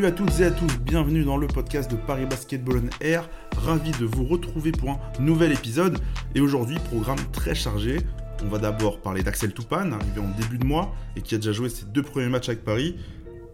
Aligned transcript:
Salut 0.00 0.12
à 0.12 0.16
toutes 0.16 0.40
et 0.40 0.44
à 0.44 0.50
tous, 0.50 0.78
bienvenue 0.78 1.24
dans 1.24 1.36
le 1.36 1.46
podcast 1.46 1.90
de 1.90 1.96
Paris 1.96 2.24
Basketball 2.24 2.80
on 2.84 3.04
Air. 3.04 3.28
Ravi 3.54 3.90
de 3.90 4.06
vous 4.06 4.24
retrouver 4.24 4.72
pour 4.72 4.88
un 4.88 4.98
nouvel 5.20 5.52
épisode. 5.52 5.98
Et 6.34 6.40
aujourd'hui, 6.40 6.78
programme 6.88 7.18
très 7.32 7.54
chargé. 7.54 7.98
On 8.42 8.48
va 8.48 8.56
d'abord 8.56 9.02
parler 9.02 9.22
d'Axel 9.22 9.52
Toupane, 9.52 9.92
arrivé 9.92 10.20
en 10.20 10.40
début 10.40 10.56
de 10.56 10.64
mois 10.64 10.94
et 11.16 11.20
qui 11.20 11.34
a 11.34 11.36
déjà 11.36 11.52
joué 11.52 11.68
ses 11.68 11.84
deux 11.84 12.02
premiers 12.02 12.30
matchs 12.30 12.48
avec 12.48 12.64
Paris. 12.64 12.96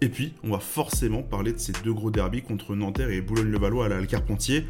Et 0.01 0.09
puis, 0.09 0.35
on 0.45 0.51
va 0.51 0.61
forcément 0.61 1.25
parler 1.25 1.53
de 1.53 1.59
ces 1.59 1.73
deux 1.83 1.93
gros 1.93 2.13
derbys 2.13 2.43
contre 2.43 2.77
Nanterre 2.77 3.11
et 3.11 3.21
Boulogne-le-Valois 3.23 3.87
à 3.87 3.89
la 3.89 4.07
Carpentier. 4.07 4.69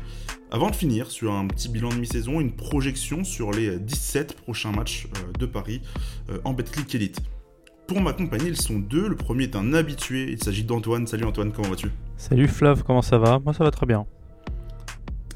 Avant 0.51 0.70
de 0.70 0.77
finir 0.77 1.11
sur 1.11 1.34
un 1.34 1.47
petit 1.47 1.69
bilan 1.69 1.91
de 1.91 1.97
mi-saison, 1.97 2.41
une 2.41 2.53
projection 2.53 3.23
sur 3.23 3.51
les 3.51 3.79
17 3.79 4.33
prochains 4.33 4.73
matchs 4.73 5.09
euh, 5.09 5.33
de 5.39 5.45
Paris 5.45 5.83
euh, 6.31 6.39
en 6.45 6.55
Betclic 6.55 6.95
Elite. 6.95 7.20
Pour 7.87 8.01
m'accompagner, 8.01 8.49
ils 8.49 8.61
sont 8.61 8.79
deux. 8.79 9.09
Le 9.09 9.17
premier 9.17 9.45
est 9.45 9.57
un 9.57 9.73
habitué, 9.73 10.33
il 10.33 10.43
s'agit 10.43 10.65
d'Antoine. 10.65 11.07
Salut 11.07 11.25
Antoine, 11.25 11.53
comment 11.53 11.69
vas-tu? 11.69 11.91
Salut 12.17 12.49
Flav, 12.49 12.83
comment 12.83 13.03
ça 13.03 13.19
va? 13.19 13.39
Moi 13.39 13.55
ça 13.55 13.62
va 13.62 13.71
très 13.71 13.87
bien. 13.87 14.07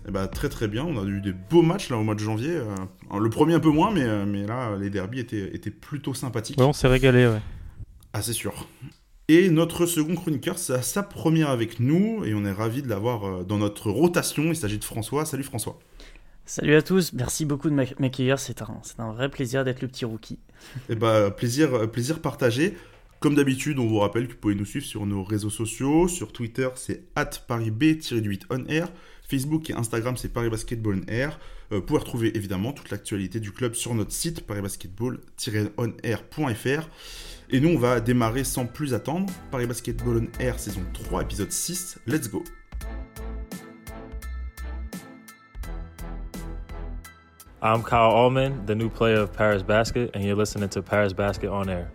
Eh 0.08 0.10
bah, 0.10 0.26
très 0.26 0.48
très 0.48 0.66
bien, 0.66 0.84
on 0.84 1.00
a 1.00 1.04
eu 1.04 1.20
des 1.20 1.32
beaux 1.32 1.62
matchs 1.62 1.90
là 1.90 1.96
au 1.96 2.02
mois 2.02 2.16
de 2.16 2.20
janvier. 2.20 2.56
Euh, 2.56 3.20
le 3.20 3.30
premier 3.30 3.54
un 3.54 3.60
peu 3.60 3.70
moins, 3.70 3.92
mais, 3.92 4.26
mais 4.26 4.46
là 4.46 4.76
les 4.76 4.90
derbies 4.90 5.20
étaient, 5.20 5.54
étaient 5.54 5.70
plutôt 5.70 6.12
sympathiques. 6.12 6.58
Ouais, 6.58 6.64
on 6.64 6.72
s'est 6.72 6.88
régalé, 6.88 7.28
ouais. 7.28 7.40
Ah, 8.12 8.22
c'est 8.22 8.32
sûr. 8.32 8.66
Et 9.28 9.48
notre 9.48 9.86
second 9.86 10.16
chroniqueur, 10.16 10.58
c'est 10.58 10.82
sa 10.82 11.04
première 11.04 11.50
avec 11.50 11.78
nous 11.78 12.24
et 12.24 12.34
on 12.34 12.44
est 12.44 12.50
ravi 12.50 12.82
de 12.82 12.88
l'avoir 12.88 13.24
euh, 13.24 13.44
dans 13.44 13.58
notre 13.58 13.92
rotation. 13.92 14.46
Il 14.46 14.56
s'agit 14.56 14.78
de 14.78 14.84
François. 14.84 15.24
Salut 15.24 15.44
François. 15.44 15.78
Salut 16.46 16.74
à 16.74 16.82
tous, 16.82 17.12
merci 17.12 17.44
beaucoup 17.44 17.70
de 17.70 17.74
m'accueillir. 17.74 18.40
C'est 18.40 18.60
un, 18.60 18.80
un, 18.98 19.12
vrai 19.12 19.28
plaisir 19.28 19.64
d'être 19.64 19.82
le 19.82 19.86
petit 19.86 20.04
rookie. 20.04 20.40
Et 20.88 20.92
eh 20.92 20.94
bah, 20.94 21.30
plaisir, 21.30 21.90
plaisir 21.90 22.20
partagé. 22.20 22.76
Comme 23.20 23.34
d'habitude, 23.34 23.78
on 23.78 23.86
vous 23.86 23.98
rappelle 23.98 24.26
que 24.26 24.32
vous 24.32 24.38
pouvez 24.38 24.54
nous 24.54 24.64
suivre 24.64 24.86
sur 24.86 25.04
nos 25.04 25.22
réseaux 25.22 25.50
sociaux. 25.50 26.08
Sur 26.08 26.32
Twitter, 26.32 26.68
c'est 26.76 27.12
parisb-8 27.14 28.44
on 28.48 28.64
air. 28.66 28.88
Facebook 29.30 29.70
et 29.70 29.74
Instagram, 29.74 30.16
c'est 30.16 30.32
Paris 30.32 30.50
Basketball 30.50 31.02
on 31.02 31.06
Air. 31.10 31.38
Euh, 31.70 31.76
vous 31.76 31.82
pouvez 31.82 32.00
retrouver 32.00 32.36
évidemment 32.36 32.72
toute 32.72 32.90
l'actualité 32.90 33.38
du 33.38 33.52
club 33.52 33.74
sur 33.74 33.94
notre 33.94 34.10
site 34.12 34.44
parisbasketball-onair.fr. 34.46 36.88
Et 37.50 37.60
nous, 37.60 37.68
on 37.68 37.78
va 37.78 38.00
démarrer 38.00 38.42
sans 38.44 38.64
plus 38.66 38.94
attendre. 38.94 39.30
Paris 39.50 39.66
Basketball 39.66 40.16
on 40.16 40.28
Air, 40.40 40.58
saison 40.58 40.80
3, 40.94 41.20
épisode 41.22 41.52
6. 41.52 41.98
Let's 42.06 42.30
go! 42.30 42.42
I'm 47.62 47.82
Kyle 47.82 48.12
Allman, 48.12 48.64
the 48.64 48.74
new 48.74 48.88
player 48.88 49.20
of 49.20 49.34
Paris 49.34 49.62
Basket, 49.62 50.10
and 50.14 50.24
you're 50.24 50.34
listening 50.34 50.70
to 50.70 50.80
Paris 50.80 51.12
Basket 51.12 51.50
on 51.50 51.68
Air. 51.68 51.90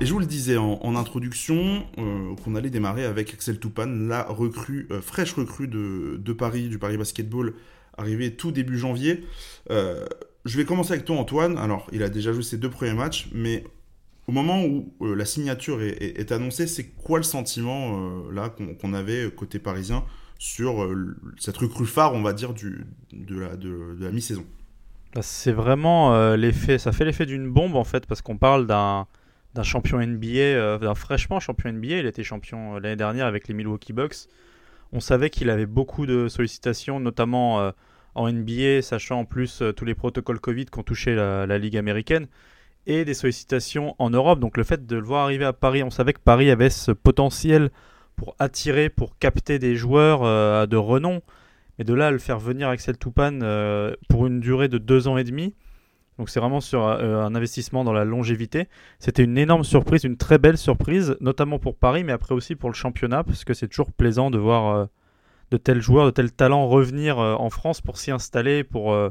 Et 0.00 0.06
je 0.06 0.12
vous 0.14 0.20
le 0.20 0.24
disais 0.24 0.56
en, 0.56 0.96
introduction 0.96 1.84
euh, 1.98 2.34
qu'on 2.42 2.54
allait 2.54 2.70
démarrer 2.70 3.04
avec 3.04 3.34
Axel 3.34 3.58
Toupane, 3.58 4.08
la 4.08 4.22
recrue, 4.22 4.88
euh, 4.90 5.02
fraîche 5.02 5.34
recrue 5.34 5.68
de, 5.68 6.32
Paris, 6.32 6.70
du 6.70 6.78
Paris 6.78 6.96
Basketball, 6.96 7.52
arrivé 7.98 8.34
tout 8.34 8.52
début 8.52 8.78
janvier. 8.78 9.22
Euh, 9.70 10.06
je 10.46 10.56
vais 10.56 10.64
commencer 10.64 10.92
avec 10.92 11.04
toi, 11.04 11.16
Antoine. 11.16 11.58
Alors, 11.58 11.88
il 11.92 12.02
a 12.02 12.08
déjà 12.08 12.32
joué 12.32 12.42
ses 12.42 12.56
deux 12.56 12.70
premiers 12.70 12.94
matchs, 12.94 13.28
mais 13.32 13.64
au 14.28 14.32
moment 14.32 14.64
où 14.64 14.92
euh, 15.00 15.14
la 15.14 15.24
signature 15.24 15.82
est, 15.82 16.32
annoncée, 16.32 16.66
c'est 16.66 16.86
quoi 16.86 17.18
le 17.18 17.24
sentiment 17.24 18.26
euh, 18.28 18.32
là 18.32 18.50
qu'on 18.50 18.94
avait 18.94 19.30
côté 19.30 19.58
parisien 19.58 20.04
sur 20.38 20.88
cette 21.38 21.56
recrue 21.56 21.86
phare, 21.86 22.14
on 22.14 22.22
va 22.22 22.32
dire, 22.32 22.52
du, 22.52 22.84
de 23.12 23.38
la, 24.00 24.10
mi-saison? 24.10 24.44
Bah, 25.14 25.22
C'est 25.22 25.52
vraiment 25.52 26.34
l'effet, 26.34 26.78
ça 26.78 26.90
fait 26.90 27.04
l'effet 27.04 27.26
d'une 27.26 27.48
bombe 27.48 27.76
en 27.76 27.84
fait, 27.84 28.06
parce 28.06 28.22
qu'on 28.22 28.38
parle 28.38 28.66
d'un 28.66 29.06
champion 29.62 30.04
NBA, 30.04 30.78
d'un 30.78 30.94
fraîchement 30.96 31.38
champion 31.38 31.72
NBA. 31.72 31.98
Il 31.98 32.06
était 32.06 32.24
champion 32.24 32.80
l'année 32.80 32.96
dernière 32.96 33.26
avec 33.26 33.46
les 33.46 33.54
Milwaukee 33.54 33.92
Bucks. 33.92 34.26
On 34.92 34.98
savait 34.98 35.30
qu'il 35.30 35.48
avait 35.48 35.66
beaucoup 35.66 36.06
de 36.06 36.26
sollicitations, 36.26 36.98
notamment 36.98 37.72
en 38.14 38.30
NBA, 38.30 38.82
sachant 38.82 39.20
en 39.20 39.24
plus 39.24 39.62
euh, 39.62 39.72
tous 39.72 39.84
les 39.84 39.94
protocoles 39.94 40.40
Covid 40.40 40.66
qui 40.66 40.78
ont 40.78 40.82
touché 40.82 41.14
la, 41.14 41.58
Ligue 41.58 41.76
américaine, 41.76 42.26
et 42.86 43.04
des 43.04 43.14
sollicitations 43.14 43.94
en 43.98 44.10
Europe. 44.10 44.40
Donc 44.40 44.56
le 44.56 44.64
fait 44.64 44.86
de 44.86 44.96
le 44.96 45.04
voir 45.04 45.24
arriver 45.24 45.44
à 45.44 45.52
Paris, 45.52 45.82
on 45.82 45.90
savait 45.90 46.12
que 46.12 46.20
Paris 46.20 46.50
avait 46.50 46.70
ce 46.70 46.92
potentiel 46.92 47.70
pour 48.16 48.34
attirer, 48.38 48.88
pour 48.88 49.18
capter 49.18 49.58
des 49.58 49.76
joueurs 49.76 50.22
euh, 50.22 50.66
de 50.66 50.76
renom. 50.76 51.22
Mais 51.78 51.84
de 51.84 51.94
là 51.94 52.08
à 52.08 52.10
le 52.10 52.18
faire 52.18 52.38
venir 52.38 52.68
Axel 52.68 52.98
Toupane 52.98 53.40
euh, 53.42 53.94
pour 54.08 54.26
une 54.26 54.40
durée 54.40 54.68
de 54.68 54.78
deux 54.78 55.08
ans 55.08 55.16
et 55.16 55.24
demi, 55.24 55.54
donc 56.18 56.28
c'est 56.28 56.38
vraiment 56.38 56.60
sur 56.60 56.86
un 56.86 57.34
investissement 57.34 57.82
dans 57.82 57.94
la 57.94 58.04
longévité. 58.04 58.68
C'était 58.98 59.24
une 59.24 59.38
énorme 59.38 59.64
surprise, 59.64 60.04
une 60.04 60.18
très 60.18 60.36
belle 60.36 60.58
surprise, 60.58 61.16
notamment 61.20 61.58
pour 61.58 61.74
Paris, 61.74 62.04
mais 62.04 62.12
après 62.12 62.34
aussi 62.34 62.54
pour 62.54 62.68
le 62.68 62.74
championnat, 62.74 63.24
parce 63.24 63.44
que 63.44 63.54
c'est 63.54 63.66
toujours 63.66 63.90
plaisant 63.90 64.30
de 64.30 64.36
voir 64.36 64.88
de 65.52 65.58
tels 65.58 65.82
joueurs, 65.82 66.06
de 66.06 66.10
tels 66.10 66.32
talents 66.32 66.66
revenir 66.66 67.18
euh, 67.18 67.34
en 67.34 67.50
France 67.50 67.80
pour 67.80 67.98
s'y 67.98 68.10
installer, 68.10 68.64
pour, 68.64 68.92
euh, 68.92 69.10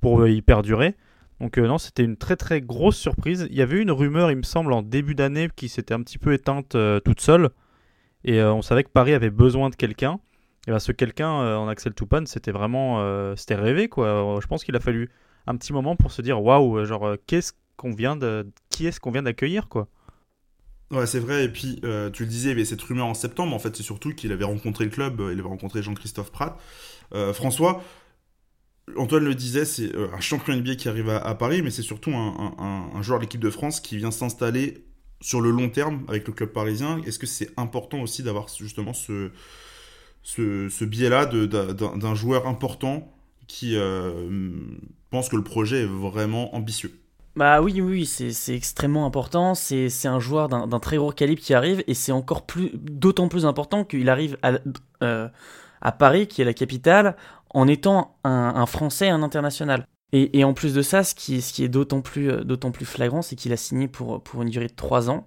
pour 0.00 0.20
euh, 0.20 0.30
y 0.30 0.42
perdurer. 0.42 0.96
Donc 1.42 1.58
non, 1.58 1.76
c'était 1.76 2.04
une 2.04 2.16
très 2.16 2.36
très 2.36 2.62
grosse 2.62 2.96
surprise. 2.96 3.46
Il 3.50 3.56
y 3.56 3.60
avait 3.60 3.82
une 3.82 3.90
rumeur, 3.90 4.30
il 4.30 4.38
me 4.38 4.42
semble, 4.42 4.72
en 4.72 4.80
début 4.80 5.14
d'année 5.14 5.50
qui 5.54 5.68
s'était 5.68 5.92
un 5.92 6.00
petit 6.02 6.16
peu 6.16 6.32
éteinte 6.32 6.76
toute 7.04 7.20
seule. 7.20 7.50
Et 8.24 8.40
on 8.42 8.62
savait 8.62 8.84
que 8.84 8.88
Paris 8.88 9.12
avait 9.12 9.30
besoin 9.30 9.68
de 9.68 9.74
quelqu'un. 9.74 10.20
Et 10.66 10.70
bien 10.70 10.78
ce 10.78 10.92
quelqu'un 10.92 11.28
en 11.28 11.68
Axel 11.68 11.92
Toupane, 11.92 12.26
c'était 12.26 12.52
vraiment... 12.52 13.34
c'était 13.36 13.56
rêvé, 13.56 13.88
quoi. 13.88 14.38
Je 14.40 14.46
pense 14.46 14.64
qu'il 14.64 14.76
a 14.76 14.80
fallu 14.80 15.10
un 15.48 15.56
petit 15.56 15.72
moment 15.72 15.96
pour 15.96 16.12
se 16.12 16.22
dire, 16.22 16.40
waouh, 16.40 16.84
genre, 16.84 17.16
qu'est-ce 17.26 17.52
qu'on 17.76 17.90
vient 17.90 18.14
de... 18.14 18.48
qui 18.70 18.86
est-ce 18.86 19.00
qu'on 19.00 19.10
vient 19.10 19.24
d'accueillir, 19.24 19.68
quoi 19.68 19.88
Ouais, 20.92 21.06
c'est 21.06 21.20
vrai. 21.20 21.44
Et 21.44 21.48
puis, 21.48 21.80
euh, 21.84 22.10
tu 22.10 22.24
le 22.24 22.28
disais, 22.28 22.48
il 22.48 22.52
y 22.52 22.52
avait 22.52 22.66
cette 22.66 22.82
rumeur 22.82 23.06
en 23.06 23.14
septembre. 23.14 23.54
En 23.54 23.58
fait, 23.58 23.74
c'est 23.74 23.82
surtout 23.82 24.14
qu'il 24.14 24.30
avait 24.30 24.44
rencontré 24.44 24.84
le 24.84 24.90
club, 24.90 25.20
euh, 25.20 25.32
il 25.32 25.38
avait 25.38 25.48
rencontré 25.48 25.82
Jean-Christophe 25.82 26.30
Pratt. 26.30 26.60
Euh, 27.14 27.32
François, 27.32 27.82
Antoine 28.96 29.24
le 29.24 29.34
disait, 29.34 29.64
c'est 29.64 29.92
un 29.96 30.20
champion 30.20 30.56
NBA 30.56 30.76
qui 30.76 30.88
arrive 30.88 31.08
à, 31.08 31.34
Paris, 31.34 31.62
mais 31.62 31.70
c'est 31.70 31.82
surtout 31.82 32.12
un, 32.12 33.02
joueur 33.02 33.18
de 33.18 33.24
l'équipe 33.24 33.40
de 33.40 33.50
France 33.50 33.80
qui 33.80 33.96
vient 33.96 34.10
s'installer 34.10 34.84
sur 35.20 35.40
le 35.40 35.50
long 35.50 35.68
terme 35.68 36.04
avec 36.08 36.26
le 36.26 36.32
club 36.32 36.50
parisien. 36.50 37.00
Est-ce 37.06 37.18
que 37.18 37.26
c'est 37.26 37.50
important 37.56 38.00
aussi 38.00 38.22
d'avoir 38.22 38.48
justement 38.48 38.92
ce, 38.92 39.30
ce, 40.22 40.84
biais-là 40.84 41.26
d'un 41.26 42.14
joueur 42.14 42.46
important 42.46 43.12
qui 43.46 43.76
pense 45.10 45.28
que 45.28 45.36
le 45.36 45.44
projet 45.44 45.82
est 45.82 45.86
vraiment 45.86 46.54
ambitieux? 46.54 46.92
Bah 47.34 47.62
oui, 47.62 47.80
oui, 47.80 48.04
c'est 48.04 48.54
extrêmement 48.54 49.06
important. 49.06 49.54
C'est 49.54 50.06
un 50.06 50.20
joueur 50.20 50.48
d'un 50.48 50.80
très 50.80 50.98
gros 50.98 51.12
calibre 51.12 51.40
qui 51.40 51.54
arrive 51.54 51.82
et 51.86 51.94
c'est 51.94 52.12
encore 52.12 52.44
plus, 52.44 52.72
d'autant 52.74 53.28
plus 53.28 53.46
important 53.46 53.84
qu'il 53.84 54.08
arrive 54.10 54.36
à, 54.42 54.52
euh, 55.02 55.28
à, 55.80 55.92
Paris, 55.92 56.26
qui 56.26 56.42
est 56.42 56.44
la 56.44 56.52
capitale, 56.52 57.16
en 57.54 57.68
étant 57.68 58.16
un, 58.24 58.66
Français 58.66 59.06
et 59.06 59.10
un 59.10 59.22
international. 59.22 59.86
Et, 60.14 60.44
en 60.44 60.52
plus 60.52 60.74
de 60.74 60.82
ça, 60.82 61.04
ce 61.04 61.14
qui, 61.14 61.36
est 61.36 61.68
d'autant 61.68 62.02
plus, 62.02 62.84
flagrant, 62.84 63.22
c'est 63.22 63.34
qu'il 63.36 63.52
a 63.52 63.56
signé 63.56 63.88
pour, 63.88 64.22
une 64.40 64.50
durée 64.50 64.66
de 64.66 64.74
3 64.74 65.10
ans. 65.10 65.24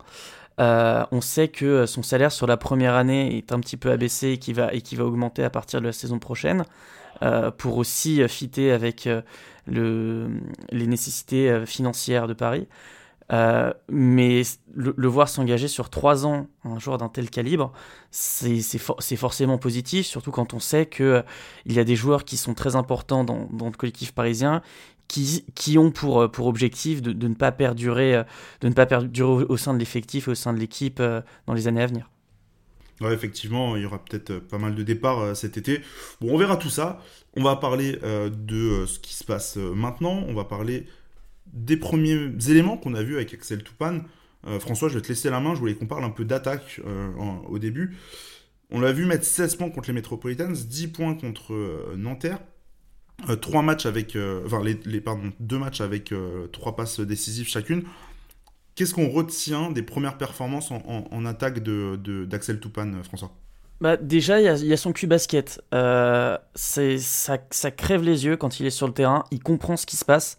Euh, 0.62 1.04
on 1.12 1.22
sait 1.22 1.50
que 1.50 1.86
son 1.86 2.04
salaire 2.04 2.32
sur 2.32 2.48
la 2.48 2.56
première 2.56 2.94
année 2.94 3.38
est 3.38 3.52
un 3.52 3.60
petit 3.60 3.78
peu 3.78 3.92
abaissé 3.92 4.30
et 4.30 4.38
qui 4.38 4.54
va, 4.54 4.72
augmenter 5.00 5.44
à 5.44 5.50
partir 5.50 5.82
de 5.82 5.86
la 5.88 5.92
saison 5.92 6.20
prochaine. 6.20 6.66
Euh, 7.24 7.50
pour 7.50 7.78
aussi 7.78 8.22
euh, 8.22 8.28
fitter 8.28 8.72
avec 8.74 9.08
euh, 9.08 9.22
le, 9.68 10.28
les 10.70 10.86
nécessités 10.86 11.66
financières 11.66 12.28
de 12.28 12.34
Paris. 12.34 12.68
Mais 13.30 14.42
le, 14.74 15.08
voir 15.08 15.30
s'engager 15.30 15.68
sur 15.68 15.90
trois 15.90 16.26
ans, 16.26 16.48
un 16.64 16.80
joueur 16.80 16.98
d'un 16.98 17.10
tel 17.10 17.30
calibre, 17.30 17.72
c'est 18.12 18.78
forcément 19.18 19.58
positif, 19.58 20.06
surtout 20.06 20.32
quand 20.32 20.54
on 20.54 20.60
sait 20.60 20.86
qu'il 20.86 21.24
il 21.66 21.74
y 21.74 21.80
a 21.80 21.84
des 21.84 21.96
joueurs 21.96 22.26
qui 22.26 22.38
sont 22.38 22.54
très 22.54 22.76
importants 22.76 23.24
dans, 23.24 23.48
le 23.52 23.78
collectif 23.78 24.12
parisien, 24.14 24.62
qui, 25.08 25.78
ont 25.78 25.92
pour, 25.92 26.30
pour 26.32 26.48
objectif 26.48 27.02
de, 27.02 27.28
ne 27.28 27.36
pas 27.36 27.52
perdurer, 27.52 28.24
de 28.62 28.68
ne 28.68 28.74
pas 28.74 28.86
perdurer 28.86 29.46
au 29.48 29.58
sein 29.58 29.74
de 29.74 29.80
l'effectif 29.80 30.28
et 30.28 30.32
au 30.32 30.36
sein 30.36 30.54
de 30.54 30.60
l'équipe 30.60 31.02
dans 31.48 31.54
les 31.54 31.68
années 31.68 31.84
à 31.84 31.88
venir. 31.88 32.10
Ouais, 33.02 33.14
effectivement, 33.14 33.76
il 33.76 33.84
y 33.84 33.86
aura 33.86 34.04
peut-être 34.04 34.32
euh, 34.32 34.40
pas 34.40 34.58
mal 34.58 34.74
de 34.74 34.84
départs 34.84 35.20
euh, 35.20 35.34
cet 35.34 35.58
été. 35.58 35.82
Bon, 36.22 36.34
on 36.34 36.38
verra 36.38 36.56
tout 36.56 36.70
ça. 36.70 37.02
On 37.36 37.44
va 37.44 37.58
parler 37.58 38.00
euh, 38.04 38.30
de 38.30 38.86
ce 38.86 39.00
qui 39.00 39.14
se 39.14 39.26
passe 39.26 39.58
maintenant. 39.58 40.24
On 40.28 40.34
va 40.34 40.46
parler 40.46 40.86
des 41.56 41.78
premiers 41.78 42.30
éléments 42.48 42.78
qu'on 42.78 42.94
a 42.94 43.02
vus 43.02 43.16
avec 43.16 43.34
Axel 43.34 43.64
Toupane. 43.64 44.04
François, 44.60 44.90
je 44.90 44.96
vais 44.96 45.02
te 45.02 45.08
laisser 45.08 45.32
la 45.32 45.40
main. 45.40 45.56
Je 45.56 45.60
voulais 45.60 45.74
qu'on 45.74 45.88
parle 45.88 46.04
un 46.04 46.12
peu 46.12 46.24
d'attaque 46.24 46.80
au 47.50 47.58
début. 47.58 47.98
On 48.70 48.80
l'a 48.80 48.92
vu 48.92 49.06
mettre 49.06 49.26
16 49.26 49.56
points 49.56 49.72
contre 49.72 49.90
les 49.90 49.94
Metropolitans, 49.94 50.52
10 50.52 50.88
points 50.90 51.16
contre 51.16 51.96
Nanterre. 51.96 52.38
3 53.42 53.64
matchs 53.64 53.88
avec, 53.88 54.16
enfin 54.46 54.62
les, 54.64 55.02
pardon, 55.02 55.34
deux 55.40 55.58
matchs 55.58 55.82
avec 55.82 56.14
3 56.52 56.76
passes 56.76 57.00
décisives 57.00 57.48
chacune. 57.48 57.86
Qu'est-ce 58.76 58.94
qu'on 58.94 59.10
retient 59.10 59.72
des 59.72 59.84
premières 59.84 60.18
performances 60.18 60.70
en, 60.72 61.26
attaque 61.26 61.64
d'Axel 61.64 62.58
de, 62.58 62.62
Toupane, 62.62 63.02
François? 63.06 63.32
Bah 63.80 63.96
déjà, 63.98 64.42
il 64.42 64.68
y, 64.68 64.74
a 64.74 64.78
son 64.78 64.92
cul 64.92 65.08
basket. 65.08 65.62
Euh, 65.74 66.38
ça, 66.56 67.38
ça, 67.52 67.72
crève 67.72 68.04
les 68.04 68.26
yeux 68.26 68.36
quand 68.36 68.60
il 68.60 68.66
est 68.66 68.72
sur 68.72 68.88
le 68.88 68.94
terrain. 68.94 69.24
Il 69.32 69.40
comprend 69.40 69.78
ce 69.78 69.86
qui 69.86 69.96
se 69.96 70.06
passe. 70.06 70.38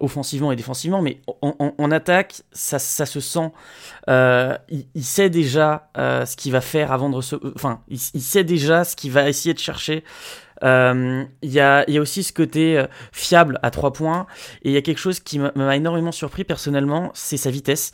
Offensivement 0.00 0.52
et 0.52 0.56
défensivement, 0.56 1.00
mais 1.00 1.20
en, 1.40 1.90
attaque, 1.90 2.42
ça, 2.52 2.78
ça, 2.78 3.06
se 3.06 3.20
sent. 3.20 3.50
Il, 4.08 4.86
il, 4.94 5.04
sait 5.04 5.30
déjà 5.30 5.88
ce 5.96 6.36
qu'il 6.36 6.52
va 6.52 6.60
faire 6.60 6.92
avant 6.92 7.08
de 7.08 7.16
recevoir. 7.16 7.52
Enfin, 7.54 7.80
il, 7.88 7.98
il, 8.14 8.22
sait 8.22 8.44
déjà 8.44 8.84
ce 8.84 8.96
qu'il 8.96 9.12
va 9.12 9.28
essayer 9.28 9.54
de 9.54 9.58
chercher 9.58 10.04
euh, 10.62 11.24
il 11.42 11.50
y, 11.50 11.60
a, 11.60 11.88
y, 11.90 11.98
a, 11.98 12.00
aussi 12.00 12.22
ce 12.22 12.32
côté 12.32 12.78
euh, 12.78 12.86
fiable 13.10 13.58
à 13.62 13.70
trois 13.70 13.92
points. 13.92 14.26
Et 14.62 14.70
il 14.70 14.72
y 14.72 14.76
a 14.76 14.82
quelque 14.82 14.98
chose 14.98 15.20
qui 15.20 15.38
m'a 15.38 15.76
énormément 15.76 16.12
surpris 16.12 16.44
personnellement, 16.44 17.10
c'est 17.14 17.36
sa 17.36 17.50
vitesse. 17.50 17.92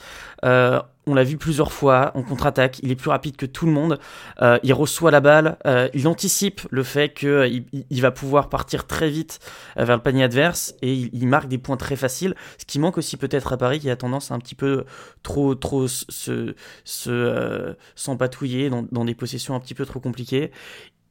Euh, 1.08 1.10
on 1.10 1.14
l'a 1.14 1.24
vu 1.24 1.36
plusieurs 1.36 1.72
fois 1.72 2.12
en 2.14 2.22
contre-attaque. 2.22 2.78
Il 2.82 2.90
est 2.90 2.96
plus 2.96 3.10
rapide 3.10 3.36
que 3.36 3.46
tout 3.46 3.66
le 3.66 3.72
monde. 3.72 3.98
Euh, 4.42 4.58
il 4.62 4.72
reçoit 4.72 5.10
la 5.10 5.20
balle. 5.20 5.58
Euh, 5.66 5.88
il 5.94 6.06
anticipe 6.08 6.62
le 6.70 6.82
fait 6.82 7.12
qu'il 7.14 7.64
il, 7.90 8.00
va 8.02 8.10
pouvoir 8.10 8.48
partir 8.48 8.86
très 8.86 9.10
vite 9.10 9.40
vers 9.76 9.96
le 9.96 10.02
panier 10.02 10.24
adverse 10.24 10.74
et 10.82 10.92
il, 10.94 11.26
marque 11.26 11.48
des 11.48 11.58
points 11.58 11.76
très 11.76 11.96
faciles. 11.96 12.34
Ce 12.58 12.64
qui 12.64 12.78
manque 12.78 12.98
aussi 12.98 13.16
peut-être 13.16 13.52
à 13.52 13.56
Paris, 13.56 13.80
qui 13.80 13.90
a 13.90 13.96
tendance 13.96 14.30
à 14.30 14.34
un 14.34 14.38
petit 14.38 14.54
peu 14.54 14.84
trop, 15.22 15.88
se, 15.88 16.54
se 16.84 17.76
s'empatouiller 17.94 18.70
dans, 18.70 19.04
des 19.04 19.14
possessions 19.14 19.54
un 19.54 19.60
petit 19.60 19.74
peu 19.74 19.86
trop 19.86 20.00
compliquées 20.00 20.50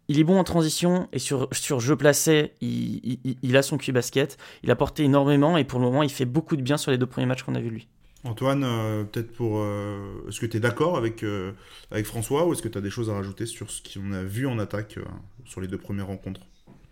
il 0.09 0.19
est 0.21 0.23
bon 0.23 0.39
en 0.39 0.45
transition 0.45 1.09
et 1.11 1.19
sur, 1.19 1.49
sur 1.51 1.81
jeu 1.81 1.97
placé, 1.97 2.53
il, 2.61 3.19
il, 3.41 3.57
a 3.57 3.61
son 3.61 3.77
cul 3.77 3.91
basket. 3.91 4.37
Il 4.63 4.71
a 4.71 4.75
porté 4.77 5.03
énormément 5.03 5.57
et 5.57 5.65
pour 5.65 5.79
le 5.79 5.85
moment, 5.85 6.01
il 6.01 6.09
fait 6.09 6.23
beaucoup 6.23 6.55
de 6.55 6.61
bien 6.61 6.77
sur 6.77 6.91
les 6.91 6.97
deux 6.97 7.05
premiers 7.05 7.25
matchs 7.25 7.43
qu'on 7.43 7.55
a 7.55 7.59
vu 7.59 7.69
lui. 7.69 7.89
Antoine, 8.23 8.63
euh, 8.63 9.03
peut-être 9.03 9.31
pour. 9.31 9.59
Euh, 9.59 10.27
est-ce 10.27 10.39
que 10.39 10.45
tu 10.45 10.57
es 10.57 10.59
d'accord 10.59 10.97
avec, 10.97 11.23
euh, 11.23 11.51
avec 11.91 12.05
François 12.05 12.47
ou 12.47 12.53
est-ce 12.53 12.61
que 12.61 12.67
tu 12.67 12.77
as 12.77 12.81
des 12.81 12.89
choses 12.89 13.09
à 13.09 13.13
rajouter 13.13 13.45
sur 13.45 13.69
ce 13.69 13.81
qu'on 13.81 14.11
a 14.11 14.23
vu 14.23 14.47
en 14.47 14.59
attaque 14.59 14.99
sur 15.45 15.61
les 15.61 15.67
deux 15.67 15.77
premières 15.77 16.07
rencontres? 16.07 16.41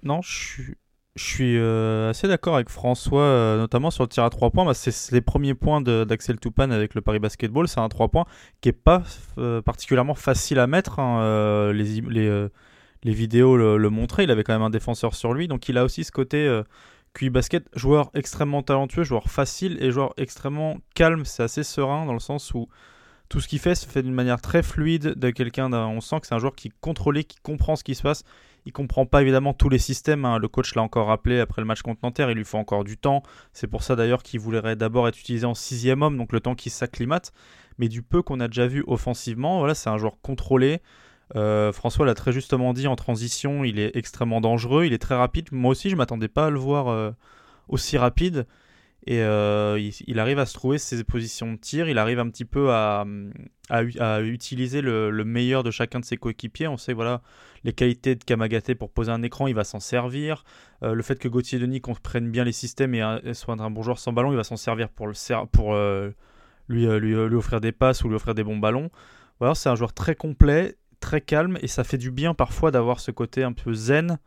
Non, 0.04 0.22
je 0.22 0.34
suis. 0.38 0.76
Assez 1.18 2.28
d'accord 2.28 2.56
avec 2.56 2.70
François, 2.70 3.56
notamment 3.58 3.90
sur 3.90 4.04
le 4.04 4.10
tir 4.10 4.24
à 4.26 4.30
3 4.30 4.52
points. 4.52 4.66
Bah, 4.66 4.74
c'est 4.74 5.14
les 5.14 5.22
premiers 5.22 5.54
points 5.54 5.82
d'Axel 5.82 6.40
Toupane 6.40 6.74
avec 6.74 6.94
le 6.94 7.02
Paris 7.02 7.20
Basketball. 7.20 7.70
C'est 7.70 7.80
un 7.80 7.88
3 7.88 8.10
points 8.10 8.26
qui 8.60 8.68
n'est 8.68 8.74
pas 8.74 9.02
particulièrement 9.64 10.14
facile 10.14 10.60
à 10.60 10.68
mettre. 10.68 11.00
Hein, 11.00 11.72
les, 11.72 12.02
les, 12.02 13.14
vidéos 13.14 13.56
le, 13.56 13.90
montraient, 13.90 14.26
il 14.26 14.32
avait 14.32 14.44
quand 14.44 14.54
même 14.54 14.62
un 14.62 14.70
défenseur 14.70 15.16
sur 15.16 15.34
lui, 15.34 15.48
donc 15.48 15.70
il 15.70 15.78
a 15.78 15.86
aussi 15.86 16.04
ce 16.04 16.12
côté 16.12 16.62
QI 17.16 17.30
basket, 17.30 17.66
joueur 17.76 18.12
extrêmement 18.14 18.62
talentueux, 18.62 19.04
joueur 19.04 19.30
facile 19.30 19.82
et 19.82 19.90
joueur 19.90 20.14
extrêmement 20.18 20.78
calme, 20.94 21.24
c'est 21.26 21.44
assez 21.44 21.64
serein 21.64 22.06
dans 22.06 22.14
le 22.14 22.20
sens 22.20 22.54
où 22.54 22.68
tout 23.30 23.40
ce 23.40 23.48
qu'il 23.48 23.60
fait 23.60 23.74
se 23.74 23.88
fait 23.88 24.04
d'une 24.04 24.14
manière 24.14 24.42
très 24.42 24.62
fluide 24.62 25.16
de 25.16 25.30
quelqu'un, 25.32 25.72
on 25.74 26.02
sent 26.02 26.20
que 26.20 26.28
c'est 26.28 26.36
un 26.36 26.40
joueur 26.40 26.56
qui 26.56 26.68
est 26.68 26.74
contrôlé, 26.82 27.24
qui 27.24 27.38
comprend 27.42 27.76
ce 27.76 27.84
qui 27.84 27.96
se 27.96 28.04
passe, 28.04 28.24
il 28.66 28.74
comprend 28.74 29.06
pas 29.06 29.22
évidemment 29.22 29.54
tous 29.54 29.70
les 29.70 29.80
systèmes, 29.80 30.26
hein. 30.26 30.38
le 30.38 30.48
coach 30.48 30.76
l'a 30.76 30.82
encore 30.82 31.08
rappelé 31.08 31.40
après 31.40 31.62
le 31.62 31.66
match 31.66 31.82
contre 31.82 32.02
Nanterre, 32.04 32.30
il 32.30 32.38
lui 32.38 32.44
faut 32.44 32.58
encore 32.58 32.84
du 32.84 32.98
temps, 32.98 33.24
c'est 33.54 33.68
pour 33.68 33.82
ça 33.82 33.96
d'ailleurs 33.96 34.22
qu'il 34.22 34.40
voudrait 34.40 34.76
d'abord 34.76 35.08
être 35.08 35.20
utilisé 35.20 35.46
en 35.46 35.56
sixième 35.56 36.02
homme, 36.02 36.18
donc 36.18 36.34
le 36.34 36.40
temps 36.40 36.56
qu'il 36.56 36.72
s'acclimate, 36.72 37.32
mais 37.78 37.88
du 37.88 38.02
peu 38.02 38.22
qu'on 38.22 38.40
a 38.40 38.48
déjà 38.48 38.68
vu 38.68 38.84
offensivement, 38.88 39.60
voilà, 39.60 39.74
c'est 39.74 39.90
un 39.90 39.98
joueur 39.98 40.20
contrôlé, 40.22 40.82
euh, 41.36 41.74
François 41.74 42.06
l'a 42.06 42.14
très 42.14 42.32
justement 42.32 42.74
dit 42.74 42.88
en 42.88 42.96
transition, 42.96 43.64
il 43.64 43.80
est 43.80 43.96
extrêmement 43.96 44.42
dangereux, 44.42 44.86
il 44.86 44.94
est 44.94 45.00
très 45.00 45.16
rapide. 45.16 45.50
Moi 45.52 45.72
aussi, 45.72 45.90
je 45.90 45.96
m'attendais 45.96 46.28
pas 46.28 46.48
à 46.48 46.50
le 46.50 46.60
voir 46.60 46.88
euh, 46.88 47.12
aussi 47.68 47.98
rapide. 47.98 48.48
Et 49.08 49.20
euh, 49.22 49.80
il, 50.08 50.20
arrive 50.20 50.40
à 50.40 50.48
se 50.48 50.56
trouver 50.56 50.80
ses 50.80 51.04
positions 51.04 51.54
de 51.54 51.58
tir, 51.58 51.88
il 51.88 52.00
arrive 52.00 52.18
un 52.18 52.28
petit 52.28 52.46
peu 52.46 52.72
à, 52.72 53.06
utiliser 54.24 54.82
le, 54.82 55.12
meilleur 55.24 55.62
de 55.62 55.70
chacun 55.70 56.00
de 56.00 56.06
ses 56.06 56.18
coéquipiers. 56.18 56.68
On 56.68 56.78
sait 56.78 56.94
voilà 56.94 57.22
les 57.64 57.74
qualités 57.74 58.16
de 58.16 58.24
Kamagaté 58.24 58.74
pour 58.74 58.90
poser 58.90 59.12
un 59.12 59.22
écran, 59.22 59.46
il 59.46 59.54
va 59.54 59.64
s'en 59.64 59.80
servir. 59.80 60.44
le 60.82 61.00
fait 61.04 61.20
que 61.20 61.28
Gauthier 61.28 61.60
Denis 61.60 61.82
comprenne 61.82 62.32
bien 62.32 62.44
les 62.44 62.52
systèmes 62.52 62.96
et, 62.96 63.34
soit 63.36 63.62
un 63.62 63.70
bon 63.70 63.84
joueur 63.84 64.00
sans 64.00 64.12
ballon, 64.12 64.32
il 64.32 64.38
va 64.38 64.44
s'en 64.44 64.58
servir 64.58 64.90
pour, 64.90 65.06
lui, 65.08 66.88
lui, 66.88 67.16
offrir 67.16 67.62
des 67.62 67.72
passes 67.72 68.04
ou 68.04 68.10
lui 68.10 68.16
offrir 68.16 68.34
des 68.34 68.44
bons 68.44 68.58
ballons. 68.58 68.90
Voilà, 69.40 69.54
c'est 69.54 69.70
un 69.70 69.76
joueur 69.76 69.94
très 69.94 70.16
complet 70.16 70.78
très 71.00 71.22
calme 71.22 71.58
et 71.62 71.68
ça 71.68 71.84
fait 71.84 71.98
du 71.98 72.12
bien 72.12 72.34
parfois 72.34 72.72
d'avoir 72.72 73.00
ce 73.00 73.12
côté 73.12 73.44
un 73.44 73.54
peu 73.54 73.74
zen 73.74 74.20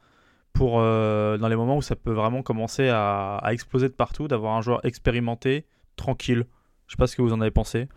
pour 0.53 0.81
euh, 0.81 1.39
dans 1.39 1.49
les 1.49 1.57
moments 1.57 1.77
où 1.77 1.83
ça 1.83 1.95
peut 1.97 2.13
vraiment 2.13 2.43
commencer 2.43 2.89
à, 2.89 3.41
exploser 3.51 3.89
de 3.89 3.95
partout, 3.95 4.29
d'avoir 4.29 4.57
un 4.57 4.61
joueur 4.61 4.85
expérimenté, 4.85 5.67
tranquille. 5.97 6.47
Je 6.87 6.93
sais 6.93 6.97
pas 6.97 7.07
ce 7.07 7.17
que 7.17 7.23
vous 7.23 7.33
en 7.33 7.41
avez 7.41 7.51
pensé. 7.51 7.89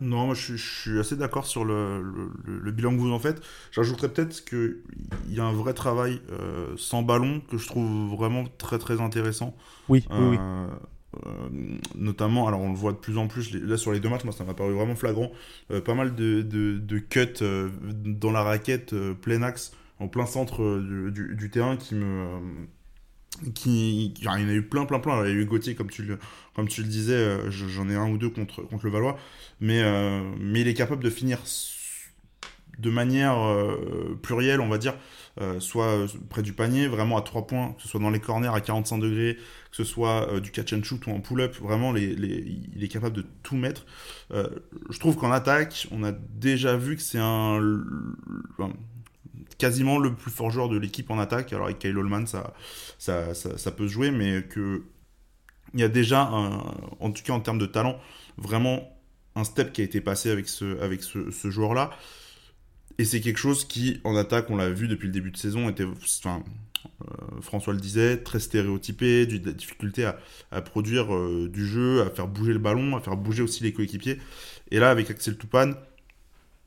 Non, 0.00 0.26
moi 0.26 0.34
je, 0.34 0.56
suis 0.56 0.98
assez 0.98 1.16
d'accord 1.16 1.46
sur 1.46 1.64
le, 1.64 2.02
le, 2.44 2.72
bilan 2.72 2.90
que 2.92 3.00
vous 3.00 3.12
en 3.12 3.18
faites. 3.18 3.42
J'ajouterais 3.70 4.08
peut-être 4.08 4.44
qu'il 4.44 4.82
y 5.28 5.40
a 5.40 5.44
un 5.44 5.52
vrai 5.52 5.72
travail 5.72 6.20
euh, 6.32 6.74
sans 6.76 7.02
ballon 7.02 7.40
que 7.48 7.58
je 7.58 7.66
trouve 7.66 8.10
vraiment 8.16 8.44
très 8.58 8.78
très 8.78 9.00
intéressant. 9.00 9.54
Oui, 9.88 10.04
oui, 10.10 10.26
oui. 10.30 10.38
Euh, 11.26 11.48
notamment, 11.94 12.48
alors 12.48 12.60
on 12.60 12.70
le 12.70 12.76
voit 12.76 12.92
de 12.92 12.96
plus 12.96 13.18
en 13.18 13.28
plus, 13.28 13.52
là 13.52 13.76
sur 13.76 13.92
les 13.92 14.00
deux 14.00 14.08
matchs, 14.08 14.24
moi 14.24 14.32
ça 14.32 14.44
m'a 14.44 14.54
paru 14.54 14.72
vraiment 14.72 14.94
flagrant, 14.94 15.30
euh, 15.70 15.80
pas 15.80 15.94
mal 15.94 16.14
de, 16.14 16.42
de, 16.42 16.98
cuts 16.98 17.42
euh, 17.42 17.70
dans 17.82 18.30
la 18.30 18.42
raquette 18.42 18.94
plein 19.20 19.42
axe, 19.42 19.72
en 19.98 20.08
plein 20.08 20.26
centre 20.26 20.80
du, 21.10 21.34
du, 21.34 21.50
terrain 21.50 21.76
qui 21.76 21.94
me... 21.94 22.40
Qui, 23.52 24.14
il 24.16 24.24
y 24.24 24.28
en 24.28 24.34
a 24.34 24.40
eu 24.40 24.62
plein, 24.62 24.86
plein, 24.86 25.00
plein. 25.00 25.26
il 25.26 25.28
y 25.28 25.32
a 25.32 25.34
eu 25.34 25.44
Gauthier, 25.44 25.74
comme 25.74 25.90
tu 25.90 26.04
le, 26.04 26.18
comme 26.54 26.68
tu 26.68 26.82
le 26.82 26.88
disais, 26.88 27.50
j'en 27.50 27.88
ai 27.88 27.96
un 27.96 28.08
ou 28.08 28.16
deux 28.16 28.30
contre, 28.30 28.62
contre 28.62 28.84
le 28.84 28.92
Valois, 28.92 29.18
mais, 29.60 29.82
mais 30.38 30.60
il 30.60 30.68
est 30.68 30.74
capable 30.74 31.02
de 31.02 31.10
finir 31.10 31.40
de 32.78 32.90
manière 32.90 33.36
plurielle, 34.22 34.60
on 34.60 34.68
va 34.68 34.78
dire, 34.78 34.94
soit 35.58 36.06
près 36.28 36.42
du 36.42 36.52
panier, 36.52 36.86
vraiment 36.86 37.16
à 37.16 37.22
3 37.22 37.46
points, 37.46 37.72
que 37.72 37.82
ce 37.82 37.88
soit 37.88 38.00
dans 38.00 38.10
les 38.10 38.20
corners 38.20 38.54
à 38.54 38.60
45 38.60 38.98
degrés, 38.98 39.36
que 39.70 39.76
ce 39.76 39.84
soit 39.84 40.30
euh, 40.30 40.38
du 40.38 40.52
catch 40.52 40.72
and 40.72 40.84
shoot 40.84 41.04
ou 41.08 41.10
en 41.10 41.20
pull-up, 41.20 41.56
vraiment, 41.60 41.94
il 41.96 42.80
est 42.80 42.88
capable 42.88 43.16
de 43.16 43.24
tout 43.42 43.56
mettre. 43.56 43.84
Euh, 44.32 44.48
je 44.90 44.98
trouve 45.00 45.16
qu'en 45.16 45.32
attaque, 45.32 45.88
on 45.90 46.04
a 46.04 46.12
déjà 46.12 46.76
vu 46.76 46.94
que 46.94 47.02
c'est 47.02 47.18
un, 47.18 47.60
quasiment 49.58 49.98
le 49.98 50.14
plus 50.14 50.30
fort 50.30 50.50
joueur 50.50 50.68
de 50.68 50.78
l'équipe 50.78 51.10
en 51.10 51.18
attaque. 51.18 51.52
Alors 51.52 51.66
avec 51.66 51.80
Kyle 51.80 51.98
Holman, 51.98 52.26
ça, 52.26 52.52
peut 53.76 53.88
se 53.88 53.92
jouer, 53.92 54.12
mais 54.12 54.44
que 54.44 54.84
il 55.72 55.80
y 55.80 55.82
a 55.82 55.88
déjà, 55.88 56.30
en 56.30 57.10
tout 57.10 57.24
cas 57.24 57.32
en 57.32 57.40
termes 57.40 57.58
de 57.58 57.66
talent, 57.66 57.98
vraiment 58.36 58.96
un 59.34 59.42
step 59.42 59.72
qui 59.72 59.80
a 59.80 59.84
été 59.84 60.00
passé 60.00 60.30
avec 60.30 60.48
ce 60.48 61.50
joueur-là. 61.50 61.90
Et 62.98 63.04
c'est 63.04 63.20
quelque 63.20 63.38
chose 63.38 63.64
qui, 63.64 64.00
en 64.04 64.14
attaque, 64.16 64.50
on 64.50 64.56
l'a 64.56 64.70
vu 64.70 64.88
depuis 64.88 65.06
le 65.06 65.12
début 65.12 65.30
de 65.30 65.36
saison, 65.36 65.68
était, 65.68 65.84
enfin, 65.84 66.42
euh, 67.02 67.40
François 67.40 67.72
le 67.72 67.80
disait, 67.80 68.18
très 68.18 68.38
stéréotypé, 68.38 69.26
de 69.26 69.44
la 69.44 69.52
difficulté 69.52 70.08
à, 70.50 70.62
produire 70.62 71.14
euh, 71.14 71.48
du 71.52 71.66
jeu, 71.66 72.02
à 72.02 72.10
faire 72.10 72.28
bouger 72.28 72.52
le 72.52 72.58
ballon, 72.58 72.96
à 72.96 73.00
faire 73.00 73.16
bouger 73.16 73.42
aussi 73.42 73.64
les 73.64 73.72
coéquipiers. 73.72 74.18
Et 74.70 74.78
là, 74.78 74.90
avec 74.90 75.10
Axel 75.10 75.36
Toupane, 75.36 75.74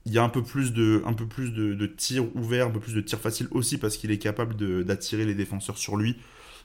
il 0.06 0.14
y 0.14 0.18
a 0.18 0.24
un 0.24 0.30
peu 0.30 0.44
plus 0.44 0.74
de, 0.74 1.02
un 1.06 1.14
peu 1.14 1.26
plus 1.28 1.52
de, 1.52 1.86
tirs 1.86 2.34
ouverts, 2.36 2.68
un 2.68 2.72
peu 2.72 2.80
plus 2.80 2.94
de 2.94 3.02
tirs 3.02 3.20
faciles 3.20 3.48
aussi 3.52 3.78
parce 3.78 3.98
qu'il 3.98 4.12
est 4.12 4.18
capable 4.18 4.56
d'attirer 4.86 5.26
les 5.26 5.36
défenseurs 5.36 5.78
sur 5.78 5.98
lui. 5.98 6.18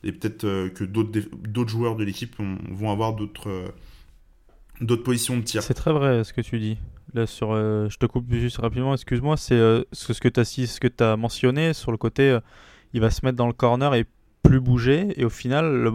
Et 0.05 0.13
peut-être 0.13 0.45
euh, 0.45 0.69
que 0.69 0.85
d'autres 0.85 1.71
joueurs 1.71 1.97
de 1.97 2.05
l'équipe 2.05 2.35
vont 2.39 2.91
avoir 2.91 3.15
d'autres 3.15 3.73
d'autres 4.81 5.03
positions 5.03 5.37
de 5.37 5.43
tir. 5.43 5.63
C'est 5.63 5.75
très 5.75 5.93
vrai 5.93 6.25
ce 6.25 6.33
que 6.33 6.41
tu 6.41 6.59
dis. 6.59 6.79
Là, 7.15 7.27
sur, 7.27 7.55
je 7.55 7.97
te 7.99 8.07
coupe 8.07 8.33
juste 8.33 8.57
rapidement, 8.57 8.95
excuse-moi, 8.95 9.37
c'est 9.37 9.59
ce 9.93 10.21
que 10.21 10.89
tu 10.89 11.05
as, 11.05 11.17
mentionné 11.17 11.75
sur 11.75 11.91
le 11.91 11.99
côté 11.99 12.39
il 12.93 13.01
va 13.01 13.11
se 13.11 13.25
mettre 13.25 13.37
dans 13.37 13.47
le 13.47 13.53
corner 13.53 13.95
et 13.95 14.07
plus 14.43 14.61
bouger 14.61 15.09
et 15.17 15.25
au 15.25 15.31
final 15.31 15.89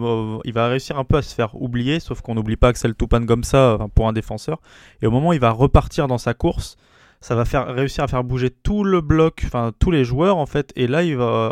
il 0.44 0.52
va 0.52 0.68
réussir 0.68 0.98
un 0.98 1.04
peu 1.04 1.16
à 1.16 1.22
se 1.22 1.34
faire 1.34 1.60
oublier 1.60 2.00
sauf 2.00 2.22
qu'on 2.22 2.34
n'oublie 2.34 2.56
pas 2.56 2.72
que 2.72 2.78
c'est 2.78 2.88
le 2.88 2.94
Toupane 2.94 3.26
comme 3.26 3.44
ça 3.44 3.78
pour 3.94 4.08
un 4.08 4.12
défenseur 4.12 4.60
et 5.02 5.06
au 5.06 5.10
moment 5.10 5.28
où 5.28 5.32
il 5.34 5.40
va 5.40 5.50
repartir 5.50 6.08
dans 6.08 6.18
sa 6.18 6.34
course 6.34 6.76
ça 7.20 7.34
va 7.34 7.44
faire 7.44 7.66
réussir 7.66 8.04
à 8.04 8.08
faire 8.08 8.24
bouger 8.24 8.50
tout 8.50 8.84
le 8.84 9.00
bloc 9.00 9.42
enfin 9.44 9.72
tous 9.78 9.90
les 9.90 10.04
joueurs 10.04 10.38
en 10.38 10.46
fait 10.46 10.72
et 10.76 10.86
là 10.86 11.02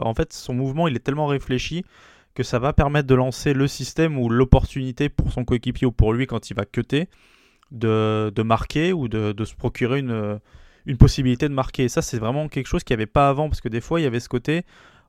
en 0.03 0.15
fait 0.15 0.33
son 0.33 0.55
mouvement 0.55 0.89
il 0.89 0.97
est 0.97 1.01
tellement 1.01 1.27
réfléchi 1.27 1.85
que 2.37 2.45
ça 2.45 2.61
va 2.61 2.73
permettre 2.73 3.09
de 3.09 3.15
lancer 3.17 3.53
le 3.53 3.67
système 3.67 4.19
ou 4.19 4.29
l'opportunité 4.29 5.09
pour 5.09 5.33
son 5.33 5.45
coéquipier 5.45 5.87
ou 5.87 5.93
pour 5.93 6.13
lui 6.13 6.27
quand 6.27 6.51
il 6.51 6.55
va 6.55 6.65
cutter 6.65 7.09
de, 7.73 8.43
marquer 8.43 8.93
ou 8.93 9.09
de, 9.09 9.45
se 9.45 9.55
procurer 9.55 9.99
une, 9.99 10.39
une 10.85 10.97
possibilité 10.97 11.49
de 11.49 11.55
marquer 11.55 11.85
et 11.85 11.89
ça 11.89 12.03
c'est 12.03 12.19
vraiment 12.19 12.49
quelque 12.49 12.69
chose 12.69 12.85
qu'il 12.85 12.95
n'y 12.95 13.03
avait 13.03 13.11
pas 13.11 13.29
avant 13.29 13.49
parce 13.49 13.61
que 13.61 13.69
des 13.69 13.81
fois 13.81 14.01
il 14.01 14.05
y 14.05 14.07
avait 14.07 14.21
ce 14.21 14.29
côté 14.29 14.65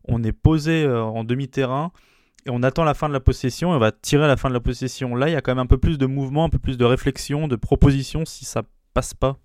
on 0.08 0.24
est 0.24 0.32
posé 0.32 0.84
euh, 0.84 1.04
en 1.04 1.24
demi-terrain 1.24 1.92
et 2.46 2.50
on 2.50 2.64
attend 2.64 2.84
la 2.84 2.94
fin 2.94 3.10
de 3.10 3.14
la 3.14 3.20
possession 3.20 3.74
et 3.74 3.76
on 3.76 3.80
va 3.80 3.92
tirer 3.92 4.24
à 4.24 4.28
la 4.28 4.38
fin 4.38 4.48
de 4.48 4.54
la 4.54 4.62
possession. 4.62 5.16
Là, 5.16 5.28
il 5.28 5.34
y 5.34 5.36
a 5.36 5.42
quand 5.42 5.52
même 5.52 5.64
un 5.64 5.68
peu 5.68 5.78
plus 5.78 5.98
de 5.98 6.06
mouvement, 6.06 6.46
un 6.46 6.50
peu 6.50 6.60
plus 6.60 6.78
de 6.78 6.86
réflexion, 6.86 7.48
de 7.48 7.58
proposition 7.58 8.24
si 8.26 8.46
ça 8.46 8.64
passe 8.94 9.14
pas. 9.14 9.38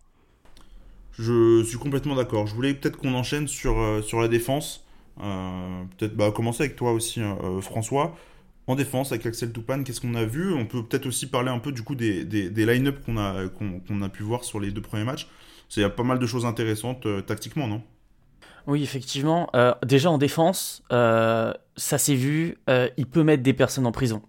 Je 1.13 1.65
suis 1.65 1.79
complètement 1.79 2.15
d'accord. 2.15 2.47
Je 2.47 2.55
voulais 2.55 2.73
peut-être 2.75 2.97
qu'on 2.97 3.15
enchaîne 3.15 3.49
sur, 3.49 3.81
euh, 3.81 4.03
sur 4.03 4.21
la 4.21 4.29
défense. 4.29 4.87
Euh, 5.21 5.85
peut-être 5.97 6.17
bah, 6.17 6.31
commencer 6.31 6.65
avec 6.65 6.77
toi 6.77 6.93
aussi, 6.93 7.21
François. 7.61 8.17
En 8.69 8.77
défense, 8.77 9.11
avec 9.11 9.27
Axel 9.27 9.53
Toupane, 9.53 9.83
qu'est-ce 9.83 10.01
qu'on 10.01 10.15
a 10.15 10.25
vu? 10.25 10.55
On 10.55 10.67
peut 10.67 10.85
peut-être 10.85 11.07
aussi 11.07 11.27
parler 11.27 11.51
un 11.51 11.59
peu 11.59 11.73
du 11.73 11.83
coup 11.83 11.97
des, 11.97 12.25
des, 12.25 12.67
line-up 12.67 13.05
qu'on 13.05 13.17
a, 13.19 13.49
qu'on 13.49 14.03
a 14.03 14.09
pu 14.09 14.23
voir 14.23 14.45
sur 14.45 14.61
les 14.61 14.71
deux 14.71 14.81
premiers 14.81 15.05
matchs. 15.05 15.27
Il 15.77 15.81
y 15.81 15.85
a 15.85 15.91
pas 15.91 16.05
mal 16.05 16.19
de 16.19 16.27
choses 16.27 16.47
intéressantes 16.47 17.07
tactiquement, 17.27 17.67
non? 17.67 17.83
Oui, 18.67 18.83
effectivement. 18.83 19.51
Euh, 19.55 19.75
déjà 19.85 20.11
en 20.11 20.19
défense, 20.19 20.83
euh, 20.93 21.53
ça 21.77 21.99
s'est 21.99 22.15
vu, 22.15 22.59
euh, 22.69 22.89
il 22.97 23.07
peut 23.07 23.23
mettre 23.23 23.43
des 23.43 23.53
personnes 23.53 23.87
en 23.87 23.93
prison. 23.93 24.23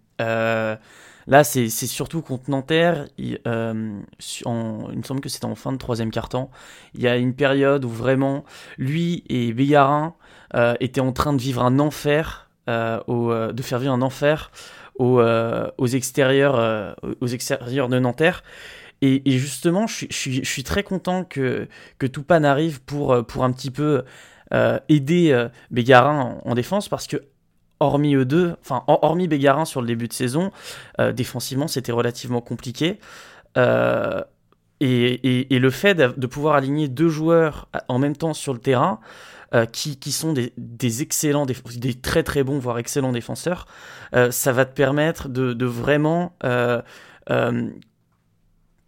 Là, 1.28 1.44
c'est 1.44 1.70
surtout 1.70 2.22
contre 2.22 2.50
Nanterre. 2.50 3.08
Il, 3.18 3.40
euh, 3.48 3.74
me 3.74 5.04
semble 5.04 5.22
que 5.22 5.30
c'était 5.30 5.46
en 5.46 5.56
fin 5.56 5.72
de 5.72 5.78
troisième 5.78 6.12
quart-temps. 6.12 6.52
Il 6.94 7.02
y 7.02 7.08
a 7.08 7.18
une 7.18 7.34
période 7.34 7.86
où 7.86 7.90
vraiment, 7.90 8.44
lui 8.78 9.24
et 9.30 9.54
Bégarin 9.54 10.16
euh, 10.56 10.76
étaient 10.80 11.02
en 11.02 11.14
train 11.14 11.34
de 11.34 11.42
vivre 11.42 11.64
un 11.64 11.80
enfer, 11.80 12.50
euh, 12.70 13.00
au, 13.08 13.34
de 13.52 13.62
faire 13.64 13.80
vivre 13.80 13.94
un 13.94 14.02
enfer 14.02 14.52
aux, 14.96 15.22
extérieurs, 15.88 16.96
aux 17.22 17.28
extérieurs 17.28 17.90
de 17.90 18.00
Nanterre. 18.00 18.44
Et, 19.02 19.22
justement, 19.38 19.86
je, 19.88 20.06
suis 20.10 20.64
très 20.64 20.84
content 20.84 21.26
que, 21.26 21.68
que 22.00 22.08
Toupane 22.08 22.46
arrive 22.46 22.82
pour, 22.82 23.26
pour 23.26 23.44
un 23.44 23.52
petit 23.52 23.72
peu 23.72 24.04
aider 24.88 25.48
Bégarin 25.72 26.42
en, 26.46 26.50
en 26.50 26.54
défense 26.54 26.88
parce 26.90 27.08
que 27.08 27.18
hormis 27.84 28.16
eux 28.16 28.26
Bégarin 29.28 29.66
sur 29.66 29.82
le 29.82 29.88
début 29.88 30.08
de 30.08 30.14
saison, 30.14 30.52
euh, 31.00 31.12
défensivement 31.12 31.68
c'était 31.68 31.92
relativement 31.92 32.42
compliqué. 32.42 33.00
Euh, 33.58 34.22
et, 34.80 35.48
le 35.50 35.70
fait 35.70 35.96
de, 35.96 36.28
pouvoir 36.28 36.56
aligner 36.56 36.90
deux 36.90 37.08
joueurs 37.08 37.70
en 37.88 38.00
même 38.00 38.18
temps 38.18 38.34
sur 38.34 38.52
le 38.52 38.60
terrain, 38.60 39.00
euh, 39.54 39.66
qui, 39.66 40.12
sont 40.12 40.34
des, 40.34 41.02
excellents, 41.02 41.46
des, 41.46 41.94
très 41.94 42.24
très 42.24 42.44
bons, 42.44 42.60
voire 42.60 42.80
excellents 42.80 43.14
défenseurs, 43.14 43.66
ça 44.30 44.52
va 44.52 44.66
te 44.66 44.74
permettre 44.74 45.30
de, 45.30 45.66
vraiment 45.66 46.34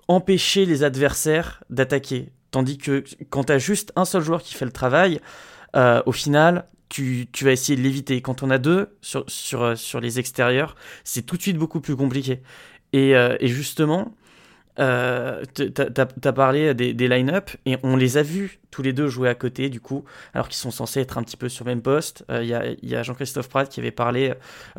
empêcher 0.10 0.66
les 0.66 0.84
adversaires 0.84 1.64
d'attaquer. 1.70 2.34
Tandis 2.52 2.78
que 2.78 3.06
quand 3.30 3.46
tu 3.46 3.54
as 3.54 3.58
juste 3.58 3.94
un 3.96 4.04
seul 4.04 4.22
joueur 4.22 4.42
qui 4.42 4.54
fait 4.54 4.66
le 4.66 4.72
travail, 4.72 5.22
au 5.76 6.12
final, 6.12 6.66
tu, 6.90 7.28
vas 7.42 7.52
essayer 7.52 7.78
de 7.78 7.82
l'éviter. 7.82 8.22
Quand 8.22 8.44
on 8.44 8.50
a 8.50 8.58
deux 8.58 8.98
sur, 9.02 9.64
euh, 9.64 9.76
les 10.02 10.20
extérieurs, 10.20 10.76
c'est 11.04 11.24
tout 11.24 11.38
de 11.38 11.42
suite 11.42 11.58
beaucoup 11.58 11.82
plus 11.82 11.96
compliqué. 11.96 12.42
Et, 12.94 13.16
euh, 13.16 13.36
justement, 13.42 14.16
euh, 14.80 15.44
tu 15.54 15.72
as, 15.78 16.34
parlé 16.34 16.74
des, 16.74 16.94
des 16.94 17.08
line-up 17.08 17.50
et 17.66 17.78
on 17.84 17.96
les 17.96 18.18
a 18.18 18.24
vus 18.24 18.60
tous 18.72 18.82
les 18.82 18.92
deux 18.92 19.08
jouer 19.08 19.30
à 19.30 19.36
côté 19.36 19.70
du 19.70 19.80
coup, 19.80 20.04
alors 20.34 20.50
qu'ils 20.50 20.58
sont 20.58 20.72
censés 20.72 21.00
être 21.00 21.18
un 21.18 21.24
petit 21.24 21.38
peu 21.38 21.48
sur 21.48 21.64
le 21.64 21.72
même 21.72 21.82
poste. 21.82 22.26
Il 22.30 22.46
y 22.46 22.96
a, 22.96 23.04
Jean-Christophe 23.04 23.50
Pratt 23.50 23.70
qui 23.70 23.80
avait 23.80 23.92
parlé, 23.92 24.34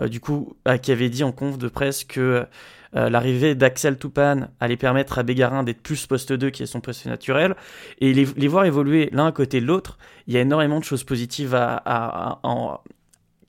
du 0.08 0.20
coup, 0.20 0.56
qui 0.82 0.92
avait 0.92 1.08
dit 1.08 1.24
en 1.24 1.32
conf 1.32 1.56
de 1.58 1.68
presse 1.68 2.04
que 2.04 2.46
euh, 2.94 3.10
l'arrivée 3.10 3.54
d'Axel 3.54 3.98
Toupane 3.98 4.50
allait 4.60 4.76
permettre 4.76 5.18
à 5.18 5.22
Bégarin 5.22 5.62
d'être 5.62 5.82
plus 5.82 6.06
poste 6.06 6.32
2 6.32 6.50
qui 6.50 6.62
est 6.62 6.66
son 6.66 6.80
poste 6.80 7.06
naturel. 7.06 7.56
Et 8.00 8.12
les, 8.12 8.48
voir 8.48 8.64
évoluer 8.64 9.08
l'un 9.12 9.26
à 9.26 9.32
côté 9.32 9.60
de 9.60 9.66
l'autre, 9.66 9.98
il 10.26 10.34
y 10.34 10.36
a 10.36 10.40
énormément 10.40 10.78
de 10.78 10.84
choses 10.84 11.04
positives 11.04 11.54
à, 11.54 12.40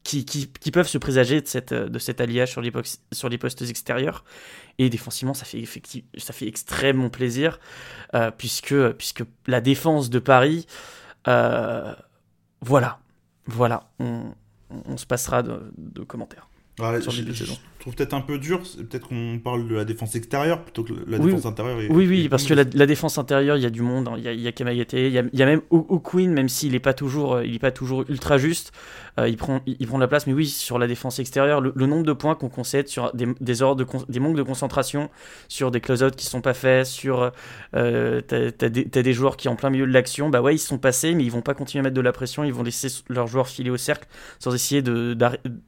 qui, 0.04 0.72
peuvent 0.72 0.88
se 0.88 0.98
présager 0.98 1.42
de, 1.42 1.48
cette, 1.48 1.74
de 1.74 2.00
cet 2.00 2.22
alliage 2.22 2.52
sur 2.52 2.62
les, 2.62 2.72
sur 3.12 3.30
les 3.30 3.38
postes 3.38 3.62
extérieurs. 3.62 4.24
Et 4.80 4.90
défensivement, 4.90 5.34
ça 5.34 5.46
fait, 5.46 5.64
ça 6.18 6.34
fait 6.34 6.48
extrêmement 6.48 7.10
plaisir, 7.10 7.60
euh, 8.14 8.32
puisque, 8.32 8.92
puisque 8.92 9.24
la 9.48 9.60
défense 9.60 10.10
de 10.10 10.20
Paris, 10.20 10.68
euh, 11.28 11.94
voilà, 12.62 13.00
voilà, 13.46 13.90
on, 14.00 14.34
se 14.98 15.06
passera 15.06 15.42
de, 15.44 16.04
commentaires 16.04 16.48
sur 16.78 17.12
le 17.12 17.18
début 17.18 17.32
de 17.32 17.36
saison 17.36 17.58
peut-être 17.92 18.14
un 18.14 18.22
peu 18.22 18.38
dur. 18.38 18.62
Peut-être 18.90 19.08
qu'on 19.08 19.40
parle 19.44 19.68
de 19.68 19.76
la 19.76 19.86
défense 19.86 20.16
extérieure 20.16 20.64
plutôt 20.64 20.84
que 20.84 20.94
la 21.08 21.20
défense 21.20 21.46
intérieure. 21.46 21.78
oui, 21.90 22.08
oui, 22.08 22.30
parce 22.30 22.44
que 22.44 22.54
la, 22.54 22.64
défense 22.64 23.18
intérieure, 23.18 23.58
il 23.58 23.64
y 23.64 23.66
a 23.66 23.70
du 23.70 23.82
monde. 23.82 24.08
Hein. 24.08 24.16
Il 24.18 24.24
y 24.24 24.28
a, 24.28 24.34
il 24.34 24.42
y 24.42 24.48
a 24.48 24.52
Kamagate, 24.52 24.94
il 24.94 25.10
y 25.10 25.20
a, 25.20 25.24
il 25.32 25.40
y 25.40 25.44
a 25.44 25.46
même 25.46 25.62
O'Quinn, 25.70 26.32
même 26.32 26.50
s'il 26.50 26.72
n'est 26.74 26.80
pas 26.80 26.94
toujours, 26.94 27.36
euh, 27.36 27.46
il 27.46 27.56
est 27.56 27.60
pas 27.60 27.72
toujours 27.72 28.04
ultra 28.10 28.38
juste. 28.38 28.72
Euh, 29.20 29.28
il 29.28 29.38
prend, 29.38 29.62
il, 29.66 29.88
prend 29.88 29.98
de 29.98 30.04
la 30.04 30.08
place. 30.08 30.28
Mais 30.28 30.34
oui, 30.34 30.48
sur 30.48 30.78
la 30.78 30.88
défense 30.88 31.20
extérieure, 31.20 31.62
le, 31.62 31.86
nombre 31.86 32.04
de 32.04 32.14
points 32.14 32.36
qu'on 32.36 32.50
concède 32.50 32.88
sur 32.88 33.14
des, 33.14 33.28
des, 33.40 33.62
ordres 33.62 33.84
de, 33.84 34.12
des 34.12 34.20
manques 34.20 34.36
de 34.36 34.44
concentration, 34.44 35.10
sur 35.48 35.72
des 35.72 35.82
close-out 35.82 36.16
qui 36.16 36.26
sont 36.26 36.42
pas 36.42 36.54
faits, 36.54 36.86
sur 36.86 37.32
euh, 37.76 38.22
t'as, 38.22 38.70
des, 38.70 38.86
des, 38.86 39.14
joueurs 39.14 39.38
qui 39.38 39.50
en 39.50 39.56
plein 39.56 39.70
milieu 39.70 39.88
de 39.88 39.92
l'action, 39.92 40.30
bah 40.30 40.42
ouais, 40.42 40.56
ils 40.56 40.60
sont 40.60 40.78
passés, 40.78 41.16
mais 41.16 41.24
ils 41.24 41.32
vont 41.32 41.42
pas 41.42 41.54
continuer 41.54 41.80
à 41.80 41.84
mettre 41.84 41.96
de 41.96 42.02
la 42.02 42.12
pression. 42.12 42.44
Ils 42.44 42.54
vont 42.54 42.64
laisser 42.64 42.90
leurs 43.10 43.28
joueurs 43.28 43.48
filer 43.48 43.70
au 43.70 43.78
cercle 43.78 44.08
sans 44.40 44.54
essayer 44.54 44.82
de, 44.82 45.18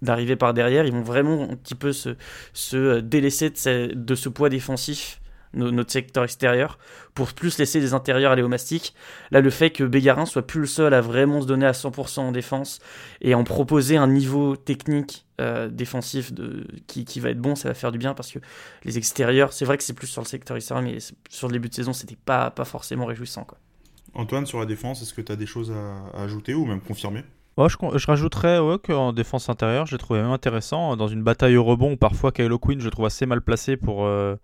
d'arriver 0.01 0.35
par 0.35 0.53
derrière. 0.53 0.85
Ils 0.85 0.93
vont 0.93 1.01
vraiment 1.01 1.43
un 1.49 1.55
petit 1.55 1.75
peu 1.75 1.91
se, 1.91 2.08
se 2.53 2.77
euh, 2.77 3.01
délaisser 3.01 3.49
de, 3.49 4.15
ce 4.15 4.29
poids 4.29 4.49
défensif 4.49 5.21
notre 5.53 5.91
secteur 5.91 6.23
extérieur 6.23 6.77
pour 7.15 7.33
plus 7.33 7.57
laisser 7.57 7.79
les 7.79 7.95
intérieurs 7.95 8.31
aller 8.31 8.43
au 8.43 8.47
mastic. 8.47 8.93
Là, 9.31 9.41
le 9.41 9.49
fait 9.49 9.71
que 9.71 9.83
Bégarin 9.83 10.27
soit 10.27 10.45
plus 10.45 10.61
le 10.61 10.67
seul 10.67 10.93
à 10.93 11.01
vraiment 11.01 11.41
se 11.41 11.47
donner 11.47 11.65
à 11.65 11.71
100% 11.71 12.19
en 12.19 12.31
défense 12.31 12.79
et 13.21 13.33
en 13.33 13.43
proposer 13.43 13.97
un 13.97 14.07
niveau 14.07 14.55
technique 14.55 15.25
euh, 15.41 15.67
défensif 15.69 16.31
qui, 16.85 17.19
va 17.19 17.31
être 17.31 17.39
bon, 17.39 17.55
ça 17.55 17.67
va 17.67 17.73
faire 17.73 17.91
du 17.91 17.97
bien 17.97 18.13
parce 18.13 18.31
que 18.31 18.37
les 18.83 18.99
extérieurs, 18.99 19.51
c'est 19.51 19.65
vrai 19.65 19.77
que 19.77 19.83
c'est 19.83 19.93
plus 19.93 20.05
sur 20.05 20.21
le 20.21 20.27
secteur 20.27 20.55
extérieur, 20.55 20.83
mais 20.83 20.99
sur 21.29 21.47
le 21.47 21.53
début 21.53 21.69
de 21.69 21.73
saison, 21.73 21.93
c'était 21.93 22.17
pas, 22.17 22.51
pas 22.51 22.65
forcément 22.65 23.05
réjouissant. 23.05 23.47
Antoine, 24.13 24.45
sur 24.45 24.59
la 24.59 24.65
défense, 24.65 25.01
est-ce 25.01 25.13
que 25.13 25.21
tu 25.21 25.31
as 25.31 25.35
des 25.35 25.45
choses 25.45 25.71
à 25.71 26.21
ajouter 26.21 26.53
ou 26.53 26.65
même 26.65 26.81
confirmer? 26.81 27.23
Je, 27.67 28.07
rajouterais 28.07 28.59
qu'en 28.83 29.11
défense 29.11 29.49
intérieure, 29.49 29.85
j'ai 29.85 29.97
trouvé 29.97 30.19
intéressant. 30.19 30.95
Dans 30.95 31.07
une 31.07 31.23
bataille 31.23 31.57
au 31.57 31.63
rebond, 31.63 31.97
parfois 31.97 32.31
Kylo 32.31 32.57
Quinn, 32.57 32.79
je 32.79 32.89
trouve 32.89 33.05
assez 33.05 33.25
mal 33.25 33.41
placé 33.41 33.75
pour, 33.75 34.05
euh, 34.05 34.35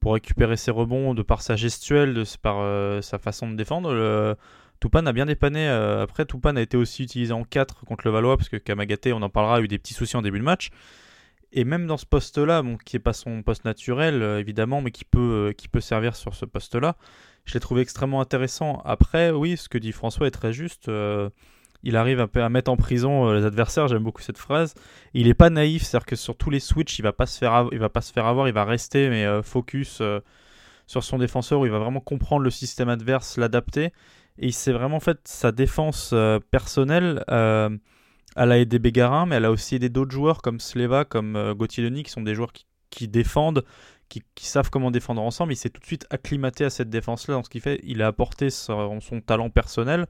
pour 0.00 0.14
récupérer 0.14 0.56
ses 0.56 0.70
rebonds 0.70 1.14
de 1.14 1.22
par 1.22 1.42
sa 1.42 1.56
gestuelle, 1.56 2.14
de 2.14 2.24
par 2.42 2.56
euh, 2.58 3.00
sa 3.00 3.18
façon 3.18 3.48
de 3.50 3.54
défendre. 3.54 3.92
Le... 3.92 4.36
A 4.94 5.12
bien 5.12 5.26
dépanné. 5.26 5.68
Euh, 5.68 6.02
après, 6.02 6.24
Toupane 6.24 6.56
a 6.56 6.60
été 6.60 6.76
aussi 6.76 7.02
utilisé 7.02 7.32
en 7.32 7.44
4 7.44 7.84
contre 7.84 8.06
le 8.06 8.12
Valois, 8.12 8.36
parce 8.36 8.48
que 8.48 8.56
Kamagate, 8.56 9.08
on 9.08 9.22
en 9.22 9.28
parlera, 9.28 9.56
a 9.56 9.60
eu 9.60 9.68
des 9.68 9.78
petits 9.78 9.94
soucis 9.94 10.16
en 10.16 10.22
début 10.22 10.38
de 10.38 10.44
match. 10.44 10.70
Et 11.52 11.64
même 11.64 11.86
dans 11.86 11.96
ce 11.96 12.06
poste-là, 12.06 12.62
bon, 12.62 12.76
qui 12.76 12.96
n'est 12.96 13.00
pas 13.00 13.12
son 13.12 13.42
poste 13.42 13.64
naturel, 13.64 14.22
évidemment, 14.38 14.80
mais 14.80 14.90
qui 14.90 15.04
peut, 15.04 15.52
qui 15.56 15.68
peut 15.68 15.80
servir 15.80 16.14
sur 16.14 16.34
ce 16.34 16.44
poste-là, 16.44 16.96
je 17.44 17.54
l'ai 17.54 17.60
trouvé 17.60 17.82
extrêmement 17.82 18.20
intéressant. 18.20 18.80
Après, 18.84 19.30
oui, 19.30 19.56
ce 19.56 19.68
que 19.68 19.78
dit 19.78 19.92
François 19.92 20.26
est 20.26 20.32
très 20.32 20.52
juste 20.52 20.88
il 21.82 21.96
arrive 21.96 22.20
un 22.20 22.26
peu 22.26 22.42
à 22.42 22.48
mettre 22.48 22.70
en 22.70 22.76
prison 22.76 23.28
euh, 23.28 23.38
les 23.38 23.44
adversaires. 23.44 23.88
J'aime 23.88 24.02
beaucoup 24.02 24.22
cette 24.22 24.38
phrase. 24.38 24.74
Il 25.14 25.26
n'est 25.26 25.34
pas 25.34 25.50
naïf, 25.50 25.84
c'est-à-dire 25.84 26.06
que 26.06 26.16
sur 26.16 26.36
tous 26.36 26.50
les 26.50 26.60
switches, 26.60 26.98
il 26.98 27.02
va 27.02 27.12
pas 27.12 27.26
se 27.26 27.38
faire, 27.38 27.68
il 27.72 27.78
va 27.78 27.88
pas 27.88 28.00
se 28.00 28.12
faire 28.12 28.26
avoir, 28.26 28.48
il 28.48 28.54
va 28.54 28.64
rester 28.64 29.08
mais 29.08 29.24
euh, 29.24 29.42
focus 29.42 29.98
euh, 30.00 30.20
sur 30.86 31.04
son 31.04 31.18
défenseur 31.18 31.60
où 31.60 31.66
il 31.66 31.72
va 31.72 31.78
vraiment 31.78 32.00
comprendre 32.00 32.42
le 32.42 32.50
système 32.50 32.88
adverse, 32.88 33.36
l'adapter. 33.36 33.92
Et 34.40 34.46
il 34.46 34.52
s'est 34.52 34.72
vraiment 34.72 35.00
fait 35.00 35.18
sa 35.24 35.50
défense 35.50 36.14
personnelle. 36.52 37.24
elle 37.28 37.80
a 38.36 38.58
aidé 38.58 38.78
Bégarin, 38.78 39.26
mais 39.26 39.36
elle 39.36 39.44
a 39.44 39.50
aussi 39.50 39.74
aidé 39.74 39.88
d'autres 39.88 40.12
joueurs 40.12 40.42
comme 40.42 40.60
Sleva, 40.60 41.04
comme 41.04 41.54
Gauthier 41.54 41.82
Denis, 41.82 42.04
qui 42.04 42.12
sont 42.12 42.22
des 42.22 42.36
joueurs 42.36 42.52
qui, 42.88 43.08
défendent, 43.08 43.64
qui, 44.08 44.22
savent 44.36 44.70
comment 44.70 44.92
défendre 44.92 45.22
ensemble. 45.22 45.52
Il 45.52 45.56
s'est 45.56 45.70
tout 45.70 45.80
de 45.80 45.86
suite 45.86 46.06
acclimaté 46.10 46.64
à 46.64 46.70
cette 46.70 46.88
défense-là. 46.88 47.34
Dans 47.34 47.42
ce 47.42 47.50
qu'il 47.50 47.62
fait, 47.62 47.80
il 47.82 48.00
a 48.00 48.06
apporté 48.06 48.48
son 48.48 49.00
talent 49.26 49.50
personnel 49.50 50.06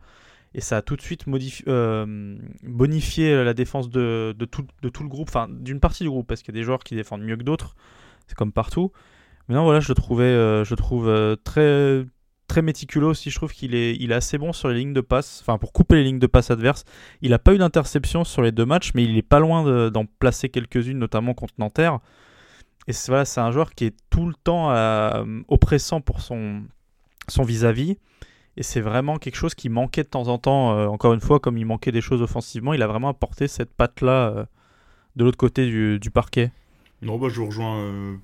et 0.54 0.60
ça 0.60 0.78
a 0.78 0.82
tout 0.82 0.96
de 0.96 1.02
suite 1.02 1.24
euh, 1.68 2.36
bonifié 2.62 3.44
la 3.44 3.54
défense 3.54 3.90
de, 3.90 4.34
tout, 4.50 4.64
le 4.82 5.08
groupe, 5.08 5.28
enfin 5.28 5.46
d'une 5.48 5.80
partie 5.80 6.04
du 6.04 6.10
groupe, 6.10 6.26
parce 6.26 6.42
qu'il 6.42 6.54
y 6.54 6.58
a 6.58 6.60
des 6.60 6.64
joueurs 6.64 6.82
qui 6.82 6.94
défendent 6.94 7.22
mieux 7.22 7.36
que 7.36 7.42
d'autres, 7.42 7.76
c'est 8.26 8.36
comme 8.36 8.52
partout. 8.52 8.92
Mais 9.48 9.54
non, 9.54 9.64
voilà, 9.64 9.80
je 9.80 9.88
le 9.88 9.94
trouvais, 9.94 10.24
euh, 10.24 10.64
je 10.64 10.74
trouve 10.74 11.08
euh, 11.08 11.36
très, 11.36 12.04
très 12.48 12.62
méticuleux 12.62 13.06
aussi. 13.06 13.30
Je 13.30 13.36
trouve 13.36 13.52
qu'il 13.52 13.74
est, 13.74 14.12
assez 14.12 14.38
bon 14.38 14.52
sur 14.52 14.68
les 14.68 14.78
lignes 14.78 14.94
de 14.94 15.00
passe, 15.00 15.40
enfin 15.42 15.58
pour 15.58 15.72
couper 15.72 15.96
les 15.96 16.04
lignes 16.04 16.18
de 16.18 16.26
passe 16.26 16.50
adverses. 16.50 16.84
Il 17.22 17.30
n'a 17.30 17.38
pas 17.38 17.54
eu 17.54 17.58
d'interception 17.58 18.24
sur 18.24 18.42
les 18.42 18.52
deux 18.52 18.66
matchs, 18.66 18.92
mais 18.94 19.04
il 19.04 19.16
est 19.16 19.22
pas 19.22 19.40
loin 19.40 19.90
d'en 19.90 20.06
placer 20.06 20.48
quelques-unes, 20.48 20.98
notamment 20.98 21.34
contre 21.34 21.54
Nanterre. 21.58 21.98
Et 22.86 22.94
c'est 22.94 23.38
un 23.38 23.50
joueur 23.50 23.74
qui 23.74 23.84
est 23.84 23.94
tout 24.08 24.26
le 24.26 24.34
temps 24.34 24.72
oppressant 25.48 26.00
pour 26.00 26.22
son 26.22 26.62
vis-à-vis. 27.38 27.98
Et 28.58 28.64
c'est 28.64 28.80
vraiment 28.80 29.18
quelque 29.18 29.36
chose 29.36 29.54
qui 29.54 29.68
manquait 29.68 30.02
de 30.02 30.08
temps 30.08 30.26
en 30.26 30.36
temps. 30.36 30.76
Euh, 30.76 30.86
encore 30.88 31.14
une 31.14 31.20
fois, 31.20 31.38
comme 31.38 31.56
il 31.58 31.64
manquait 31.64 31.92
des 31.92 32.00
choses 32.00 32.22
offensivement, 32.22 32.74
il 32.74 32.82
a 32.82 32.88
vraiment 32.88 33.08
apporté 33.08 33.46
cette 33.46 33.70
patte-là 33.70 34.30
euh, 34.30 34.44
de 35.14 35.24
l'autre 35.24 35.36
côté 35.36 35.64
du, 35.98 36.10
parquet. 36.10 36.50
Non, 37.00 37.18
bah, 37.18 37.28
je 37.30 37.38
vous 37.38 37.46
rejoins 37.46 37.78
euh, 37.78 38.16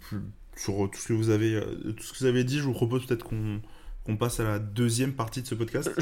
sur 0.57 0.91
tout 0.91 0.99
ce, 0.99 1.07
que 1.07 1.13
vous 1.13 1.31
avez, 1.31 1.61
tout 1.97 2.03
ce 2.03 2.13
que 2.13 2.19
vous 2.19 2.25
avez 2.25 2.43
dit. 2.43 2.59
Je 2.59 2.65
vous 2.65 2.73
propose 2.73 3.07
peut-être 3.07 3.25
qu'on 3.25 4.17
passe 4.17 4.41
à 4.41 4.45
la 4.45 4.59
deuxième 4.59 5.13
partie 5.13 5.41
de 5.41 5.47
ce 5.47 5.55
podcast. 5.55 5.93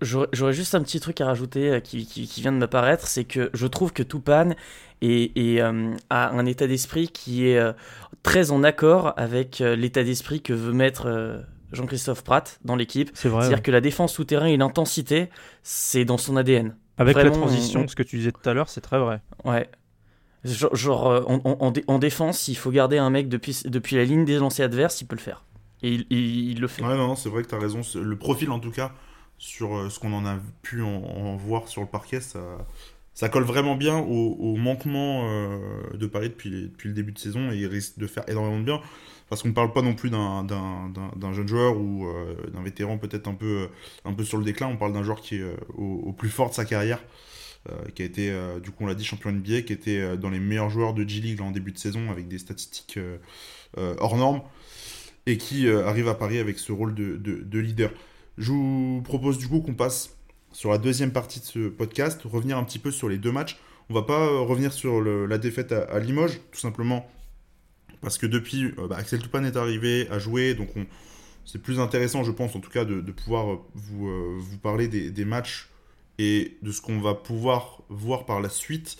J'aurais 0.00 0.54
juste 0.54 0.74
un 0.74 0.82
petit 0.82 1.00
truc 1.00 1.20
à 1.20 1.26
rajouter 1.26 1.80
qui, 1.84 2.06
qui, 2.06 2.40
vient 2.40 2.52
de 2.52 2.58
m'apparaître, 2.58 3.06
c'est 3.06 3.24
que 3.24 3.50
je 3.52 3.66
trouve 3.66 3.92
que 3.92 4.02
Tupan 4.02 4.54
est, 5.02 5.60
a 5.60 6.30
un 6.30 6.46
état 6.46 6.66
d'esprit 6.66 7.08
qui 7.08 7.46
est 7.46 7.74
très 8.22 8.50
en 8.50 8.62
accord 8.62 9.12
avec 9.16 9.58
l'état 9.60 10.04
d'esprit 10.04 10.42
que 10.42 10.52
veut 10.52 10.74
mettre 10.74 11.46
Jean-Christophe 11.72 12.22
Pratt 12.22 12.58
dans 12.64 12.76
l'équipe. 12.76 13.10
C'est 13.14 13.28
vrai. 13.28 13.42
C'est-à-dire 13.42 13.62
que 13.62 13.70
la 13.70 13.80
défense 13.80 14.12
souterrain 14.12 14.46
et 14.46 14.56
l'intensité, 14.56 15.28
c'est 15.62 16.04
dans 16.04 16.18
son 16.18 16.36
ADN. 16.36 16.76
Avec 16.98 17.16
la 17.16 17.30
transition, 17.30 17.86
ce 17.88 17.94
que 17.94 18.02
tu 18.02 18.16
disais 18.16 18.32
tout 18.32 18.48
à 18.48 18.54
l'heure, 18.54 18.68
c'est 18.68 18.80
très 18.80 18.98
vrai. 18.98 19.20
Ouais. 19.44 19.68
Genre, 20.44 21.08
euh, 21.08 21.22
en, 21.88 21.98
défense, 21.98 22.48
il 22.48 22.56
faut 22.56 22.70
garder 22.70 22.98
un 22.98 23.10
mec 23.10 23.28
depuis, 23.28 23.62
depuis 23.64 23.96
la 23.96 24.04
ligne 24.04 24.24
des 24.24 24.38
lancers 24.38 24.64
adverses, 24.64 25.00
il 25.00 25.06
peut 25.06 25.16
le 25.16 25.20
faire. 25.20 25.44
Et 25.82 26.06
il, 26.08 26.60
le 26.60 26.68
fait. 26.68 26.82
Ouais, 26.82 26.96
non, 26.96 27.16
c'est 27.16 27.28
vrai 27.28 27.42
que 27.42 27.48
tu 27.48 27.54
as 27.54 27.58
raison. 27.58 27.80
Le 27.94 28.16
profil, 28.16 28.50
en 28.50 28.60
tout 28.60 28.70
cas, 28.70 28.92
sur 29.38 29.76
euh, 29.76 29.90
ce 29.90 29.98
qu'on 29.98 30.12
en 30.12 30.24
a 30.24 30.38
pu 30.62 30.82
en, 30.82 31.36
voir 31.36 31.68
sur 31.68 31.82
le 31.82 31.88
parquet, 31.88 32.20
ça, 32.20 32.40
ça 33.12 33.28
colle 33.28 33.42
vraiment 33.42 33.76
bien 33.76 33.98
au, 33.98 34.56
manquement 34.56 35.28
de 35.92 36.06
Paris 36.06 36.30
depuis, 36.30 36.68
depuis, 36.70 36.88
le 36.88 36.94
début 36.94 37.12
de 37.12 37.18
saison 37.18 37.50
et 37.50 37.56
il 37.56 37.66
risque 37.66 37.98
de 37.98 38.06
faire 38.06 38.24
énormément 38.28 38.58
de 38.58 38.64
bien 38.64 38.80
parce 39.28 39.42
qu'on 39.42 39.48
ne 39.48 39.54
parle 39.54 39.72
pas 39.72 39.82
non 39.82 39.94
plus 39.94 40.10
d'un 40.10 41.32
jeune 41.32 41.48
joueur 41.48 41.76
ou 41.76 42.06
d'un 42.52 42.62
vétéran 42.62 42.98
peut-être 42.98 43.28
un 43.28 43.34
peu, 43.34 43.68
sur 44.24 44.38
le 44.38 44.44
déclin, 44.44 44.68
on 44.68 44.76
parle 44.76 44.92
d'un 44.92 45.02
joueur 45.02 45.20
qui 45.20 45.36
est 45.36 45.44
au, 45.76 46.12
plus 46.12 46.28
fort 46.28 46.50
de 46.50 46.54
sa 46.54 46.64
carrière, 46.64 47.02
qui 47.94 48.02
a 48.02 48.04
été, 48.04 48.32
du 48.62 48.70
coup 48.70 48.84
on 48.84 48.86
l'a 48.86 48.94
dit, 48.94 49.04
champion 49.04 49.32
NBA, 49.32 49.62
qui 49.62 49.72
était 49.72 50.16
dans 50.16 50.30
les 50.30 50.38
meilleurs 50.38 50.70
joueurs 50.70 50.94
de 50.94 51.02
G-League 51.06 51.40
en 51.40 51.50
début 51.50 51.72
de 51.72 51.78
saison 51.78 52.10
avec 52.10 52.28
des 52.28 52.38
statistiques 52.38 52.98
hors 53.76 54.16
normes 54.16 54.42
et 55.26 55.38
qui 55.38 55.68
arrive 55.68 56.06
à 56.06 56.14
Paris 56.14 56.38
avec 56.38 56.58
ce 56.58 56.70
rôle 56.70 56.94
de, 56.94 57.16
de 57.16 57.58
leader. 57.58 57.90
Je 58.38 58.52
vous 58.52 59.02
propose 59.02 59.38
du 59.38 59.48
coup 59.48 59.60
qu'on 59.60 59.74
passe 59.74 60.16
sur 60.52 60.70
la 60.70 60.78
deuxième 60.78 61.12
partie 61.12 61.40
de 61.40 61.44
ce 61.44 61.68
podcast, 61.68 62.22
revenir 62.24 62.56
un 62.56 62.64
petit 62.64 62.78
peu 62.78 62.90
sur 62.90 63.08
les 63.08 63.18
deux 63.18 63.32
matchs. 63.32 63.58
On 63.90 63.94
va 63.94 64.02
pas 64.02 64.26
euh, 64.26 64.40
revenir 64.40 64.72
sur 64.72 65.02
la 65.02 65.36
défaite 65.38 65.72
à, 65.72 65.98
Limoges, 65.98 66.40
tout 66.50 66.58
simplement 66.58 67.06
parce 68.06 68.18
que 68.18 68.26
depuis, 68.26 68.72
euh, 68.78 68.86
bah, 68.86 68.98
Axel 68.98 69.18
Toupane 69.18 69.46
est 69.46 69.56
arrivé 69.56 70.06
à 70.12 70.20
jouer, 70.20 70.54
donc 70.54 70.68
c'est 71.44 71.60
plus 71.60 71.80
intéressant, 71.80 72.22
je 72.22 72.30
pense, 72.30 72.54
en 72.54 72.60
tout 72.60 72.70
cas, 72.70 72.84
de, 72.84 73.00
pouvoir 73.10 73.52
euh, 73.52 73.56
vous, 73.74 74.38
vous 74.38 74.58
parler 74.58 74.86
des, 74.86 75.24
matchs 75.24 75.68
et 76.20 76.56
de 76.62 76.70
ce 76.70 76.80
qu'on 76.80 77.00
va 77.00 77.14
pouvoir 77.14 77.82
voir 77.88 78.24
par 78.24 78.40
la 78.40 78.48
suite. 78.48 78.96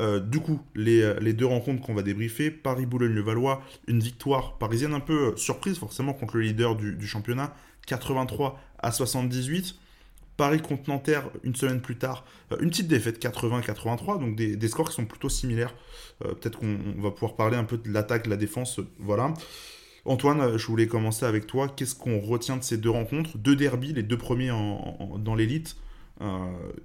du 0.00 0.40
coup, 0.40 0.60
les, 0.74 1.32
deux 1.34 1.46
rencontres 1.46 1.86
qu'on 1.86 1.94
va 1.94 2.02
débriefer, 2.02 2.50
Paris-Boulogne-le-Valois, 2.50 3.62
une 3.86 4.00
victoire 4.00 4.58
parisienne 4.58 4.92
un 4.92 4.98
peu 4.98 5.36
surprise 5.36 5.78
forcément 5.78 6.12
contre 6.12 6.36
le 6.36 6.42
leader 6.42 6.74
du 6.74 7.06
championnat, 7.06 7.54
83 7.86 8.60
à 8.80 8.90
78. 8.90 9.76
Paris 10.38 10.62
contre 10.62 10.88
Nanterre 10.88 11.28
une 11.42 11.56
semaine 11.56 11.80
plus 11.80 11.98
tard, 11.98 12.24
euh, 12.52 12.56
une 12.60 12.70
petite 12.70 12.86
défaite 12.86 13.20
80-83, 13.20 14.20
donc 14.20 14.36
des, 14.36 14.68
scores 14.68 14.88
qui 14.88 14.94
sont 14.94 15.04
plutôt 15.04 15.28
similaires. 15.28 15.74
Euh, 16.24 16.32
peut-être 16.32 16.60
qu'on 16.60 16.78
va 17.02 17.10
pouvoir 17.10 17.34
parler 17.34 17.56
un 17.56 17.64
peu 17.64 17.76
de 17.76 17.90
l'attaque, 17.92 18.24
de 18.24 18.30
la 18.30 18.36
défense, 18.36 18.78
euh, 18.78 18.86
voilà. 19.00 19.34
Antoine, 20.04 20.56
je 20.56 20.66
voulais 20.68 20.86
commencer 20.86 21.26
avec 21.26 21.48
toi. 21.48 21.68
Qu'est-ce 21.68 21.96
qu'on 21.96 22.20
retient 22.20 22.56
de 22.56 22.62
ces 22.62 22.78
deux 22.78 22.88
rencontres? 22.88 23.36
Deux 23.36 23.56
derbies, 23.56 23.92
les 23.92 24.04
deux 24.04 24.16
premiers 24.16 24.52
dans 25.18 25.34
l'élite. 25.34 25.76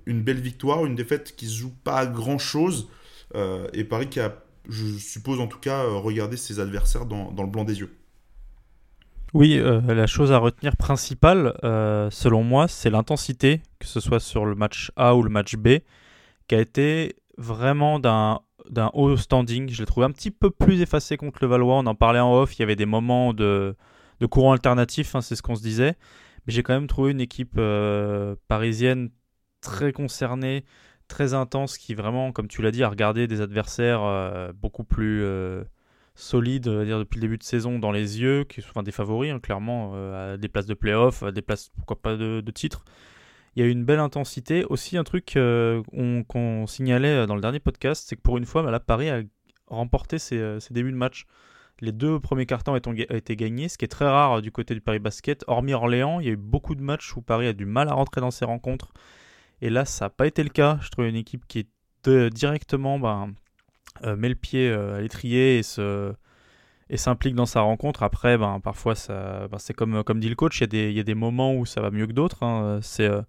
une 0.05 0.21
belle 0.23 0.41
victoire, 0.41 0.85
une 0.85 0.95
défaite 0.95 1.35
qui 1.37 1.45
se 1.45 1.55
joue 1.55 1.73
pas 1.85 1.99
à 1.99 2.05
grand-chose. 2.05 2.89
et 3.33 3.83
Paris 3.85 4.09
qui 4.09 4.19
a, 4.19 4.43
je 4.67 4.97
suppose 4.97 5.39
en 5.39 5.47
tout 5.47 5.59
cas, 5.59 5.83
regardé 5.83 6.35
ses 6.35 6.59
adversaires 6.59 7.05
dans 7.05 7.31
le 7.31 7.47
blanc 7.47 7.63
des 7.63 7.79
yeux. 7.79 7.95
Oui, 9.33 9.57
euh, 9.57 9.81
la 9.81 10.05
chose 10.05 10.31
à 10.31 10.37
retenir 10.37 10.77
principale, 10.77 11.57
euh, 11.63 12.11
selon 12.11 12.43
moi, 12.43 12.67
c'est 12.67 12.91
l'intensité, 12.91 13.61
que 13.79 13.87
ce 13.87 13.99
soit 13.99 14.19
sur 14.19 14.45
le 14.45 14.53
match 14.53 14.91
A 14.95 15.15
ou 15.15 15.23
le 15.23 15.29
match 15.29 15.55
B, 15.55 15.79
qui 16.47 16.53
a 16.53 16.59
été 16.59 17.15
vraiment 17.39 17.99
d'un 17.99 18.39
haut 18.93 19.17
standing. 19.17 19.69
Je 19.69 19.81
l'ai 19.81 19.87
trouvé 19.87 20.05
un 20.05 20.11
petit 20.11 20.29
peu 20.29 20.51
plus 20.51 20.81
effacé 20.81 21.17
contre 21.17 21.39
le 21.41 21.47
Valois. 21.47 21.79
On 21.79 21.87
en 21.87 21.95
parlait 21.95 22.19
en 22.19 22.31
off. 22.31 22.55
Il 22.57 22.61
y 22.61 22.63
avait 22.63 22.75
des 22.75 22.85
moments 22.85 23.33
de, 23.33 23.75
de 24.19 24.25
courant 24.27 24.51
alternatif, 24.51 25.15
hein, 25.15 25.21
c'est 25.21 25.35
ce 25.35 25.41
qu'on 25.41 25.55
se 25.55 25.63
disait. 25.63 25.95
Mais 26.45 26.53
j'ai 26.53 26.61
quand 26.61 26.73
même 26.73 26.87
trouvé 26.87 27.11
une 27.11 27.21
équipe 27.21 27.55
euh, 27.57 28.35
parisienne 28.47 29.09
très 29.61 29.93
concernée, 29.93 30.63
très 31.07 31.33
intense, 31.33 31.79
qui 31.79 31.95
vraiment, 31.95 32.31
comme 32.33 32.47
tu 32.47 32.61
l'as 32.61 32.71
dit, 32.71 32.83
a 32.83 32.89
regardé 32.89 33.25
des 33.25 33.41
adversaires 33.41 34.53
beaucoup 34.53 34.83
plus 34.83 35.25
solide 36.15 36.69
dire, 36.69 36.99
depuis 36.99 37.17
le 37.17 37.21
début 37.21 37.37
de 37.37 37.43
saison 37.43 37.79
dans 37.79 37.91
les 37.91 38.21
yeux, 38.21 38.43
qui 38.43 38.61
sont 38.61 38.83
des 38.83 38.91
favoris, 38.91 39.31
hein, 39.31 39.39
clairement, 39.39 39.93
euh, 39.95 40.33
à 40.33 40.37
des 40.37 40.47
places 40.47 40.65
de 40.65 40.73
playoff, 40.73 41.23
à 41.23 41.31
des 41.31 41.41
places, 41.41 41.69
pourquoi 41.75 42.01
pas, 42.01 42.15
de, 42.15 42.41
de 42.41 42.51
titre. 42.51 42.83
Il 43.55 43.61
y 43.61 43.65
a 43.65 43.67
eu 43.67 43.71
une 43.71 43.85
belle 43.85 43.99
intensité. 43.99 44.65
Aussi, 44.65 44.97
un 44.97 45.03
truc 45.03 45.35
euh, 45.37 45.83
qu'on 46.27 46.67
signalait 46.67 47.27
dans 47.27 47.35
le 47.35 47.41
dernier 47.41 47.59
podcast, 47.59 48.05
c'est 48.07 48.15
que 48.15 48.21
pour 48.21 48.37
une 48.37 48.45
fois, 48.45 48.63
bah, 48.63 48.79
Paris 48.79 49.09
a 49.09 49.21
remporté 49.67 50.19
ses, 50.19 50.59
ses, 50.59 50.73
débuts 50.73 50.91
de 50.91 50.97
match. 50.97 51.25
Les 51.79 51.91
deux 51.91 52.19
premiers 52.19 52.45
cartons 52.45 52.73
ont 52.73 52.93
été 52.93 53.35
gagnés, 53.35 53.67
ce 53.69 53.77
qui 53.77 53.85
est 53.85 53.89
très 53.89 54.05
rare 54.05 54.41
du 54.41 54.51
côté 54.51 54.73
du 54.73 54.81
Paris 54.81 54.99
Basket. 54.99 55.43
Hormis 55.47 55.73
Orléans, 55.73 56.19
il 56.19 56.25
y 56.25 56.29
a 56.29 56.33
eu 56.33 56.37
beaucoup 56.37 56.75
de 56.75 56.81
matchs 56.81 57.15
où 57.15 57.21
Paris 57.21 57.47
a 57.47 57.53
du 57.53 57.65
mal 57.65 57.89
à 57.89 57.93
rentrer 57.93 58.21
dans 58.21 58.31
ses 58.31 58.45
rencontres. 58.45 58.93
Et 59.61 59.69
là, 59.69 59.85
ça 59.85 60.05
n'a 60.05 60.09
pas 60.09 60.27
été 60.27 60.43
le 60.43 60.49
cas. 60.49 60.77
Je 60.81 60.89
trouve 60.89 61.05
une 61.05 61.15
équipe 61.15 61.45
qui 61.47 61.59
est 61.59 61.69
directement 62.29 62.99
euh, 63.03 63.31
met 64.01 64.29
le 64.29 64.35
pied 64.35 64.69
euh, 64.69 64.97
à 64.97 65.01
l'étrier 65.01 65.59
et 65.59 65.63
se 65.63 66.13
et 66.89 66.97
s'implique 66.97 67.33
dans 67.33 67.45
sa 67.45 67.61
rencontre. 67.61 68.03
Après, 68.03 68.37
ben, 68.37 68.59
parfois, 68.59 68.93
ça, 68.93 69.47
ben, 69.47 69.57
c'est 69.57 69.73
comme, 69.73 70.03
comme 70.03 70.19
dit 70.19 70.29
le 70.29 70.35
coach, 70.35 70.59
il 70.59 70.61
y, 70.61 70.63
a 70.65 70.67
des, 70.67 70.91
y 70.91 70.99
a 70.99 71.03
des 71.03 71.15
moments 71.15 71.55
où 71.55 71.65
ça 71.65 71.81
va 71.81 71.89
mieux 71.91 72.05
que 72.05 72.11
d'autres. 72.11 72.43
Hein. 72.43 72.79
C'est, 72.81 73.07
euh, 73.07 73.21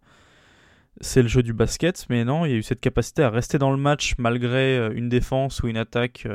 c'est 1.00 1.22
le 1.22 1.29
jeu 1.29 1.42
du 1.42 1.53
basket, 1.53 2.05
mais 2.11 2.24
non, 2.24 2.44
il 2.44 2.50
y 2.53 2.55
a 2.55 2.57
eu 2.57 2.62
cette 2.62 2.81
capacité 2.81 3.22
à 3.22 3.31
rester 3.31 3.59
dans 3.59 3.70
le 3.70 3.77
match 3.77 4.14
malgré 4.18 4.92
une 4.94 5.09
défense 5.09 5.62
ou 5.62 5.68
une 5.68 5.77
attaque 5.77 6.27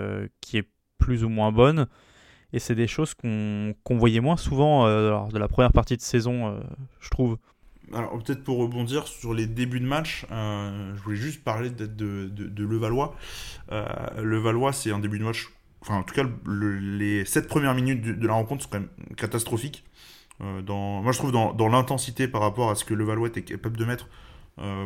qui 0.42 0.58
est 0.58 0.68
plus 0.98 1.24
ou 1.24 1.30
moins 1.30 1.52
bonne. 1.52 1.88
Et 2.52 2.60
c'est 2.60 2.76
des 2.76 2.88
choses 2.88 3.14
qu'on, 3.14 3.76
qu'on 3.84 3.98
voyait 3.98 4.22
moins 4.22 4.38
souvent 4.38 4.88
de 4.88 5.38
la 5.38 5.48
première 5.48 5.72
partie 5.72 5.98
de 5.98 6.02
saison, 6.02 6.60
je 7.00 7.10
trouve 7.10 7.38
alors 7.94 8.18
peut-être 8.24 8.44
pour 8.44 8.58
rebondir 8.58 9.08
sur 9.08 9.34
les 9.34 9.48
débuts 9.48 9.80
de 9.80 9.86
match, 9.86 10.26
euh, 10.32 10.96
je 10.96 11.02
voulais 11.02 11.16
juste 11.16 11.44
parler 11.44 11.70
de, 11.70 11.86
de, 11.86 12.28
de, 12.28 12.64
Levallois. 12.64 13.16
Euh, 13.72 13.86
Levallois, 14.22 14.74
c'est 14.74 14.92
un 14.92 15.00
début 15.00 15.20
de 15.20 15.24
match, 15.24 15.50
enfin 15.82 15.96
en 15.96 16.04
tout 16.04 16.14
cas 16.14 16.24
les 16.48 17.26
7 17.26 17.48
premières 17.48 17.76
minutes 17.76 18.02
de, 18.02 18.28
la 18.28 18.34
rencontre 18.34 18.64
sont 18.64 18.70
quand 18.70 18.80
même 18.80 19.16
catastrophiques. 19.16 19.84
Euh, 20.42 20.62
moi 20.62 21.12
je 21.12 21.18
trouve 21.18 21.32
dans, 21.32 21.54
dans 21.54 21.68
l'intensité 21.68 22.28
par 22.28 22.42
rapport 22.42 22.70
à 22.70 22.76
ce 22.76 22.86
que 22.86 22.94
Levallois 22.94 23.28
était 23.28 23.44
capable 23.44 23.78
de 23.78 23.86
mettre, 23.86 24.08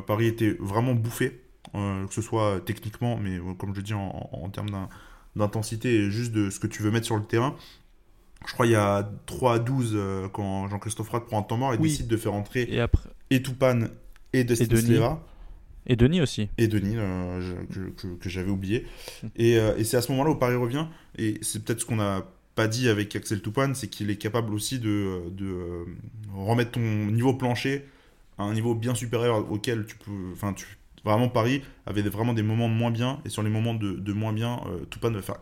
Paris 0.05 0.27
était 0.27 0.55
vraiment 0.59 0.93
bouffé, 0.93 1.41
que 1.73 2.07
ce 2.13 2.21
soit 2.21 2.61
techniquement, 2.63 3.17
mais 3.17 3.39
comme 3.57 3.73
je 3.73 3.81
dis 3.81 3.95
en 3.95 4.49
termes 4.53 4.87
d'intensité 5.35 5.95
et 5.95 6.11
juste 6.11 6.31
de 6.31 6.51
ce 6.51 6.59
que 6.59 6.67
tu 6.67 6.83
veux 6.83 6.91
mettre 6.91 7.07
sur 7.07 7.17
le 7.17 7.23
terrain 7.23 7.55
je 8.47 8.53
crois 8.53 8.65
il 8.65 8.71
y 8.71 8.75
a 8.75 9.09
3 9.25 9.55
à 9.55 9.59
12 9.59 9.91
euh, 9.93 10.27
quand 10.29 10.67
Jean-Christophe 10.67 11.09
Rad 11.09 11.25
prend 11.25 11.39
un 11.39 11.43
temps 11.43 11.57
mort 11.57 11.73
et 11.73 11.77
décide 11.77 12.07
de 12.07 12.17
faire 12.17 12.33
entrer 12.33 12.67
et, 12.69 12.79
après... 12.79 13.09
et 13.29 13.41
Toupane 13.41 13.89
et 14.33 14.43
Dustin 14.43 14.75
Sleva. 14.75 15.23
Et 15.85 15.95
Denis 15.97 16.21
aussi. 16.21 16.49
Et 16.57 16.67
Denis, 16.67 16.95
euh, 16.95 17.41
que, 18.21 18.29
j'avais 18.29 18.49
oublié. 18.49 18.85
Hum. 19.21 19.29
Et, 19.35 19.57
euh, 19.57 19.75
et 19.77 19.83
c'est 19.83 19.97
à 19.97 20.01
ce 20.01 20.11
moment-là 20.13 20.31
où 20.31 20.35
Paris 20.35 20.55
revient. 20.55 20.85
Et 21.17 21.39
c'est 21.41 21.63
peut-être 21.63 21.81
ce 21.81 21.85
qu'on 21.85 21.97
n'a 21.97 22.25
pas 22.55 22.67
dit 22.67 22.87
avec 22.87 23.15
Axel 23.15 23.41
Toupane, 23.41 23.75
c'est 23.75 23.87
qu'il 23.87 24.09
est 24.09 24.15
capable 24.15 24.53
aussi 24.53 24.79
de, 24.79 25.23
de 25.31 25.85
remettre 26.33 26.71
ton 26.71 26.79
niveau 26.79 27.33
plancher 27.33 27.85
à 28.37 28.43
un 28.43 28.53
niveau 28.53 28.75
bien 28.75 28.95
supérieur 28.95 29.51
auquel 29.51 29.85
tu 29.85 29.97
peux. 29.97 30.31
Enfin, 30.31 30.53
tu, 30.53 30.65
vraiment, 31.03 31.27
Paris 31.27 31.61
avait 31.85 32.01
vraiment 32.01 32.33
des 32.33 32.43
moments 32.43 32.69
de 32.69 32.73
moins 32.73 32.91
bien. 32.91 33.19
Et 33.25 33.29
sur 33.29 33.43
les 33.43 33.49
moments 33.49 33.73
de, 33.73 33.91
de 33.91 34.13
moins 34.13 34.31
bien, 34.31 34.61
Toupane 34.89 35.15
va 35.15 35.21
faire 35.21 35.39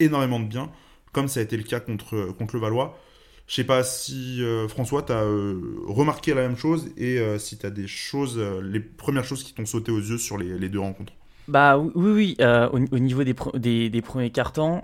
énormément 0.00 0.40
de 0.40 0.46
bien 0.46 0.72
comme 1.14 1.28
ça 1.28 1.40
a 1.40 1.42
été 1.42 1.56
le 1.56 1.62
cas 1.62 1.80
contre, 1.80 2.34
contre 2.36 2.56
le 2.56 2.60
Valois. 2.60 2.98
Je 3.46 3.56
sais 3.56 3.64
pas 3.64 3.84
si 3.84 4.42
euh, 4.42 4.68
François, 4.68 5.02
tu 5.02 5.12
as 5.12 5.22
euh, 5.22 5.60
remarqué 5.86 6.32
la 6.32 6.42
même 6.42 6.56
chose 6.56 6.88
et 6.96 7.18
euh, 7.18 7.38
si 7.38 7.58
tu 7.58 7.66
as 7.66 7.70
des 7.70 7.86
choses, 7.86 8.40
les 8.62 8.80
premières 8.80 9.24
choses 9.24 9.42
qui 9.42 9.52
t'ont 9.52 9.66
sauté 9.66 9.92
aux 9.92 10.00
yeux 10.00 10.18
sur 10.18 10.38
les, 10.38 10.68
deux 10.68 10.80
rencontres. 10.80 11.12
Bah 11.46 11.76
oui, 11.76 11.92
oui, 11.94 12.36
au, 12.72 12.98
niveau 12.98 13.22
des, 13.22 13.90
des, 13.90 14.02
premiers 14.02 14.30
cartons, 14.30 14.82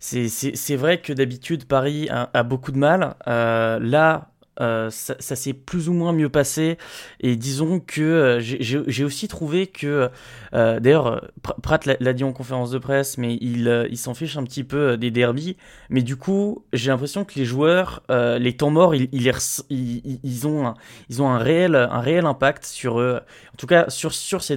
c'est 0.00 0.76
vrai 0.76 1.00
que 1.02 1.12
d'habitude 1.12 1.66
Paris 1.66 2.08
a, 2.10 2.42
beaucoup 2.42 2.72
de 2.72 2.78
mal. 2.78 3.16
là, 3.26 4.30
euh, 4.60 4.90
ça, 4.90 5.36
s'est 5.36 5.52
plus 5.52 5.88
ou 5.88 5.92
moins 5.92 6.12
mieux 6.12 6.28
passé. 6.28 6.78
Et 7.20 7.36
disons 7.36 7.80
que 7.80 8.02
euh, 8.02 8.40
j'ai 8.40 9.04
aussi 9.04 9.28
trouvé 9.28 9.66
que, 9.66 10.10
euh, 10.54 10.80
d'ailleurs, 10.80 11.28
Pratt 11.62 11.84
l'a 11.86 12.12
dit 12.12 12.24
en 12.24 12.32
conférence 12.32 12.70
de 12.70 12.78
presse, 12.78 13.18
mais 13.18 13.36
il, 13.40 13.96
s'en 13.96 14.14
fiche 14.14 14.36
un 14.36 14.44
petit 14.44 14.64
peu 14.64 14.96
des 14.96 15.10
derbies. 15.10 15.56
Mais 15.90 16.02
du 16.02 16.16
coup, 16.16 16.64
j'ai 16.72 16.90
l'impression 16.90 17.24
que 17.24 17.34
les 17.36 17.44
joueurs, 17.44 18.02
les 18.08 18.56
temps 18.56 18.70
morts, 18.70 18.94
ils, 18.94 20.46
ont, 20.46 20.66
un, 20.66 21.38
réel, 21.38 22.26
impact 22.26 22.64
sur 22.64 23.00
eux. 23.00 23.20
En 23.52 23.56
tout 23.56 23.66
cas, 23.66 23.86
sur, 23.88 24.12
ces, 24.12 24.56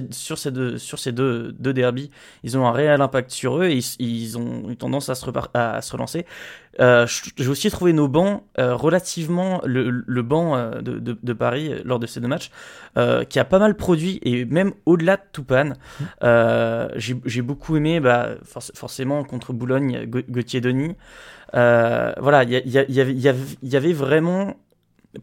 deux, 0.50 0.78
sur 0.78 0.98
derbies, 1.72 2.10
ils 2.42 2.58
ont 2.58 2.66
un 2.66 2.72
réel 2.72 3.00
impact 3.00 3.30
sur 3.30 3.58
eux 3.58 3.66
et 3.66 3.80
ils, 3.98 4.38
ont 4.38 4.68
une 4.68 4.76
tendance 4.76 5.08
à 5.08 5.14
se 5.14 5.92
relancer. 5.92 6.26
Euh, 6.80 7.06
j'ai 7.36 7.48
aussi 7.48 7.70
trouvé 7.70 7.92
nos 7.92 8.08
bancs 8.08 8.44
euh, 8.58 8.74
relativement 8.74 9.60
le, 9.64 9.90
le 9.90 10.22
banc 10.22 10.56
euh, 10.56 10.80
de, 10.80 10.98
de, 10.98 11.32
Paris 11.34 11.70
lors 11.84 11.98
de 11.98 12.06
ces 12.06 12.18
deux 12.20 12.28
matchs 12.28 12.50
qui 13.28 13.38
a 13.38 13.44
pas 13.44 13.58
mal 13.58 13.76
produit 13.76 14.20
et 14.22 14.44
même 14.46 14.72
au-delà 14.86 15.16
de 15.16 15.22
Toupane 15.32 15.76
mmh. 16.22 16.86
j'ai 17.26 17.42
beaucoup 17.42 17.76
aimé 17.76 18.00
bah, 18.00 18.36
forcément 18.74 19.22
contre 19.24 19.52
Boulogne 19.52 20.06
Gauthier 20.06 20.60
Denis 20.60 20.96
voilà 21.52 22.44
il 22.44 22.52
y, 22.52 22.56
y, 22.56 23.56
y, 23.62 23.76
avait 23.76 23.92
vraiment 23.92 24.56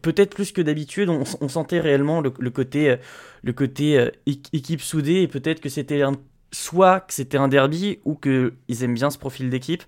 peut-être 0.02 0.34
plus 0.34 0.52
que 0.52 0.62
d'habitude 0.62 1.08
on, 1.08 1.24
on, 1.40 1.48
sentait 1.48 1.80
réellement 1.80 2.20
le, 2.20 2.32
le 2.38 2.50
côté 2.50 2.96
le 3.42 3.52
côté 3.52 4.10
équipe 4.26 4.82
soudée 4.82 5.22
et 5.22 5.28
peut-être 5.28 5.60
que 5.60 5.68
c'était 5.68 6.02
un 6.02 6.14
soit 6.52 7.00
que 7.00 7.14
c'était 7.14 7.38
un 7.38 7.48
derby 7.48 8.00
ou 8.04 8.14
qu'ils 8.14 8.82
aiment 8.82 8.94
bien 8.94 9.10
ce 9.10 9.18
profil 9.18 9.50
d'équipe. 9.50 9.82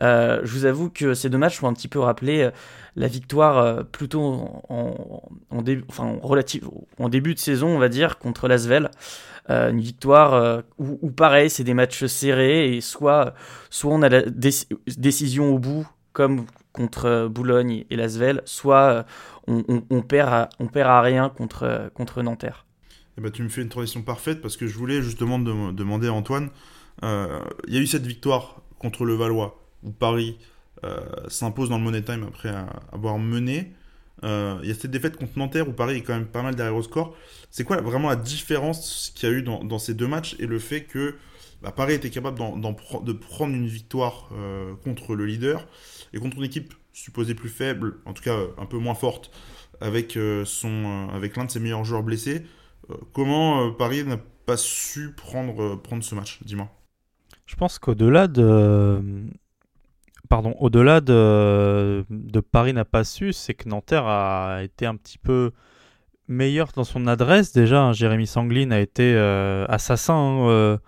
Je 0.00 0.52
vous 0.52 0.64
avoue 0.64 0.90
que 0.90 1.14
ces 1.14 1.30
deux 1.30 1.38
matchs 1.38 1.60
m'ont 1.62 1.68
un 1.68 1.74
petit 1.74 1.88
peu 1.88 2.00
rappelé 2.00 2.50
la 2.96 3.08
victoire 3.08 3.84
plutôt 3.86 4.62
en, 4.68 5.62
début, 5.62 7.34
de 7.34 7.38
saison, 7.38 7.68
on 7.68 7.78
va 7.78 7.88
dire, 7.88 8.18
contre 8.18 8.48
l'Asvel. 8.48 8.90
une 9.48 9.80
victoire 9.80 10.62
où, 10.78 11.10
pareil, 11.10 11.50
c'est 11.50 11.64
des 11.64 11.74
matchs 11.74 12.06
serrés 12.06 12.76
et 12.76 12.80
soit, 12.80 13.34
soit 13.70 13.92
on 13.92 14.02
a 14.02 14.08
la 14.08 14.22
décision 14.22 15.54
au 15.54 15.58
bout, 15.58 15.86
comme 16.12 16.46
contre 16.72 17.28
Boulogne 17.28 17.84
et 17.90 17.96
l'Asvel, 17.96 18.42
soit 18.44 19.06
on, 19.46 20.02
perd 20.02 20.32
à, 20.32 20.48
on 20.60 20.66
perd 20.66 20.88
à 20.88 21.00
rien 21.00 21.28
contre, 21.28 21.90
contre 21.94 22.22
Nanterre. 22.22 22.66
Eh 23.18 23.22
ben, 23.22 23.30
tu 23.30 23.42
me 23.42 23.48
fais 23.48 23.62
une 23.62 23.68
transition 23.68 24.02
parfaite 24.02 24.42
parce 24.42 24.56
que 24.56 24.66
je 24.66 24.76
voulais 24.76 25.00
justement 25.00 25.38
demander 25.38 26.08
à 26.08 26.12
Antoine. 26.12 26.50
Euh, 27.02 27.40
il 27.66 27.74
y 27.74 27.78
a 27.78 27.80
eu 27.80 27.86
cette 27.86 28.06
victoire 28.06 28.62
contre 28.78 29.04
le 29.04 29.14
Valois 29.14 29.65
où 29.82 29.90
Paris 29.90 30.38
euh, 30.84 31.00
s'impose 31.28 31.68
dans 31.68 31.78
le 31.78 31.84
Money 31.84 32.02
Time 32.02 32.24
après 32.28 32.52
avoir 32.92 33.18
mené. 33.18 33.72
Euh, 34.24 34.58
il 34.62 34.68
y 34.68 34.72
a 34.72 34.74
cette 34.74 34.90
défaite 34.90 35.16
contre 35.16 35.38
Nanterre 35.38 35.68
où 35.68 35.72
Paris 35.72 35.96
est 35.96 36.02
quand 36.02 36.14
même 36.14 36.26
pas 36.26 36.42
mal 36.42 36.54
derrière 36.54 36.76
au 36.76 36.82
score. 36.82 37.14
C'est 37.50 37.64
quoi 37.64 37.80
vraiment 37.80 38.08
la 38.08 38.16
différence 38.16 39.12
qu'il 39.14 39.28
y 39.28 39.32
a 39.32 39.34
eu 39.34 39.42
dans, 39.42 39.78
ces 39.78 39.94
deux 39.94 40.08
matchs 40.08 40.36
et 40.38 40.46
le 40.46 40.58
fait 40.58 40.84
que 40.84 41.16
bah, 41.62 41.72
Paris 41.72 41.94
était 41.94 42.10
capable 42.10 42.38
de 42.38 43.12
prendre 43.12 43.54
une 43.54 43.66
victoire 43.66 44.30
contre 44.84 45.14
le 45.14 45.26
leader 45.26 45.66
et 46.12 46.18
contre 46.18 46.38
une 46.38 46.44
équipe 46.44 46.74
supposée 46.92 47.34
plus 47.34 47.50
faible, 47.50 47.98
en 48.06 48.14
tout 48.14 48.22
cas 48.22 48.36
un 48.58 48.66
peu 48.66 48.78
moins 48.78 48.94
forte, 48.94 49.30
avec, 49.80 50.18
son, 50.44 51.08
avec 51.12 51.36
l'un 51.36 51.44
de 51.44 51.50
ses 51.50 51.60
meilleurs 51.60 51.84
joueurs 51.84 52.02
blessés. 52.02 52.44
Euh, 52.90 52.94
comment 53.12 53.66
euh, 53.66 53.70
Paris 53.70 54.04
n'a 54.04 54.18
pas 54.46 54.56
su 54.56 55.12
prendre, 55.12 55.62
euh, 55.62 55.76
prendre 55.76 56.02
ce 56.02 56.14
match? 56.14 56.42
Dis-moi. 56.44 56.68
Je 57.46 57.56
pense 57.56 57.78
qu'au-delà 57.78 58.28
de. 58.28 59.00
Pardon, 60.28 60.54
au-delà 60.58 61.00
de, 61.00 62.04
Paris 62.52 62.72
n'a 62.72 62.84
pas 62.84 63.04
su, 63.04 63.32
c'est 63.32 63.54
que 63.54 63.68
Nanterre 63.68 64.06
a 64.06 64.62
été 64.62 64.86
un 64.86 64.96
petit 64.96 65.18
peu 65.18 65.52
meilleur 66.28 66.72
dans 66.74 66.84
son 66.84 67.06
adresse. 67.06 67.52
Déjà, 67.52 67.82
hein, 67.82 67.92
Jérémy 67.92 68.26
Sanglin 68.26 68.70
a 68.70 68.80
été 68.80 69.16
assassin 69.68 70.14
hein, 70.14 70.78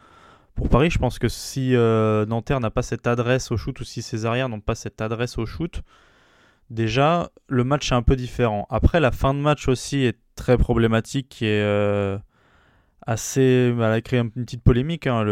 pour 0.54 0.68
Paris. 0.68 0.90
Je 0.90 0.98
pense 0.98 1.18
que 1.18 1.28
si 1.28 1.72
Nanterre 1.72 2.60
n'a 2.60 2.70
pas 2.70 2.82
cette 2.82 3.06
adresse 3.06 3.50
au 3.50 3.56
shoot 3.56 3.78
ou 3.80 3.84
si 3.84 4.02
ses 4.02 4.26
arrières 4.26 4.48
n'ont 4.48 4.60
pas 4.60 4.74
cette 4.74 5.00
adresse 5.00 5.38
au 5.38 5.46
shoot, 5.46 5.82
déjà, 6.70 7.30
le 7.48 7.64
match 7.64 7.92
est 7.92 7.94
un 7.94 8.02
peu 8.02 8.16
différent. 8.16 8.66
Après, 8.70 9.00
la 9.00 9.10
fin 9.12 9.34
de 9.34 9.40
match 9.40 9.68
aussi 9.68 10.04
est 10.04 10.18
très 10.38 10.56
problématique 10.56 11.40
euh, 11.42 12.18
assez. 13.06 13.74
Elle 13.76 13.82
a 13.82 14.00
créé 14.00 14.20
une 14.20 14.30
petite 14.30 14.62
polémique. 14.62 15.06
Hein. 15.06 15.24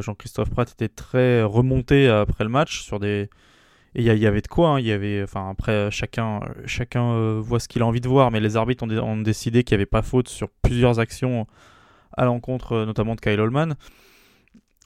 Jean-Christophe 0.00 0.50
Pratt 0.50 0.70
était 0.70 0.88
très 0.88 1.42
remonté 1.42 2.08
après 2.08 2.44
le 2.44 2.50
match 2.50 2.82
sur 2.82 2.98
des. 2.98 3.28
Et 3.94 4.00
il 4.02 4.18
y, 4.18 4.26
avait 4.26 4.40
de 4.40 4.48
quoi. 4.48 4.70
Hein. 4.70 4.80
Il 4.80 4.86
y 4.86 4.92
avait. 4.92 5.22
Enfin, 5.22 5.50
après, 5.50 5.90
chacun, 5.90 6.40
chacun 6.64 7.12
euh, 7.12 7.40
voit 7.42 7.60
ce 7.60 7.68
qu'il 7.68 7.82
a 7.82 7.86
envie 7.86 8.00
de 8.00 8.08
voir, 8.08 8.30
mais 8.30 8.40
les 8.40 8.56
arbitres 8.56 8.84
ont, 8.84 9.16
décidé 9.18 9.64
qu'il 9.64 9.76
n'y 9.76 9.82
avait 9.82 9.86
pas 9.86 10.00
faute 10.00 10.28
sur 10.28 10.48
plusieurs 10.48 10.98
actions 10.98 11.46
à 12.16 12.24
l'encontre, 12.24 12.72
euh, 12.72 12.86
notamment 12.86 13.14
de 13.14 13.20
Kyle 13.20 13.38
Holman. 13.38 13.74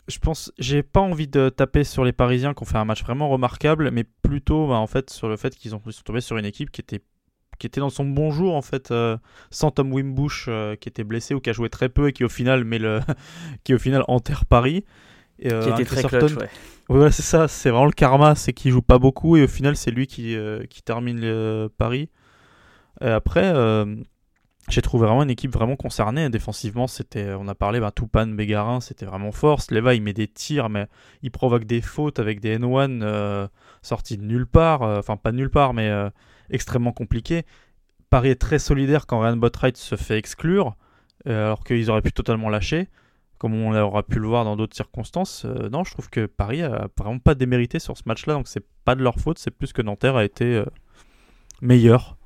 Je 0.08 0.18
pense, 0.18 0.52
j'ai 0.58 0.82
pas 0.82 1.00
envie 1.00 1.28
de 1.28 1.48
taper 1.48 1.84
sur 1.84 2.04
les 2.04 2.12
Parisiens 2.12 2.52
qui 2.52 2.62
ont 2.62 2.66
fait 2.66 2.78
un 2.78 2.84
match 2.84 3.02
vraiment 3.04 3.28
remarquable, 3.28 3.90
mais 3.92 4.04
plutôt 4.04 4.68
bah, 4.68 4.74
en 4.74 4.86
fait 4.86 5.10
sur 5.10 5.28
le 5.28 5.36
fait 5.36 5.54
qu'ils 5.54 5.74
ont, 5.74 5.82
sont 5.88 6.02
tombés 6.04 6.20
sur 6.20 6.36
une 6.36 6.44
équipe 6.44 6.70
qui 6.70 6.80
était 6.80 7.00
qui 7.58 7.66
était 7.66 7.80
dans 7.80 7.90
son 7.90 8.04
bon 8.04 8.30
jour 8.30 8.54
en 8.54 8.60
fait, 8.60 8.90
euh, 8.90 9.16
sans 9.50 9.70
Tom 9.70 9.92
Wimbush 9.92 10.50
qui 10.80 10.88
était 10.88 11.04
blessé 11.04 11.34
ou 11.34 11.40
qui 11.40 11.48
a 11.50 11.52
joué 11.52 11.70
très 11.70 11.88
peu 11.88 12.08
et 12.08 12.12
qui 12.12 12.22
au 12.22 12.28
final 12.28 12.64
met 12.64 12.78
le, 12.78 13.00
qui 13.64 13.72
au 13.72 13.78
final 13.78 14.04
enterre 14.08 14.44
Paris. 14.44 14.84
Et, 15.38 15.48
qui 15.48 15.68
était 15.68 15.84
très 15.84 16.02
clutch, 16.02 16.34
ouais. 16.34 16.48
Voilà, 16.88 17.10
c'est 17.10 17.22
ça, 17.22 17.48
c'est 17.48 17.70
vraiment 17.70 17.86
le 17.86 17.92
karma, 17.92 18.34
c'est 18.36 18.52
qu'il 18.52 18.70
joue 18.70 18.82
pas 18.82 18.98
beaucoup 18.98 19.36
et 19.36 19.42
au 19.42 19.48
final 19.48 19.76
c'est 19.76 19.90
lui 19.90 20.06
qui, 20.06 20.36
qui 20.70 20.82
termine 20.82 21.20
le 21.20 21.68
Paris. 21.78 22.10
Et 23.00 23.08
après, 23.08 23.52
j'ai 24.68 24.82
trouvé 24.82 25.06
vraiment 25.06 25.24
une 25.24 25.30
équipe 25.30 25.52
vraiment 25.52 25.74
concernée. 25.74 26.30
Défensivement, 26.30 26.86
c'était, 26.86 27.34
on 27.34 27.48
a 27.48 27.56
parlé, 27.56 27.80
ben, 27.80 27.90
Toupane, 27.90 28.36
Bégarin, 28.36 28.80
c'était 28.80 29.04
vraiment 29.04 29.32
fort. 29.32 29.62
Sleva, 29.62 29.94
il 29.94 30.02
met 30.02 30.12
des 30.12 30.28
tirs, 30.28 30.68
mais 30.68 30.86
il 31.22 31.32
provoque 31.32 31.64
des 31.64 31.80
fautes 31.80 32.20
avec 32.20 32.40
des 32.40 32.56
N1 32.56 33.48
sortis 33.82 34.16
de 34.16 34.24
nulle 34.24 34.46
part. 34.46 34.82
Enfin, 34.82 35.16
pas 35.16 35.32
de 35.32 35.36
nulle 35.36 35.50
part, 35.50 35.74
mais 35.74 35.90
extrêmement 36.50 36.92
compliqué. 36.92 37.44
Paris 38.10 38.30
est 38.30 38.40
très 38.40 38.58
solidaire 38.58 39.06
quand 39.06 39.20
Ryan 39.20 39.36
Botwright 39.36 39.76
se 39.76 39.96
fait 39.96 40.18
exclure, 40.18 40.76
euh, 41.26 41.46
alors 41.46 41.64
qu'ils 41.64 41.90
auraient 41.90 42.02
pu 42.02 42.12
totalement 42.12 42.48
lâcher, 42.48 42.88
comme 43.38 43.54
on 43.54 43.74
aura 43.74 44.02
pu 44.02 44.18
le 44.18 44.26
voir 44.26 44.44
dans 44.44 44.56
d'autres 44.56 44.76
circonstances. 44.76 45.44
Euh, 45.44 45.68
non, 45.68 45.84
je 45.84 45.92
trouve 45.92 46.08
que 46.10 46.26
Paris 46.26 46.62
a 46.62 46.88
vraiment 46.98 47.18
pas 47.18 47.34
démérité 47.34 47.78
sur 47.78 47.96
ce 47.96 48.02
match-là, 48.06 48.34
donc 48.34 48.48
c'est 48.48 48.64
pas 48.84 48.94
de 48.94 49.02
leur 49.02 49.18
faute, 49.18 49.38
c'est 49.38 49.50
plus 49.50 49.72
que 49.72 49.82
Nanterre 49.82 50.16
a 50.16 50.24
été 50.24 50.44
euh, 50.44 50.64
meilleur. 51.60 52.16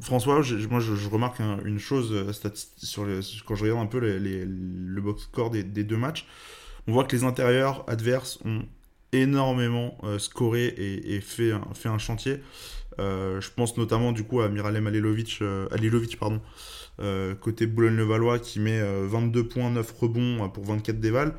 François, 0.00 0.42
moi 0.70 0.80
je, 0.80 1.08
remarque 1.08 1.40
une 1.64 1.78
chose 1.78 2.30
sur 2.76 3.04
quand 3.46 3.54
je 3.54 3.62
regarde 3.62 3.80
un 3.80 3.86
peu 3.86 3.98
le 3.98 5.00
box 5.00 5.22
score 5.22 5.50
des, 5.50 5.62
deux 5.64 5.96
matchs. 5.96 6.26
On 6.86 6.92
voit 6.92 7.04
que 7.04 7.14
les 7.16 7.24
intérieurs 7.24 7.84
adverses 7.88 8.38
ont 8.44 8.64
énormément 9.12 9.96
euh, 10.04 10.18
scoré 10.18 10.66
et, 10.66 11.20
fait, 11.20 11.52
un, 11.52 11.62
fait 11.74 11.88
un 11.88 11.98
chantier. 11.98 12.40
Euh, 12.98 13.40
je 13.40 13.50
pense 13.50 13.76
notamment 13.76 14.12
du 14.12 14.24
coup 14.24 14.40
à 14.40 14.48
Miralem 14.48 14.86
Alilovic, 14.86 15.38
euh, 15.40 15.66
Alilovic 15.70 16.18
pardon, 16.18 16.40
côté 17.40 17.66
Boulogne-le-Valois 17.66 18.38
qui 18.38 18.60
met 18.60 18.80
22 18.80 19.48
points, 19.48 19.70
9 19.70 19.92
rebonds 19.98 20.48
pour 20.50 20.64
24 20.64 21.00
dévals. 21.00 21.34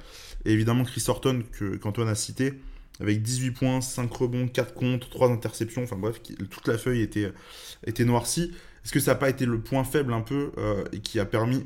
Et 0.45 0.51
évidemment 0.51 0.83
Chris 0.83 1.03
Horton 1.07 1.43
qu'Antoine 1.81 2.09
a 2.09 2.15
cité 2.15 2.53
avec 2.99 3.21
18 3.21 3.51
points, 3.51 3.81
5 3.81 4.11
rebonds, 4.11 4.47
4 4.47 4.73
comptes, 4.73 5.09
3 5.09 5.29
interceptions. 5.31 5.83
Enfin 5.83 5.95
bref, 5.95 6.21
toute 6.49 6.67
la 6.67 6.77
feuille 6.77 7.01
était, 7.01 7.31
était 7.85 8.03
noircie. 8.03 8.51
Est-ce 8.83 8.91
que 8.91 8.99
ça 8.99 9.11
n'a 9.11 9.15
pas 9.15 9.29
été 9.29 9.45
le 9.45 9.59
point 9.59 9.83
faible 9.85 10.13
un 10.13 10.21
peu 10.21 10.51
et 10.91 10.99
qui 10.99 11.19
a 11.19 11.25
permis 11.25 11.65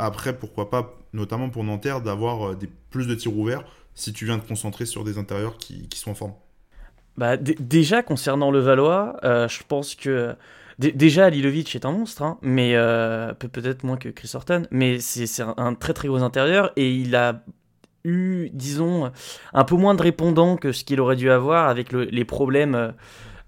après, 0.00 0.32
pourquoi 0.32 0.70
pas, 0.70 0.98
notamment 1.12 1.50
pour 1.50 1.62
Nanterre, 1.62 2.00
d'avoir 2.00 2.56
plus 2.90 3.06
de 3.06 3.14
tirs 3.14 3.36
ouverts 3.36 3.64
si 3.94 4.12
tu 4.12 4.24
viens 4.24 4.38
te 4.38 4.48
concentrer 4.48 4.86
sur 4.86 5.04
des 5.04 5.18
intérieurs 5.18 5.58
qui, 5.58 5.86
sont 5.94 6.12
en 6.12 6.14
forme? 6.14 6.32
Bah, 7.18 7.36
Déjà, 7.36 8.02
concernant 8.02 8.50
le 8.50 8.60
Valois, 8.60 9.16
euh, 9.24 9.46
je 9.46 9.62
pense 9.66 9.94
que. 9.94 10.34
Déjà, 10.80 11.28
Lilovic 11.28 11.74
est 11.74 11.84
un 11.84 11.92
monstre, 11.92 12.22
hein, 12.22 12.38
mais 12.40 12.74
euh, 12.74 13.34
peut-être 13.34 13.84
moins 13.84 13.98
que 13.98 14.08
Chris 14.08 14.30
Horton, 14.32 14.62
mais 14.70 14.98
c'est 14.98 15.42
un 15.42 15.74
très 15.74 15.92
très 15.92 16.08
gros 16.08 16.22
intérieur 16.22 16.72
et 16.76 16.90
il 16.90 17.14
a 17.16 17.44
eu, 18.04 18.48
disons, 18.54 19.12
un 19.52 19.64
peu 19.64 19.76
moins 19.76 19.94
de 19.94 20.02
répondants 20.02 20.56
que 20.56 20.72
ce 20.72 20.84
qu'il 20.84 21.00
aurait 21.00 21.16
dû 21.16 21.30
avoir 21.30 21.68
avec 21.68 21.92
les 21.92 22.24
problèmes 22.24 22.94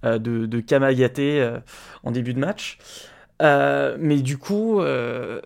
euh, 0.05 0.19
de, 0.19 0.45
de 0.45 0.61
Kamagaté 0.61 1.51
en 2.03 2.11
début 2.11 2.35
de 2.35 2.39
match. 2.39 2.79
Euh, 3.43 3.97
mais 3.99 4.19
du 4.19 4.39
coup, 4.39 4.81
euh, 4.81 5.41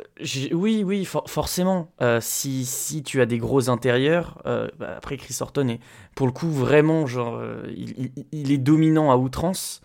oui, 0.52 0.82
oui, 0.84 1.04
forcément. 1.04 1.92
Euh, 2.02 2.18
si, 2.20 2.66
si 2.66 3.02
tu 3.02 3.20
as 3.22 3.26
des 3.26 3.38
gros 3.38 3.70
intérieurs, 3.70 4.42
bah, 4.44 4.94
après 4.96 5.16
Chris 5.16 5.36
Horton 5.40 5.68
est 5.68 5.80
pour 6.14 6.26
le 6.26 6.32
coup 6.32 6.50
vraiment 6.50 7.06
genre, 7.06 7.40
il, 7.68 8.52
est 8.52 8.58
dominant 8.58 9.10
à 9.10 9.16
outrance. 9.16 9.80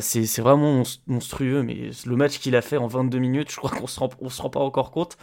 C'est 0.00 0.40
vraiment 0.40 0.82
monstrueux, 1.06 1.62
mais 1.62 1.90
le 2.06 2.16
match 2.16 2.38
qu'il 2.38 2.56
a 2.56 2.62
fait 2.62 2.76
en 2.76 2.86
22 2.86 3.18
minutes, 3.18 3.50
je 3.50 3.56
crois 3.56 3.70
qu'on 3.70 3.86
se 3.86 4.00
rend, 4.00 4.10
on 4.20 4.28
se 4.28 4.42
rend 4.42 4.50
pas 4.50 4.60
encore 4.60 4.90
compte. 4.90 5.16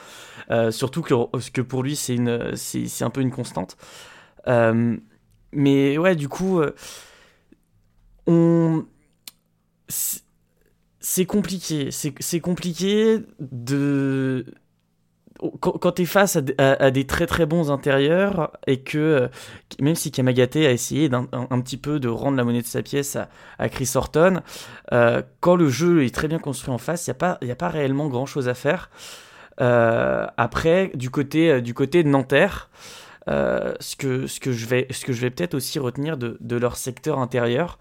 surtout 0.71 1.01
que, 1.01 1.49
que 1.51 1.61
pour 1.61 1.83
lui, 1.83 1.95
c'est 1.95 2.17
un 2.19 3.09
peu 3.09 3.21
une 3.21 3.31
constante. 3.31 3.77
mais 5.51 5.97
ouais, 5.97 6.15
du 6.15 6.29
coup, 6.29 6.61
on 8.27 8.85
c'est 11.05 11.25
compliqué. 11.25 11.89
C'est 11.91 12.39
compliqué 12.39 13.19
de. 13.39 14.45
Quand, 15.59 15.91
tu 15.91 16.03
es 16.03 16.05
face 16.05 16.37
à, 16.57 16.91
des 16.91 17.05
très 17.05 17.27
très 17.27 17.45
bons 17.45 17.69
intérieurs 17.69 18.53
et 18.67 18.81
que, 18.81 19.29
même 19.81 19.95
si 19.95 20.09
Kamagate 20.09 20.55
a 20.55 20.71
essayé 20.71 21.09
un, 21.11 21.61
petit 21.61 21.75
peu 21.75 21.99
de 21.99 22.07
rendre 22.07 22.37
la 22.37 22.45
monnaie 22.45 22.61
de 22.61 22.67
sa 22.67 22.81
pièce 22.81 23.17
à, 23.59 23.69
Chris 23.69 23.91
Horton, 23.95 24.41
euh, 24.93 25.21
quand 25.41 25.57
le 25.57 25.67
jeu 25.67 26.05
est 26.05 26.15
très 26.15 26.29
bien 26.29 26.39
construit 26.39 26.73
en 26.73 26.77
face, 26.77 27.07
il 27.07 27.09
n'y 27.09 27.11
a, 27.11 27.15
pas, 27.15 27.39
a 27.41 27.55
pas 27.55 27.67
réellement 27.67 28.07
grand 28.07 28.25
chose 28.25 28.47
à 28.47 28.53
faire. 28.53 28.89
Euh, 29.59 30.25
après, 30.37 30.91
du 30.95 31.09
côté, 31.09 31.61
de 31.61 32.07
Nanterre, 32.07 32.69
euh, 33.27 33.73
ce, 33.81 33.97
que, 33.97 34.25
je 34.25 34.65
vais, 34.65 34.85
peut-être 35.29 35.53
aussi 35.53 35.79
retenir 35.79 36.17
de, 36.17 36.55
leur 36.55 36.77
secteur 36.77 37.19
intérieur, 37.19 37.77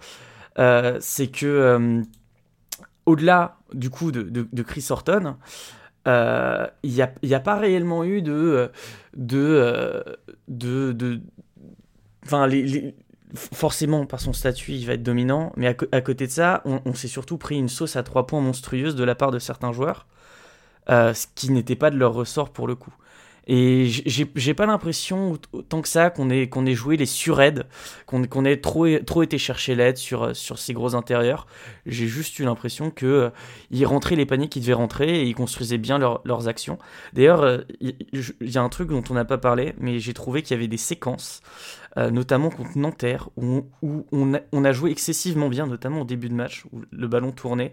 c'est 0.56 1.28
que 1.28 2.02
au-delà 3.06 3.58
du 3.72 3.90
coup 3.90 4.12
de, 4.12 4.62
Chris 4.62 4.86
Horton, 4.90 5.36
euh, 6.06 6.66
il 6.82 7.08
n'y 7.22 7.34
a, 7.34 7.40
pas 7.40 7.56
réellement 7.56 8.04
eu 8.04 8.22
de. 8.22 8.70
de 9.16 11.20
enfin, 12.24 12.48
forcément, 13.34 14.06
par 14.06 14.20
son 14.20 14.32
statut, 14.32 14.72
il 14.72 14.86
va 14.86 14.94
être 14.94 15.02
dominant, 15.02 15.52
mais 15.56 15.76
à, 15.92 16.00
côté 16.00 16.26
de 16.26 16.32
ça, 16.32 16.62
on, 16.64 16.94
s'est 16.94 17.08
surtout 17.08 17.38
pris 17.38 17.56
une 17.56 17.68
sauce 17.68 17.96
à 17.96 18.02
trois 18.02 18.26
points 18.26 18.40
monstrueuse 18.40 18.94
de 18.94 19.04
la 19.04 19.14
part 19.14 19.30
de 19.30 19.38
certains 19.38 19.72
joueurs, 19.72 20.06
euh, 20.90 21.14
ce 21.14 21.26
qui 21.34 21.50
n'était 21.50 21.76
pas 21.76 21.90
de 21.90 21.96
leur 21.96 22.14
ressort 22.14 22.50
pour 22.50 22.66
le 22.66 22.74
coup. 22.74 22.94
Et 23.46 23.86
j'ai 23.86 24.54
pas 24.54 24.64
l'impression, 24.66 25.38
tant 25.68 25.82
que 25.82 25.88
ça, 25.88 26.10
qu'on 26.10 26.30
ait, 26.30 26.48
qu'on 26.48 26.64
ait 26.64 26.74
joué 26.74 26.96
les 26.96 27.06
suraides, 27.06 27.66
qu'on 28.06 28.44
ait 28.44 28.56
trop, 28.56 28.86
trop 29.00 29.22
été 29.22 29.36
chercher 29.36 29.74
l'aide 29.74 29.98
sur, 29.98 30.34
sur 30.34 30.58
ces 30.58 30.72
gros 30.72 30.94
intérieurs. 30.94 31.46
J'ai 31.84 32.06
juste 32.06 32.38
eu 32.38 32.44
l'impression 32.44 32.90
qu'ils 32.90 33.06
euh, 33.08 33.30
rentraient 33.84 34.16
les 34.16 34.24
paniers 34.24 34.48
qui 34.48 34.60
devaient 34.60 34.72
rentrer 34.72 35.20
et 35.20 35.24
ils 35.24 35.34
construisaient 35.34 35.78
bien 35.78 35.98
leurs 35.98 36.48
actions. 36.48 36.78
D'ailleurs, 37.12 37.64
il 37.80 37.94
y, 38.40 38.56
a 38.56 38.62
un 38.62 38.68
truc 38.70 38.88
dont 38.88 39.04
on 39.10 39.14
n'a 39.14 39.26
pas 39.26 39.38
parlé, 39.38 39.74
mais 39.78 39.98
j'ai 39.98 40.14
trouvé 40.14 40.42
qu'il 40.42 40.56
y 40.56 40.58
avait 40.58 40.68
des 40.68 40.78
séquences 40.78 41.42
euh, 41.96 42.10
notamment 42.10 42.50
contre 42.50 42.76
Nanterre, 42.76 43.28
où, 43.36 43.66
on, 44.10 44.64
a, 44.64 44.72
joué 44.72 44.90
excessivement 44.90 45.48
bien, 45.48 45.66
notamment 45.66 46.00
au 46.00 46.04
début 46.04 46.28
de 46.28 46.34
match, 46.34 46.64
où 46.72 46.82
le 46.90 47.06
ballon 47.06 47.30
tournait. 47.30 47.72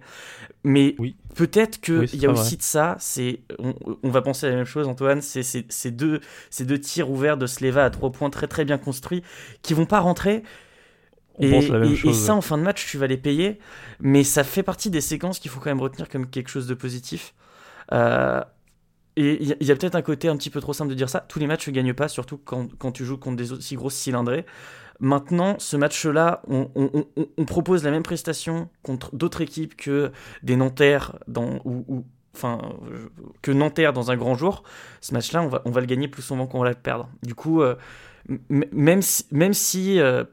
Mais 0.64 0.96
oui. 1.00 1.16
peut-être 1.36 1.82
qu'il 1.82 2.22
y 2.22 2.26
a 2.26 2.30
aussi 2.30 2.58
de 2.58 2.62
ça, 2.62 2.96
c'est, 3.00 3.42
on, 3.58 4.10
va 4.10 4.22
penser 4.22 4.46
à 4.46 4.50
la 4.50 4.58
même 4.58 4.66
chose, 4.66 4.88
Antoine, 4.88 5.22
c'est 5.22 5.44
ces 5.44 5.92
deux, 5.92 6.20
ces 6.50 6.66
deux 6.66 6.80
tirs 6.80 7.10
ouverts 7.10 7.38
de 7.38 7.48
Sleva 7.48 7.86
à 7.86 7.90
trois 7.90 8.12
points 8.12 8.30
très 8.30 8.48
très 8.48 8.64
bien 8.64 8.78
construits, 8.78 9.24
qui 9.64 9.74
vont 9.74 9.88
pas 9.88 10.00
rentrer. 10.00 10.44
Et, 11.40 12.14
ça, 12.14 12.36
en 12.36 12.42
fin 12.42 12.58
de 12.58 12.64
match, 12.64 12.86
tu 12.86 12.98
vas 12.98 13.08
les 13.08 13.18
payer. 13.18 13.60
Mais 14.00 14.24
ça 14.24 14.44
fait 14.44 14.64
partie 14.64 14.90
des 14.90 15.02
séquences 15.02 15.40
qu'il 15.40 15.50
faut 15.50 15.60
quand 15.60 15.70
même 15.70 15.82
retenir 15.82 16.10
comme 16.10 16.30
quelque 16.30 16.50
chose 16.50 16.68
de 16.68 16.74
positif. 16.74 17.34
Euh, 17.92 18.42
et 19.18 19.42
il 19.42 19.68
y 19.68 19.72
a, 19.72 19.76
peut-être 19.76 19.96
un 19.96 20.02
côté 20.02 20.30
un 20.30 20.38
petit 20.38 20.50
peu 20.50 20.62
trop 20.62 20.74
simple 20.74 20.90
de 20.90 20.96
dire 20.96 21.10
ça. 21.10 21.20
Tous 21.20 21.40
les 21.40 21.48
matchs 21.48 21.68
ne 21.68 21.74
gagnent 21.74 21.94
pas, 21.94 22.08
surtout 22.08 22.38
quand, 22.38 22.70
quand, 22.78 22.92
tu 22.92 23.04
joues 23.04 23.18
contre 23.18 23.38
des 23.38 23.52
aussi 23.52 23.76
grosses 23.76 23.96
cylindrées. 23.96 24.46
Maintenant, 25.02 25.56
ce 25.58 25.76
match-là, 25.78 26.44
on, 26.48 26.70
propose 27.46 27.84
la 27.84 27.92
même 27.92 28.04
prestation 28.04 28.70
contre 28.84 29.16
d'autres 29.16 29.42
équipes 29.42 29.76
que 29.76 30.12
des 30.44 30.56
dans, 30.56 31.60
ou, 31.66 32.06
enfin, 32.36 32.62
que 33.42 33.52
Nanterre 33.52 33.94
dans 33.94 34.12
un 34.12 34.16
grand 34.16 34.36
jour. 34.36 34.64
Ce 35.02 35.14
match-là, 35.14 35.42
on 35.42 35.48
va, 35.48 35.62
on 35.66 35.72
va 35.72 35.82
le 35.82 35.88
gagner 35.88 36.08
plus 36.08 36.22
souvent 36.22 36.46
qu'on 36.46 36.60
va 36.60 36.70
le 36.70 36.76
perdre. 36.76 37.10
Du 37.24 37.34
coup, 37.34 37.62
euh, 37.62 37.76
même 38.50 39.02
si, 39.02 39.26
même 39.32 39.54
si 39.54 40.00
euh, 40.00 40.24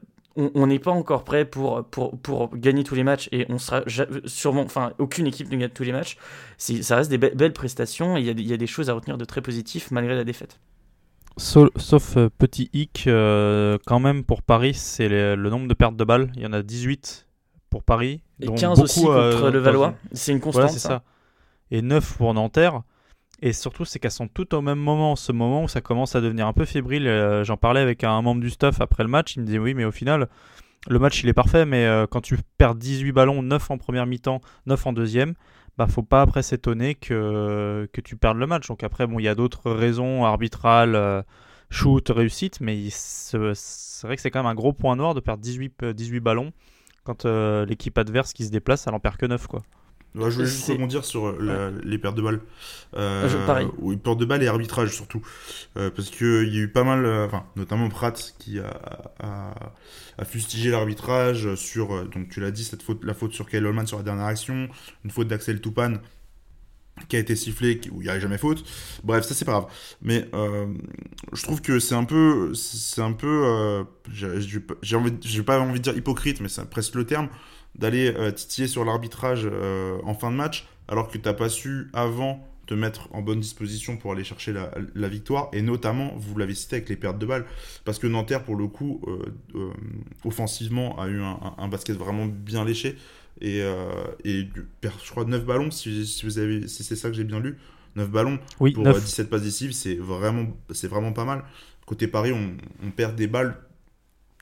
on 0.53 0.67
n'est 0.67 0.79
pas 0.79 0.91
encore 0.91 1.23
prêt 1.23 1.45
pour, 1.45 1.83
pour, 1.85 2.17
pour, 2.17 2.55
gagner 2.55 2.83
tous 2.83 2.95
les 2.95 3.03
matchs 3.03 3.29
et 3.31 3.45
on 3.49 3.57
sera 3.57 3.83
sûrement, 4.25 4.61
enfin, 4.61 4.93
aucune 4.97 5.27
équipe 5.27 5.51
ne 5.51 5.57
gagne 5.57 5.69
tous 5.69 5.83
les 5.83 5.91
matchs. 5.91 6.17
Ça 6.57 6.95
reste 6.95 7.09
des 7.09 7.17
belles 7.17 7.53
prestations 7.53 8.17
et 8.17 8.21
il 8.21 8.47
y, 8.47 8.53
a 8.53 8.57
des 8.57 8.67
choses 8.67 8.89
à 8.89 8.93
retenir 8.93 9.17
de 9.17 9.25
très 9.25 9.41
positif 9.41 9.91
malgré 9.91 10.15
la 10.15 10.23
défaite. 10.23 10.59
Sauf, 11.37 12.17
euh, 12.17 12.29
petit 12.37 12.69
hic, 12.73 13.05
euh, 13.07 13.77
quand 13.85 13.99
même 13.99 14.23
pour 14.23 14.41
Paris, 14.41 14.73
c'est 14.73 15.07
le, 15.07 15.35
nombre 15.49 15.67
de 15.67 15.73
pertes 15.73 15.95
de 15.95 16.03
balles. 16.03 16.31
Il 16.35 16.41
y 16.41 16.45
en 16.45 16.53
a 16.53 16.61
18 16.61 17.27
pour 17.69 17.83
Paris. 17.83 18.21
Et 18.41 18.47
15 18.47 18.81
aussi 18.81 19.05
euh, 19.07 19.33
contre 19.33 19.51
le 19.51 19.59
Valois. 19.59 19.93
C'est 20.11 20.31
une 20.31 20.41
constante. 20.41 20.71
c'est 20.71 20.79
ça. 20.79 21.03
Et 21.71 21.81
9 21.81 22.17
pour 22.17 22.33
Nanterre. 22.33 22.81
Et 23.41 23.53
surtout, 23.53 23.85
c'est 23.85 23.99
qu'elles 23.99 24.11
sont 24.11 24.27
toutes 24.27 24.53
au 24.53 24.61
même 24.61 24.79
moment, 24.79 25.15
ce 25.15 25.31
moment 25.31 25.63
où 25.63 25.67
ça 25.67 25.79
commence 25.81 26.15
à 26.15 26.21
devenir 26.21 26.47
un 26.47 26.53
peu 26.53 26.65
fébrile. 26.65 27.07
Euh, 27.07 27.43
j'en 27.43 27.57
parlais 27.57 27.79
avec 27.79 28.03
un 28.03 28.21
membre 28.21 28.41
du 28.41 28.49
staff 28.49 28.81
après 28.81 29.03
le 29.03 29.09
match, 29.09 29.35
il 29.35 29.41
me 29.41 29.45
disait 29.45 29.59
oui, 29.59 29.73
mais 29.73 29.85
au 29.85 29.91
final, 29.91 30.27
le 30.89 30.99
match 30.99 31.23
il 31.23 31.29
est 31.29 31.33
parfait, 31.33 31.65
mais 31.65 31.85
euh, 31.85 32.05
quand 32.05 32.21
tu 32.21 32.37
perds 32.57 32.75
18 32.75 33.11
ballons, 33.13 33.41
9 33.41 33.71
en 33.71 33.77
première 33.77 34.05
mi-temps, 34.05 34.41
9 34.65 34.87
en 34.87 34.93
deuxième, 34.93 35.35
bah 35.77 35.87
faut 35.87 36.03
pas 36.03 36.21
après 36.21 36.43
s'étonner 36.43 36.95
que, 36.95 37.87
que 37.93 38.01
tu 38.01 38.17
perdes 38.17 38.37
le 38.37 38.47
match. 38.47 38.67
Donc 38.67 38.83
après, 38.83 39.07
bon, 39.07 39.19
il 39.19 39.23
y 39.23 39.29
a 39.29 39.35
d'autres 39.35 39.71
raisons 39.71 40.25
arbitrales, 40.25 40.95
euh, 40.95 41.21
shoot, 41.69 42.09
réussite, 42.09 42.59
mais 42.59 42.89
c'est 42.91 43.37
vrai 43.37 44.15
que 44.17 44.21
c'est 44.21 44.31
quand 44.31 44.39
même 44.39 44.51
un 44.51 44.55
gros 44.55 44.73
point 44.73 44.97
noir 44.97 45.13
de 45.13 45.21
perdre 45.21 45.41
18, 45.41 45.85
18 45.85 46.19
ballons 46.19 46.51
quand 47.05 47.25
l'équipe 47.25 47.97
adverse 47.97 48.33
qui 48.33 48.45
se 48.45 48.51
déplace, 48.51 48.85
elle 48.85 48.93
en 48.93 48.99
perd 48.99 49.17
que 49.17 49.25
9 49.25 49.47
quoi 49.47 49.61
je 50.15 50.19
voulais 50.21 50.47
juste 50.47 50.67
rebondir 50.67 51.05
sur 51.05 51.27
euh, 51.27 51.71
les 51.83 51.97
pertes 51.97 52.15
de 52.15 52.21
balles. 52.21 52.41
Euh, 52.95 53.45
pareil. 53.45 53.67
Oui, 53.77 53.95
pertes 53.97 54.17
de 54.19 54.25
balles 54.25 54.41
et 54.41 54.47
arbitrage 54.47 54.93
surtout. 54.93 55.21
Euh, 55.77 55.91
parce 55.91 56.09
qu'il 56.09 56.53
y 56.53 56.57
a 56.57 56.61
eu 56.61 56.67
pas 56.67 56.83
mal, 56.83 57.05
euh, 57.05 57.27
enfin, 57.27 57.45
notamment 57.55 57.87
Pratt 57.89 58.33
qui 58.39 58.59
a, 58.59 58.69
a, 59.19 59.53
a 60.17 60.25
fustigé 60.25 60.71
l'arbitrage 60.71 61.53
sur, 61.55 62.07
donc 62.09 62.29
tu 62.29 62.39
l'as 62.39 62.51
dit, 62.51 62.63
cette 62.63 62.81
faute, 62.81 63.03
la 63.03 63.13
faute 63.13 63.33
sur 63.33 63.47
Kyle 63.47 63.65
Holman 63.65 63.85
sur 63.85 63.97
la 63.97 64.03
dernière 64.03 64.25
action, 64.25 64.67
une 65.05 65.11
faute 65.11 65.27
d'Axel 65.27 65.61
Toupane 65.61 65.99
qui 67.07 67.15
a 67.15 67.19
été 67.19 67.35
sifflée, 67.35 67.79
où 67.91 68.01
il 68.01 68.05
n'y 68.05 68.09
avait 68.09 68.19
jamais 68.19 68.37
faute. 68.37 68.65
Bref, 69.03 69.23
ça 69.23 69.33
c'est 69.33 69.45
pas 69.45 69.51
grave. 69.53 69.67
Mais 70.01 70.27
je 71.31 71.43
trouve 71.43 71.61
que 71.61 71.79
c'est 71.79 71.95
un 71.95 72.03
peu, 72.03 72.53
c'est 72.55 73.01
un 73.01 73.13
peu, 73.13 73.85
j'ai 74.11 74.95
envie, 74.95 75.13
j'ai 75.21 75.43
pas 75.43 75.59
envie 75.59 75.79
de 75.79 75.83
dire 75.83 75.95
hypocrite, 75.95 76.41
mais 76.41 76.49
c'est 76.49 76.67
presque 76.69 76.95
le 76.95 77.05
terme 77.05 77.29
d'aller 77.75 78.13
euh, 78.15 78.31
titiller 78.31 78.67
sur 78.67 78.85
l'arbitrage 78.85 79.47
euh, 79.51 79.97
en 80.03 80.13
fin 80.13 80.31
de 80.31 80.35
match, 80.35 80.67
alors 80.87 81.07
que 81.07 81.17
tu 81.17 81.25
n'as 81.25 81.33
pas 81.33 81.49
su 81.49 81.89
avant 81.93 82.45
te 82.65 82.73
mettre 82.75 83.09
en 83.13 83.23
bonne 83.23 83.39
disposition 83.39 83.97
pour 83.97 84.11
aller 84.11 84.23
chercher 84.23 84.53
la, 84.53 85.07
victoire, 85.07 85.49
et 85.53 85.63
notamment, 85.63 86.13
vous 86.17 86.37
l'avez 86.37 86.53
cité 86.53 86.75
avec 86.75 86.89
les 86.89 86.95
pertes 86.95 87.17
de 87.17 87.25
balles, 87.25 87.45
parce 87.83 87.97
que 87.97 88.05
Nanterre, 88.05 88.43
pour 88.43 88.55
le 88.55 88.67
coup, 88.67 89.01
euh, 89.07 89.71
offensivement, 90.23 90.99
a 90.99 91.07
eu 91.07 91.19
un, 91.19 91.67
basket 91.67 91.97
vraiment 91.97 92.27
bien 92.27 92.63
léché, 92.63 92.95
et, 93.41 93.63
et 94.23 94.47
je 94.83 95.09
crois 95.09 95.25
9 95.25 95.45
ballons, 95.45 95.71
si, 95.71 96.21
vous 96.23 96.37
avez, 96.37 96.67
si 96.67 96.83
c'est 96.83 96.95
ça 96.95 97.09
que 97.09 97.15
j'ai 97.15 97.23
bien 97.23 97.39
lu, 97.39 97.57
9 97.95 98.07
ballons 98.11 98.37
pour 98.57 98.83
17 98.83 99.31
passes 99.31 99.41
décisives, 99.41 99.71
c'est 99.71 99.95
vraiment, 99.95 100.45
vraiment 100.83 101.11
pas 101.11 101.25
mal. 101.25 101.45
Côté 101.87 102.07
Paris, 102.07 102.33
on, 102.33 102.55
on 102.85 102.91
perd 102.91 103.15
des 103.15 103.25
balles 103.25 103.57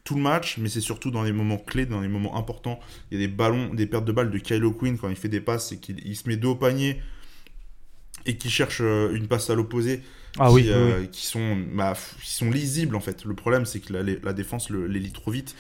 tout 0.08 0.16
le 0.16 0.22
match, 0.22 0.58
mais 0.58 0.70
c'est 0.70 0.80
surtout 0.80 1.12
dans 1.12 1.22
les 1.22 1.34
moments 1.34 1.58
clés, 1.58 1.86
dans 1.86 2.00
les 2.00 2.08
moments 2.08 2.38
importants. 2.38 2.80
Il 3.12 3.20
y 3.20 3.22
a 3.22 3.28
des 3.28 3.34
ballons, 3.34 3.74
des 3.74 3.88
pertes 3.88 4.06
de 4.06 4.14
balles 4.14 4.32
de 4.32 4.38
Kylo 4.38 4.72
Quinn 4.72 4.98
quand 4.98 5.10
il 5.10 5.18
fait 5.18 5.28
des 5.28 5.42
passes 5.42 5.74
et 5.74 5.80
qu'il 5.80 6.16
se 6.16 6.30
met 6.30 6.38
dos 6.38 6.52
au 6.52 6.56
panier 6.56 7.02
et 8.26 8.38
qui 8.38 8.50
cherche 8.50 8.80
euh, 8.80 9.14
une 9.14 9.28
passe 9.28 9.50
à 9.50 9.56
l'opposé. 9.56 10.02
Ah 10.40 10.50
qui, 10.50 10.70
euh, 10.70 11.06
qui, 11.12 11.26
sont, 11.26 11.58
bah, 11.74 11.94
qui 12.24 12.32
sont 12.32 12.50
lisibles 12.50 12.96
en 12.96 13.02
fait. 13.02 13.26
Le 13.26 13.34
problème 13.34 13.66
c'est 13.66 13.82
que 13.82 13.92
la, 13.92 14.04
la 14.24 14.32
défense 14.32 14.70
les 14.70 15.00
lit 15.00 15.12
trop 15.12 15.32
vite 15.32 15.56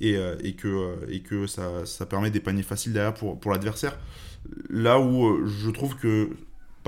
et, 0.00 0.16
euh, 0.16 0.36
et, 0.44 0.52
que, 0.52 0.96
et 1.08 1.20
que 1.20 1.48
ça, 1.48 1.84
ça 1.84 2.06
permet 2.06 2.30
des 2.30 2.40
paniers 2.40 2.62
faciles 2.62 2.92
derrière 2.92 3.14
pour, 3.14 3.40
pour 3.40 3.50
l'adversaire. 3.50 3.98
Là 4.70 5.00
où 5.00 5.44
je 5.44 5.70
trouve 5.70 5.96
que 5.96 6.30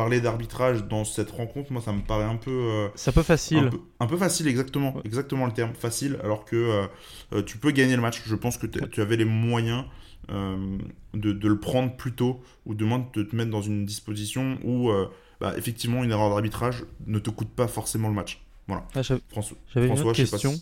parler 0.01 0.23
d'arbitrage 0.23 0.85
dans 0.85 1.05
cette 1.05 1.31
rencontre, 1.31 1.71
moi 1.73 1.83
ça 1.83 1.93
me 1.93 2.01
paraît 2.01 2.25
un 2.25 2.37
peu. 2.37 2.51
Euh, 2.51 2.89
c'est 2.95 3.11
un 3.11 3.13
peu 3.13 3.23
facile. 3.23 3.71
Un 4.01 4.07
peu, 4.07 4.17
facile, 4.17 4.49
exactement. 4.49 4.95
Exactement 5.05 5.45
le 5.45 5.53
terme, 5.53 5.75
facile, 5.75 6.19
alors 6.25 6.47
que 6.47 6.57
euh, 6.57 6.87
euh, 7.35 7.43
tu 7.43 7.59
peux 7.59 7.71
gagner 7.71 7.97
le 7.97 8.01
match. 8.01 8.23
Je 8.25 8.35
pense 8.35 8.57
que 8.57 8.67
tu 8.67 9.03
avais 9.03 9.19
les 9.19 9.27
moyens 9.27 9.85
de, 10.31 11.33
de, 11.33 11.49
le 11.49 11.59
prendre 11.59 11.95
plus 11.97 12.13
tôt, 12.13 12.41
ou 12.65 12.75
de 12.75 12.83
moins 12.87 13.07
de 13.13 13.23
te 13.23 13.37
mettre 13.37 13.51
dans 13.51 13.61
une 13.61 13.85
disposition 13.85 14.59
où 14.65 14.91
bah, 15.39 15.53
effectivement 15.59 16.03
une 16.03 16.13
erreur 16.13 16.31
d'arbitrage 16.31 16.85
ne 17.07 17.19
te 17.19 17.29
coûte 17.29 17.51
pas 17.51 17.69
forcément 17.69 18.09
le 18.09 18.15
match. 18.15 18.43
Voilà. 18.69 18.87
Ah, 18.95 19.03
François, 19.29 19.59
J'avais 19.75 19.89
une 19.89 19.99
autre 19.99 20.13
question. 20.15 20.55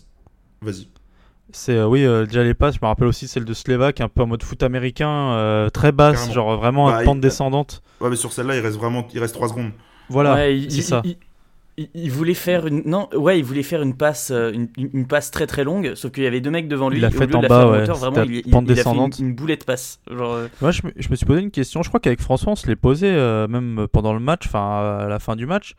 Vas-y. 0.61 0.89
C'est 1.51 1.75
euh, 1.75 1.87
oui, 1.87 2.05
euh, 2.05 2.25
déjà 2.25 2.43
les 2.43 2.53
passes, 2.53 2.75
je 2.75 2.79
me 2.81 2.87
rappelle 2.87 3.07
aussi 3.07 3.27
celle 3.27 3.45
de 3.45 3.53
Slevak, 3.53 4.01
un 4.01 4.07
peu 4.07 4.21
en 4.21 4.27
mode 4.27 4.43
foot 4.43 4.61
américain, 4.61 5.09
euh, 5.09 5.69
très 5.69 5.91
basse, 5.91 6.31
genre 6.31 6.57
vraiment 6.57 6.87
bah, 6.87 7.03
pente 7.03 7.21
descendante. 7.21 7.81
Ouais, 8.01 8.09
mais 8.09 8.15
sur 8.15 8.31
celle-là, 8.31 8.55
il 8.55 8.61
reste 8.61 8.77
vraiment, 8.77 9.07
il 9.13 9.19
reste 9.19 9.33
3 9.33 9.49
secondes. 9.49 9.71
Voilà, 10.09 10.37
c'est 10.69 10.81
ça. 10.81 11.01
Il, 11.93 12.11
voulait 12.11 12.33
faire 12.33 12.67
une 12.67 12.83
non 12.85 13.07
ouais 13.13 13.39
il 13.39 13.45
voulait 13.45 13.63
faire 13.63 13.81
une 13.81 13.95
passe 13.95 14.33
une, 14.33 15.07
passe 15.07 15.31
très 15.31 15.47
très 15.47 15.63
longue 15.63 15.93
sauf 15.95 16.11
qu'il 16.11 16.23
y 16.23 16.27
avait 16.27 16.41
deux 16.41 16.49
mecs 16.49 16.67
devant 16.67 16.89
lui 16.89 16.97
il 16.97 17.05
a 17.05 17.09
fait 17.09 17.33
en 17.33 17.39
bas 17.39 17.71
ouais, 17.71 17.85
vraiment 17.85 18.21
il, 18.23 18.43
pente 18.51 18.65
descendante. 18.65 19.13
A 19.13 19.15
fait 19.15 19.23
une, 19.23 19.33
boulette 19.33 19.63
passe 19.63 20.01
genre 20.11 20.39
moi 20.59 20.71
je 20.71 20.81
me, 20.85 20.91
je 20.97 21.07
me, 21.07 21.15
suis 21.15 21.25
posé 21.25 21.39
une 21.39 21.51
question 21.51 21.81
je 21.81 21.87
crois 21.87 22.01
qu'avec 22.01 22.19
François 22.19 22.51
on 22.51 22.57
se 22.57 22.67
l'est 22.67 22.75
posé 22.75 23.09
même 23.47 23.87
pendant 23.93 24.11
le 24.11 24.19
match 24.19 24.47
enfin 24.47 25.05
à 25.05 25.07
la 25.07 25.19
fin 25.19 25.37
du 25.37 25.45
match 25.45 25.75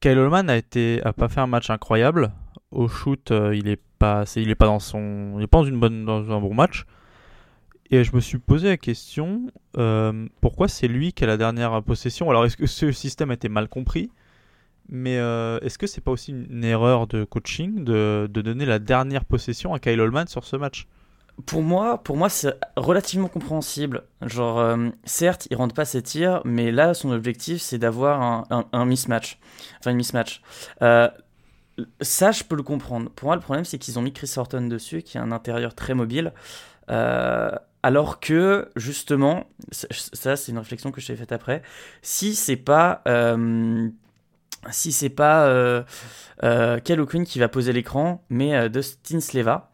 Kyle 0.00 0.16
Holman 0.16 0.48
a 0.48 0.56
été 0.56 1.02
a 1.04 1.12
pas 1.12 1.28
fait 1.28 1.40
un 1.40 1.46
match 1.46 1.68
incroyable 1.68 2.32
au 2.70 2.88
shoot 2.88 3.30
il 3.52 3.68
est 3.68 3.82
pas, 3.98 4.24
il 4.36 4.50
est 4.50 4.54
pas 4.54 4.66
dans 4.66 4.78
son, 4.78 5.34
il 5.38 5.44
est 5.44 5.46
pas 5.46 5.58
dans 5.58 5.64
une 5.64 5.80
bonne, 5.80 6.04
dans 6.04 6.30
un 6.30 6.40
bon 6.40 6.54
match. 6.54 6.84
Et 7.90 8.02
je 8.02 8.14
me 8.14 8.20
suis 8.20 8.38
posé 8.38 8.68
la 8.68 8.76
question, 8.76 9.50
euh, 9.78 10.26
pourquoi 10.40 10.68
c'est 10.68 10.88
lui 10.88 11.12
qui 11.12 11.24
a 11.24 11.26
la 11.26 11.36
dernière 11.36 11.82
possession? 11.82 12.28
Alors 12.30 12.44
est-ce 12.44 12.56
que 12.56 12.66
ce 12.66 12.90
système 12.90 13.30
a 13.30 13.34
été 13.34 13.48
mal 13.48 13.68
compris? 13.68 14.10
Mais 14.88 15.18
euh, 15.18 15.58
est-ce 15.60 15.78
que 15.78 15.86
c'est 15.86 16.00
pas 16.00 16.12
aussi 16.12 16.32
une 16.32 16.64
erreur 16.64 17.06
de 17.06 17.24
coaching 17.24 17.84
de, 17.84 18.28
de, 18.30 18.40
donner 18.40 18.66
la 18.66 18.78
dernière 18.78 19.24
possession 19.24 19.74
à 19.74 19.80
Kyle 19.80 20.00
Holman 20.00 20.26
sur 20.26 20.44
ce 20.44 20.56
match? 20.56 20.86
Pour 21.44 21.62
moi, 21.62 22.02
pour 22.02 22.16
moi 22.16 22.28
c'est 22.28 22.54
relativement 22.76 23.28
compréhensible. 23.28 24.04
Genre, 24.22 24.58
euh, 24.58 24.88
certes, 25.04 25.46
il 25.50 25.56
rentre 25.56 25.74
pas 25.74 25.84
ses 25.84 26.02
tirs, 26.02 26.40
mais 26.44 26.72
là, 26.72 26.94
son 26.94 27.10
objectif, 27.10 27.60
c'est 27.60 27.78
d'avoir 27.78 28.22
un, 28.22 28.66
un, 28.72 28.84
mismatch. 28.84 29.38
Enfin, 29.78 29.90
une 29.90 29.98
mismatch. 29.98 30.40
Ça, 32.00 32.32
je 32.32 32.42
peux 32.42 32.56
le 32.56 32.62
comprendre. 32.62 33.10
Pour 33.10 33.26
moi, 33.26 33.36
le 33.36 33.42
problème, 33.42 33.64
c'est 33.64 33.78
qu'ils 33.78 33.98
ont 33.98 34.02
mis 34.02 34.12
Chris 34.12 34.32
Horton 34.36 34.62
dessus, 34.62 35.02
qui 35.02 35.18
a 35.18 35.22
un 35.22 35.32
intérieur 35.32 35.74
très 35.74 35.94
mobile. 35.94 36.32
Euh, 36.90 37.50
alors 37.82 38.20
que, 38.20 38.70
justement, 38.76 39.44
ça, 39.70 40.36
c'est 40.36 40.52
une 40.52 40.58
réflexion 40.58 40.90
que 40.90 41.00
je 41.00 41.08
t'ai 41.08 41.16
faite 41.16 41.32
après. 41.32 41.62
Si 42.02 42.34
c'est 42.34 42.56
pas. 42.56 43.02
Euh, 43.08 43.88
si 44.70 44.90
c'est 44.90 45.10
pas 45.10 45.46
euh, 45.46 45.84
euh 46.42 46.80
Quinn 46.80 47.24
qui 47.24 47.38
va 47.38 47.48
poser 47.48 47.72
l'écran, 47.72 48.24
mais 48.30 48.68
Dustin 48.68 49.20
Sleva, 49.20 49.70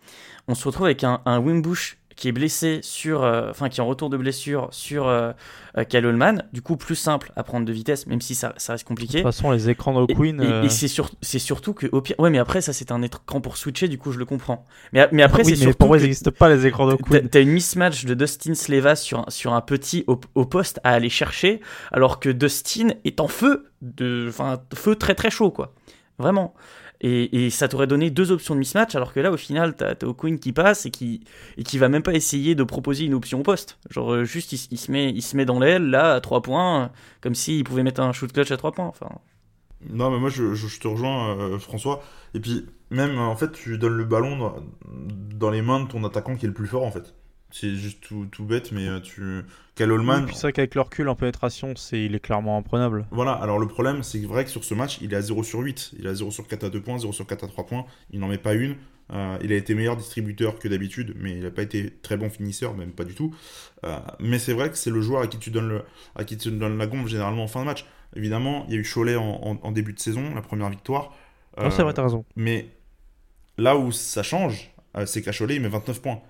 on 0.49 0.55
se 0.55 0.67
retrouve 0.67 0.85
avec 0.85 1.03
un, 1.03 1.23
un 1.25 1.39
Wimbush 1.39 1.97
qui 2.17 2.29
est 2.29 2.33
blessé 2.33 2.81
sur, 2.83 3.23
euh, 3.23 3.49
enfin 3.51 3.69
qui 3.69 3.81
est 3.81 3.83
en 3.83 3.87
retour 3.87 4.11
de 4.11 4.17
blessure 4.17 4.69
sur 4.71 5.07
euh, 5.09 5.33
euh, 5.79 5.85
Kyle 5.85 6.05
Holman, 6.07 6.43
du 6.53 6.63
coup 6.63 6.77
plus 6.77 6.95
simple 6.97 7.33
à 7.37 7.43
prendre 7.43 7.65
de 7.67 7.73
vitesse, 7.73 8.07
même 8.07 8.21
si 8.21 8.35
ça, 8.35 8.53
ça 8.57 8.73
reste 8.75 8.85
De 8.85 8.89
compliqué. 8.89 9.19
toute 9.19 9.23
façon, 9.33 9.51
les 9.51 9.69
écrans 9.71 9.93
d'O'Quinn. 9.95 10.41
Et, 10.41 10.45
et- 10.45 10.49
euh, 10.51 10.63
et 10.65 10.69
c'est 10.69 10.89
sur- 10.89 11.11
c'est 11.23 11.39
surtout 11.39 11.73
que 11.75 11.87
au 11.93 12.01
pire, 12.01 12.17
ouais, 12.19 12.31
mais 12.31 12.39
après 12.39 12.61
ça 12.61 12.73
c'est 12.73 12.93
un 12.93 13.03
écran 13.03 13.41
pour 13.41 13.57
switcher, 13.57 13.89
du 13.89 13.99
coup 13.99 14.13
je 14.13 14.19
le 14.19 14.25
comprends. 14.25 14.65
Mais, 14.93 15.09
mais 15.13 15.23
après 15.23 15.43
oui, 15.45 15.51
c'est 15.51 15.57
surtout 15.57 15.79
pour 15.79 15.89
moi, 15.89 15.97
que 15.97 16.03
ils 16.03 16.07
n'existent 16.07 16.31
pas 16.31 16.49
les 16.49 16.67
écrans 16.67 16.87
t'as 16.89 16.97
d'O'Quinn. 16.97 17.29
t'as 17.29 17.41
une 17.41 17.51
mismatch 17.53 18.05
de 18.05 18.15
Dustin 18.15 18.55
Sleva 18.55 18.95
sur, 18.97 19.21
un- 19.21 19.31
sur 19.31 19.53
un 19.55 19.61
petit 19.61 20.05
au, 20.07 20.21
au 20.35 20.45
poste 20.45 20.81
à 20.85 20.91
aller 20.91 21.09
chercher, 21.11 21.61
alors 21.93 22.21
que 22.21 22.29
Dustin 22.29 22.89
est 23.05 23.21
en 23.21 23.29
feu, 23.29 23.71
de, 23.81 24.27
enfin 24.29 24.61
feu 24.75 24.95
très 24.97 25.15
très 25.15 25.31
chaud 25.31 25.51
quoi, 25.51 25.73
vraiment. 26.19 26.55
Et, 27.05 27.51
ça 27.51 27.67
t'aurait 27.69 27.89
donné 27.89 28.11
deux 28.11 28.31
options 28.31 28.55
de 28.55 28.61
mismatch, 28.61 28.95
alors 28.95 29.13
que 29.13 29.19
là, 29.21 29.33
au 29.33 29.37
final, 29.37 29.75
t'as 29.77 29.95
t'as 29.97 30.07
O'Quinn 30.07 30.39
qui 30.39 30.53
passe 30.53 30.87
et 30.87 30.91
qui, 30.93 31.25
et 31.59 31.65
qui 31.65 31.77
va 31.79 31.89
même 31.89 32.03
pas 32.05 32.13
essayer 32.15 32.55
de 32.55 32.63
proposer 32.63 33.05
une 33.05 33.15
option 33.15 33.41
au 33.41 33.43
poste. 33.43 33.79
Genre, 33.91 34.13
euh, 34.13 34.25
juste, 34.25 34.53
il, 34.53 34.61
il 34.71 34.79
se, 34.79 34.91
met, 34.93 35.11
il 35.11 35.23
se 35.23 35.37
met 35.37 35.45
dans 35.45 35.59
l'aile, 35.59 35.91
là, 35.91 36.15
à 36.15 36.21
3 36.21 36.43
points, 36.43 36.93
comme 37.21 37.35
s'il 37.35 37.65
pouvait 37.65 37.83
mettre 37.83 38.01
un 38.01 38.13
shoot 38.13 38.33
clutch 38.33 38.53
à 38.53 38.57
3 38.57 38.71
points. 38.73 38.87
Enfin, 38.87 39.09
Non, 39.91 40.11
mais 40.11 40.19
moi 40.21 40.29
je, 40.31 40.55
je- 40.55 40.69
je 40.69 40.79
te 40.81 40.87
rejoins, 40.87 41.37
euh, 41.39 41.59
François. 41.59 42.03
Et 42.35 42.41
puis, 42.41 42.67
même 42.91 43.19
en 43.19 43.35
fait, 43.37 43.51
tu 43.53 43.79
donnes 43.79 43.97
le 43.97 44.05
ballon 44.05 44.37
dans, 44.39 44.57
dans 45.35 45.51
les 45.51 45.63
mains 45.63 45.81
de 45.81 45.89
ton 45.89 46.05
attaquant 46.05 46.37
qui 46.37 46.45
est 46.45 46.49
le 46.49 46.55
plus 46.55 46.69
fort 46.69 46.85
en 46.85 46.93
fait. 46.93 47.15
C'est 47.53 47.75
juste 47.77 48.01
tout, 48.03 48.27
tout 48.33 48.45
bête, 48.45 48.73
mais 48.73 48.89
euh, 48.89 48.99
tu. 49.01 49.43
Oui, 49.81 49.85
Holman, 49.91 50.27
puis 50.27 50.35
c'est 50.35 50.43
vrai 50.43 50.53
qu'avec 50.53 50.75
le 50.75 50.81
recul 50.81 51.09
en 51.09 51.15
pénétration, 51.15 51.75
c'est 51.77 52.05
il 52.05 52.15
est 52.15 52.21
clairement 52.21 52.57
imprenable. 52.57 53.07
Voilà, 53.11 53.33
alors 53.33 53.59
le 53.59 53.67
problème, 53.67 54.03
c'est 54.03 54.21
vrai 54.21 54.45
que 54.45 54.51
sur 54.51 54.65
ce 54.65 54.75
match, 54.75 54.99
il 55.01 55.13
est 55.13 55.17
à 55.17 55.21
0 55.23 55.43
sur 55.43 55.61
8. 55.61 55.93
Il 55.99 56.07
est 56.07 56.09
à 56.11 56.15
0 56.15 56.31
sur 56.31 56.47
4 56.49 56.65
à 56.65 56.71
2 56.71 56.81
points, 56.81 56.99
0 56.99 57.13
sur 57.13 57.27
4 57.27 57.45
à 57.45 57.49
3 57.49 57.67
points. 57.67 57.85
Il 58.11 58.21
n'en 58.21 58.29
met 58.29 58.39
pas 58.39 58.55
une. 58.55 58.77
Euh, 59.13 59.37
il 59.43 59.53
a 59.53 59.57
été 59.57 59.75
meilleur 59.75 59.97
distributeur 59.97 60.59
que 60.59 60.69
d'habitude, 60.69 61.15
mais 61.19 61.33
il 61.33 61.41
n'a 61.43 61.51
pas 61.51 61.63
été 61.63 61.91
très 62.03 62.17
bon 62.17 62.31
finisseur, 62.31 62.75
même 62.75 62.93
pas 62.93 63.05
du 63.05 63.15
tout. 63.15 63.35
Euh, 63.85 63.99
mais 64.21 64.39
c'est 64.39 64.53
vrai 64.55 64.71
que 64.71 64.77
c'est 64.77 64.91
le 64.91 65.01
joueur 65.03 65.23
à 65.23 65.27
qui 65.27 65.39
tu 65.39 65.51
donnes, 65.51 65.69
le, 65.69 65.83
à 66.15 66.25
qui 66.25 66.37
tu 66.39 66.51
donnes 66.51 66.79
la 66.79 66.87
gombe 66.87 67.07
généralement 67.09 67.45
en 67.45 67.49
fin 67.49 67.61
de 67.61 67.67
match. 67.67 67.85
Évidemment, 68.15 68.65
il 68.69 68.75
y 68.75 68.77
a 68.77 68.81
eu 68.81 68.85
Cholet 68.91 69.17
en, 69.17 69.25
en- 69.43 69.59
en 69.63 69.73
début 69.73 69.93
de 69.93 69.99
saison, 70.01 70.35
la 70.35 70.43
première 70.43 70.71
victoire. 70.71 71.15
Non, 71.59 71.71
c'est 71.71 71.81
Euh, 71.81 71.85
vrai, 71.85 71.93
t'as 71.93 72.05
raison. 72.05 72.25
mais 72.37 72.69
là 73.59 73.77
où 73.77 73.91
ça 73.93 74.23
change, 74.23 74.71
euh, 74.97 75.07
c'est 75.07 75.23
qu'à 75.23 75.33
Cholet, 75.33 75.57
il 75.57 75.63
met 75.63 75.69
29 75.69 76.01
points. 76.01 76.21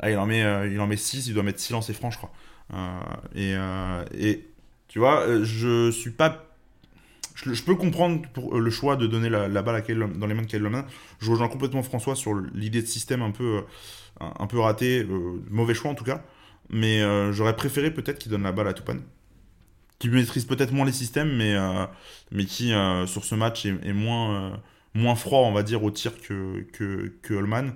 Là, 0.00 0.10
il 0.10 0.16
en 0.16 0.26
met, 0.26 0.42
euh, 0.42 0.68
il 0.70 0.80
en 0.80 0.86
met 0.86 0.96
6, 0.96 1.28
il 1.28 1.34
doit 1.34 1.42
mettre 1.42 1.60
6 1.60 1.72
lancers 1.72 1.94
francs, 1.94 2.12
je 2.12 2.18
crois. 2.18 2.32
Euh, 2.72 3.00
et, 3.34 3.54
euh, 3.54 4.04
et 4.16 4.48
tu 4.88 4.98
vois, 4.98 5.42
je 5.42 5.90
suis 5.90 6.10
pas. 6.10 6.46
Je, 7.34 7.62
peux 7.62 7.74
comprendre 7.74 8.20
le 8.52 8.70
choix 8.70 8.96
de 8.96 9.06
donner 9.06 9.30
la, 9.30 9.48
balle 9.62 9.82
dans 10.18 10.26
les 10.26 10.34
mains 10.34 10.42
de 10.42 10.46
Kyle. 10.46 10.68
Je 11.20 11.30
rejoins 11.30 11.48
complètement 11.48 11.82
François 11.82 12.14
sur 12.14 12.34
l'idée 12.34 12.82
de 12.82 12.86
système 12.86 13.22
un 13.22 13.30
peu, 13.30 13.62
un, 14.20 14.46
raté, 14.60 15.06
mauvais 15.48 15.72
choix 15.72 15.90
en 15.90 15.94
tout 15.94 16.04
cas. 16.04 16.22
Mais 16.68 17.00
j'aurais 17.32 17.56
préféré 17.56 17.90
peut-être 17.90 18.18
qu'il 18.18 18.30
donne 18.30 18.42
la 18.42 18.52
balle 18.52 18.68
à 18.68 18.74
Tupan. 18.74 18.98
Qui 19.98 20.10
maîtrise 20.10 20.44
peut-être 20.44 20.72
moins 20.72 20.84
les 20.84 20.92
systèmes, 20.92 21.34
mais, 21.34 22.44
qui, 22.44 22.74
sur 23.06 23.24
ce 23.24 23.34
match, 23.34 23.64
est, 23.64 23.92
moins 23.94 24.60
froid, 25.16 25.40
on 25.40 25.52
va 25.52 25.62
dire, 25.62 25.82
au 25.82 25.90
tir 25.90 26.20
que, 26.20 26.66
que, 26.72 27.10
que 27.22 27.32
Holman. 27.32 27.72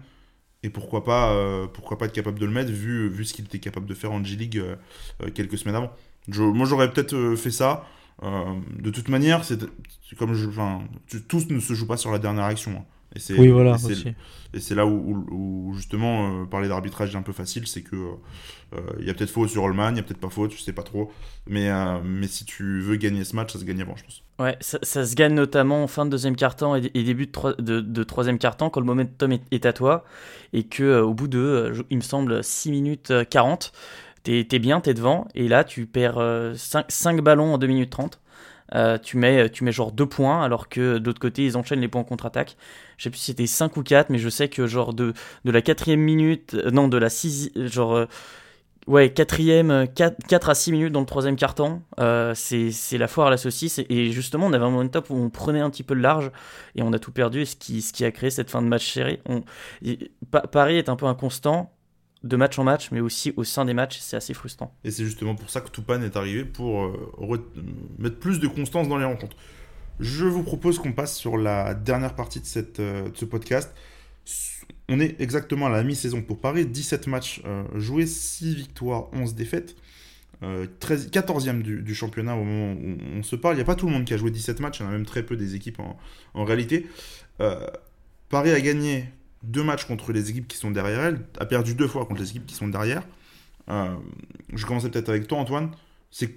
Et 0.64 0.70
pourquoi 0.70 1.04
pas, 1.04 1.30
euh, 1.34 1.66
pourquoi 1.66 1.98
pas 1.98 2.06
être 2.06 2.14
capable 2.14 2.38
de 2.38 2.46
le 2.46 2.50
mettre, 2.50 2.70
vu, 2.72 3.22
ce 3.22 3.34
qu'il 3.34 3.44
était 3.44 3.58
capable 3.58 3.84
de 3.84 3.92
faire 3.92 4.10
en 4.12 4.24
G-League 4.24 4.56
euh, 4.56 4.76
euh, 5.22 5.28
quelques 5.30 5.58
semaines 5.58 5.74
avant. 5.76 5.92
Moi, 6.26 6.66
j'aurais 6.66 6.90
peut-être 6.90 7.36
fait 7.36 7.50
ça. 7.50 7.84
De 8.22 8.88
toute 8.88 9.10
manière, 9.10 9.44
c'est 9.44 9.58
comme 10.16 10.34
tous 11.28 11.50
ne 11.50 11.60
se 11.60 11.74
jouent 11.74 11.86
pas 11.86 11.98
sur 11.98 12.10
la 12.10 12.18
dernière 12.18 12.44
action. 12.44 12.72
hein. 12.78 12.84
Et 13.16 13.20
c'est, 13.20 13.34
Oui, 13.38 13.48
voilà. 13.48 13.74
et 13.74 13.78
c'est- 13.78 13.92
aussi. 13.92 14.14
et 14.54 14.60
c'est 14.60 14.74
là 14.74 14.86
où, 14.86 14.90
où- 15.30 15.68
où, 15.70 15.74
justement 15.74 16.42
euh, 16.42 16.46
parler 16.46 16.68
d'arbitrage 16.68 17.14
est 17.14 17.18
un 17.18 17.22
peu 17.22 17.32
facile, 17.32 17.66
c'est 17.66 17.82
que 17.82 17.96
euh, 17.96 18.80
il 19.00 19.06
y 19.06 19.10
a 19.10 19.14
peut-être 19.14 19.30
faute 19.30 19.50
sur 19.50 19.62
Holman, 19.62 19.92
il 19.92 19.96
y 19.98 20.00
a 20.00 20.02
peut-être 20.02 20.20
pas 20.20 20.30
faute, 20.30 20.52
je 20.52 20.60
sais 20.60 20.72
pas 20.72 20.82
trop. 20.82 21.12
Mais, 21.46 21.70
euh, 21.70 22.00
mais 22.04 22.26
si 22.28 22.44
tu 22.44 22.80
veux 22.80 22.96
gagner 22.96 23.24
ce 23.24 23.36
match, 23.36 23.52
ça 23.52 23.58
se 23.58 23.64
gagne 23.64 23.82
avant, 23.82 23.96
je 23.96 24.04
pense. 24.04 24.22
Ouais, 24.40 24.56
ça, 24.60 24.78
ça 24.82 25.06
se 25.06 25.14
gagne 25.14 25.34
notamment 25.34 25.84
en 25.84 25.86
fin 25.86 26.04
de 26.04 26.10
deuxième 26.10 26.34
quart-temps 26.34 26.74
et, 26.74 26.90
et 26.94 27.04
début 27.04 27.26
de, 27.26 27.30
troi- 27.32 27.54
de, 27.60 27.80
de 27.80 28.02
troisième 28.02 28.38
quart-temps 28.38 28.68
quand 28.68 28.80
le 28.80 28.86
momentum 28.86 29.30
est, 29.30 29.42
est 29.52 29.64
à 29.64 29.72
toi 29.72 30.04
et 30.52 30.64
que 30.64 30.82
euh, 30.82 31.04
au 31.04 31.14
bout 31.14 31.28
de, 31.28 31.38
euh, 31.38 31.82
il 31.90 31.98
me 31.98 32.02
semble, 32.02 32.42
6 32.42 32.72
minutes 32.72 33.12
euh, 33.12 33.24
40, 33.24 33.72
t'es 34.24 34.44
es 34.50 34.58
bien, 34.58 34.80
t'es 34.80 34.92
devant 34.94 35.28
et 35.36 35.46
là 35.46 35.62
tu 35.62 35.86
perds 35.86 36.20
5, 36.56 37.20
ballons 37.22 37.54
en 37.54 37.58
2 37.58 37.68
minutes 37.68 37.90
30. 37.90 38.20
Euh, 38.74 38.98
tu, 38.98 39.18
mets, 39.18 39.50
tu 39.50 39.62
mets 39.62 39.70
genre 39.72 39.92
2 39.92 40.06
points 40.06 40.42
alors 40.42 40.68
que 40.68 40.98
de 40.98 41.04
l'autre 41.06 41.20
côté 41.20 41.44
ils 41.44 41.56
enchaînent 41.56 41.80
les 41.80 41.88
points 41.88 42.00
en 42.00 42.04
contre-attaque. 42.04 42.56
Je 42.98 43.04
sais 43.04 43.10
plus 43.10 43.18
si 43.18 43.26
c'était 43.26 43.46
5 43.46 43.76
ou 43.76 43.82
4, 43.82 44.10
mais 44.10 44.18
je 44.18 44.28
sais 44.28 44.48
que 44.48 44.66
genre 44.66 44.94
de, 44.94 45.12
de 45.44 45.50
la 45.50 45.62
quatrième 45.62 46.00
minute, 46.00 46.54
euh, 46.54 46.70
non 46.70 46.88
de 46.88 46.96
la 46.98 47.10
6 47.10 47.50
genre 47.56 47.94
euh, 47.96 48.06
Ouais, 48.86 49.10
quatrième, 49.14 49.88
4, 49.94 50.26
4 50.28 50.50
à 50.50 50.54
6 50.54 50.70
minutes 50.72 50.92
dans 50.92 51.00
le 51.00 51.06
troisième 51.06 51.36
carton, 51.36 51.80
euh, 52.00 52.34
c'est 52.34 52.98
la 52.98 53.08
foire 53.08 53.28
à 53.28 53.30
la 53.30 53.38
saucisse. 53.38 53.80
Et, 53.88 54.10
justement, 54.12 54.44
on 54.44 54.52
avait 54.52 54.66
un 54.66 54.68
momentum 54.68 55.02
où 55.08 55.16
on 55.16 55.30
prenait 55.30 55.60
un 55.60 55.70
petit 55.70 55.82
peu 55.82 55.94
le 55.94 56.02
large 56.02 56.30
et 56.76 56.82
on 56.82 56.92
a 56.92 56.98
tout 56.98 57.10
perdu. 57.10 57.46
Ce 57.46 57.56
qui, 57.56 57.80
ce 57.80 57.94
qui 57.94 58.04
a 58.04 58.10
créé 58.10 58.28
cette 58.28 58.50
fin 58.50 58.60
de 58.60 58.66
match 58.66 58.92
serré. 58.92 59.22
Paris 60.52 60.76
est 60.76 60.90
un 60.90 60.96
peu 60.96 61.06
inconstant 61.06 61.72
de 62.22 62.36
match 62.36 62.58
en 62.58 62.64
match, 62.64 62.90
mais 62.90 63.00
aussi 63.00 63.32
au 63.36 63.44
sein 63.44 63.64
des 63.64 63.74
matchs. 63.74 63.98
C'est 64.00 64.16
assez 64.16 64.34
frustrant. 64.34 64.74
Et 64.84 64.90
c'est 64.90 65.04
justement 65.04 65.34
pour 65.34 65.48
ça 65.50 65.62
que 65.62 65.70
Tupan 65.70 66.02
est 66.02 66.16
arrivé, 66.16 66.44
pour 66.44 66.84
euh, 66.84 67.10
re- 67.18 67.40
mettre 67.98 68.18
plus 68.18 68.38
de 68.40 68.48
constance 68.48 68.88
dans 68.88 68.98
les 68.98 69.04
rencontres. 69.04 69.36
Je 70.00 70.24
vous 70.24 70.42
propose 70.42 70.78
qu'on 70.78 70.92
passe 70.92 71.16
sur 71.16 71.36
la 71.36 71.74
dernière 71.74 72.14
partie 72.14 72.40
de, 72.40 72.46
cette, 72.46 72.80
euh, 72.80 73.08
de 73.08 73.16
ce 73.16 73.24
podcast. 73.24 73.74
On 74.88 75.00
est 75.00 75.20
exactement 75.20 75.66
à 75.66 75.70
la 75.70 75.82
mi-saison 75.82 76.22
pour 76.22 76.40
Paris, 76.40 76.66
17 76.66 77.06
matchs 77.06 77.42
euh, 77.44 77.64
joués, 77.74 78.06
6 78.06 78.54
victoires, 78.54 79.08
11 79.12 79.34
défaites. 79.34 79.76
Euh, 80.44 80.66
13 80.80 81.10
14e 81.10 81.62
du, 81.62 81.94
championnat 81.94 82.34
au 82.34 82.44
moment 82.44 82.72
où 82.72 82.96
on 83.16 83.22
se 83.22 83.36
parle. 83.36 83.54
Il 83.54 83.58
n'y 83.58 83.62
a 83.62 83.66
pas 83.66 83.76
tout 83.76 83.86
le 83.86 83.92
monde 83.92 84.04
qui 84.04 84.14
a 84.14 84.16
joué 84.16 84.30
17 84.30 84.60
matchs, 84.60 84.80
il 84.80 84.82
y 84.82 84.86
en 84.86 84.88
a 84.88 84.92
même 84.92 85.06
très 85.06 85.22
peu 85.22 85.36
des 85.36 85.54
équipes 85.54 85.80
en, 86.34 86.44
réalité. 86.44 86.86
Euh, 87.40 87.66
Paris 88.28 88.50
a 88.50 88.60
gagné 88.60 89.08
deux 89.42 89.62
matchs 89.62 89.84
contre 89.84 90.12
les 90.12 90.30
équipes 90.30 90.48
qui 90.48 90.56
sont 90.56 90.70
derrière 90.70 91.00
elle, 91.00 91.20
a 91.38 91.46
perdu 91.46 91.74
deux 91.74 91.88
fois 91.88 92.04
contre 92.04 92.20
les 92.20 92.30
équipes 92.30 92.46
qui 92.46 92.54
sont 92.54 92.68
derrière. 92.68 93.02
Euh, 93.70 93.94
je 94.52 94.66
commençais 94.66 94.90
peut-être 94.90 95.08
avec 95.08 95.28
toi, 95.28 95.38
Antoine. 95.38 95.70
C'est 96.10 96.34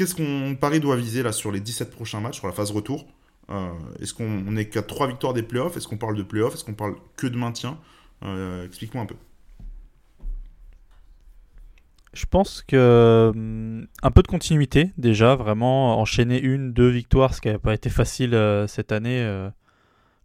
qu'est-ce 0.00 0.14
qu'on 0.14 0.56
Paris 0.58 0.80
doit 0.80 0.96
viser 0.96 1.22
là 1.22 1.30
sur 1.30 1.52
les 1.52 1.60
17 1.60 1.90
prochains 1.90 2.20
matchs, 2.20 2.38
sur 2.38 2.46
la 2.46 2.54
phase 2.54 2.70
retour? 2.70 3.04
Euh, 3.50 3.68
Est-ce 4.00 4.14
qu'on 4.14 4.44
on 4.48 4.56
est 4.56 4.64
qu'à 4.64 4.80
trois 4.80 5.06
victoires 5.06 5.34
des 5.34 5.42
playoffs? 5.42 5.76
Est-ce 5.76 5.86
qu'on 5.86 5.98
parle 5.98 6.16
de 6.16 6.22
playoffs? 6.22 6.54
Est-ce 6.54 6.64
qu'on 6.64 6.72
parle 6.72 6.94
que 7.16 7.26
de 7.26 7.36
maintien? 7.36 7.78
Euh, 8.24 8.64
Explique-moi 8.64 9.02
un 9.02 9.06
peu. 9.06 9.16
Je 12.14 12.24
pense 12.24 12.62
que 12.66 13.30
hum, 13.34 13.88
un 14.02 14.10
peu 14.10 14.22
de 14.22 14.26
continuité 14.26 14.90
déjà, 14.96 15.34
vraiment 15.34 16.00
enchaîner 16.00 16.40
une, 16.40 16.72
deux 16.72 16.88
victoires, 16.88 17.34
ce 17.34 17.42
qui 17.42 17.48
n'avait 17.48 17.58
pas 17.58 17.74
été 17.74 17.90
facile 17.90 18.34
euh, 18.34 18.66
cette 18.66 18.92
année. 18.92 19.50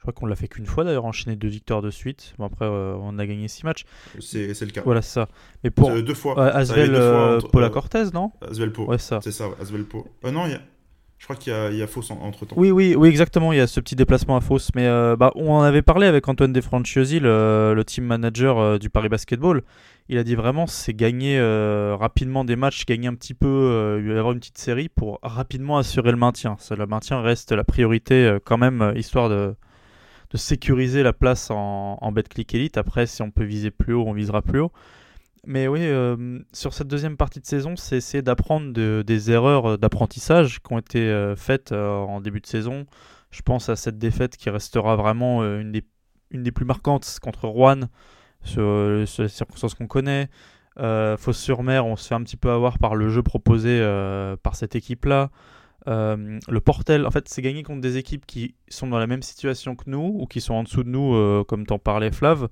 Je 0.06 0.12
crois 0.12 0.20
qu'on 0.22 0.28
l'a 0.28 0.36
fait 0.36 0.48
qu'une 0.48 0.68
fois 0.68 0.84
d'ailleurs, 0.84 1.06
enchaîner 1.06 1.36
deux 1.36 1.48
victoires 1.48 1.82
de 1.82 1.90
suite. 1.90 2.36
Bon 2.38 2.46
après, 2.46 2.66
euh, 2.66 2.94
on 3.02 3.18
a 3.18 3.26
gagné 3.26 3.48
six 3.48 3.64
matchs. 3.64 3.86
C'est 4.20 4.50
le 4.62 4.68
cas. 4.70 4.84
Voilà, 4.86 5.02
ça. 5.02 5.28
Mais 5.64 5.72
pour 5.72 5.90
Euh, 5.90 6.04
deux 6.04 6.14
fois. 6.14 6.40
Asvel, 6.54 6.92
deux 6.92 6.96
euh, 6.96 7.38
entre- 7.38 7.50
Paula 7.50 7.66
euh, 7.66 7.70
Cortez, 7.72 8.04
non? 8.14 8.32
Asvel 8.48 8.72
Po. 8.72 8.86
Ouais, 8.86 9.00
ça. 9.00 9.20
C'est 9.24 9.32
ça, 9.32 9.46
Asvel 9.60 9.84
Po. 9.86 10.06
Non, 10.24 10.46
il 10.46 10.52
y 10.52 10.54
a... 10.54 10.60
je 11.18 11.24
crois 11.24 11.36
qu'il 11.38 11.52
y 11.74 11.78
y 11.78 11.82
a 11.82 11.88
fausse 11.88 12.12
entre 12.12 12.46
temps. 12.46 12.56
Oui, 12.56 12.70
oui, 12.70 12.94
oui, 12.96 13.10
exactement. 13.10 13.52
Il 13.52 13.58
y 13.58 13.62
a 13.62 13.66
ce 13.66 13.80
petit 13.80 13.96
déplacement 13.96 14.38
à 14.38 14.42
Fausse. 14.42 14.70
Mais 14.76 14.86
euh, 14.86 15.16
bah, 15.16 15.32
on 15.34 15.52
en 15.52 15.64
avait 15.64 15.82
parlé 15.82 16.06
avec 16.06 16.28
Antoine 16.28 16.54
Defranciosi, 16.54 17.20
le, 17.20 17.74
le 17.76 17.84
team 17.84 18.04
manager 18.06 18.60
euh, 18.60 18.78
du 18.78 18.92
Paris 18.92 19.10
Basketball. 19.10 19.64
Il 20.08 20.20
a 20.20 20.24
dit 20.24 20.36
vraiment, 20.36 20.68
c'est 20.68 20.94
gagner 20.94 21.40
euh, 21.40 21.96
rapidement 22.00 22.46
des 22.46 22.56
matchs, 22.56 22.86
gagner 22.86 23.08
un 23.08 23.16
petit 23.16 23.34
peu, 23.34 24.00
avoir 24.16 24.34
une 24.34 24.40
petite 24.40 24.60
série 24.60 24.88
pour 24.88 25.18
rapidement 25.24 25.80
assurer 25.80 26.12
le 26.12 26.18
maintien. 26.18 26.58
Ça, 26.60 26.76
le 26.76 26.86
maintien 26.86 27.22
reste 27.22 27.52
la 27.54 27.64
priorité 27.64 28.38
quand 28.46 28.60
même, 28.60 28.94
histoire 28.96 29.30
de, 29.30 29.56
de 30.30 30.38
sécuriser 30.38 31.04
la 31.04 31.14
place 31.14 31.52
en, 31.52 31.98
en 32.02 32.12
Betclic 32.12 32.54
Elite. 32.54 32.78
Après, 32.78 33.06
si 33.06 33.22
on 33.22 33.32
peut 33.32 33.44
viser 33.44 33.72
plus 33.72 33.94
haut, 33.94 34.04
on 34.08 34.14
visera 34.14 34.42
plus 34.42 34.60
haut. 34.60 34.72
Mais 35.48 35.68
oui, 35.68 35.82
euh, 35.84 36.40
sur 36.54 36.74
cette 36.74 36.88
deuxième 36.88 37.18
partie 37.18 37.40
de 37.40 37.46
saison, 37.46 37.76
c'est 37.76 37.98
essayer 37.98 38.24
d'apprendre 38.24 38.74
de- 38.74 39.04
des 39.06 39.30
erreurs 39.30 39.78
d'apprentissage 39.78 40.60
qui 40.60 40.74
ont 40.74 40.80
été 40.80 41.00
euh, 41.00 41.36
faites 41.36 41.72
euh, 41.72 41.98
en 42.00 42.20
début 42.20 42.42
de 42.42 42.48
saison. 42.48 42.88
Je 43.30 43.42
pense 43.44 43.70
à 43.70 43.76
cette 43.76 44.00
défaite 44.00 44.38
qui 44.38 44.50
restera 44.50 44.96
vraiment 44.96 45.44
une, 45.44 45.72
des, 45.72 46.52
plus 46.52 46.66
marquantes 46.66 47.20
contre 47.22 47.48
Rouen, 47.48 47.82
sur, 48.42 49.04
sur 49.06 49.24
les 49.24 49.30
circonstances 49.30 49.76
qu'on 49.76 49.88
connaît. 49.88 50.30
Euh, 50.80 51.16
Fos-sur-Mer, 51.18 51.86
on 51.86 51.96
se 51.96 52.08
fait 52.08 52.16
un 52.16 52.24
petit 52.24 52.38
peu 52.38 52.50
avoir 52.50 52.80
par 52.80 52.96
le 52.96 53.10
jeu 53.10 53.22
proposé 53.22 53.80
par 54.42 54.56
cette 54.56 54.76
équipe-là. 54.76 55.30
Euh, 55.88 56.40
le 56.48 56.62
Portel, 56.62 57.06
en 57.06 57.12
fait, 57.12 57.28
c'est 57.30 57.42
gagner 57.42 57.64
contre 57.64 57.82
des 57.82 57.98
équipes 57.98 58.26
qui 58.26 58.56
sont 58.70 58.88
dans 58.88 58.98
la 58.98 59.08
même 59.08 59.22
situation 59.22 59.76
que 59.76 59.90
nous 59.90 60.18
ou 60.20 60.26
qui 60.26 60.42
sont 60.42 60.54
en 60.54 60.64
dessous 60.64 60.84
de 60.84 60.90
nous, 60.90 61.14
euh, 61.14 61.44
comme 61.48 61.66
t'en 61.66 61.80
parlais, 61.80 62.12
Flav. 62.12 62.48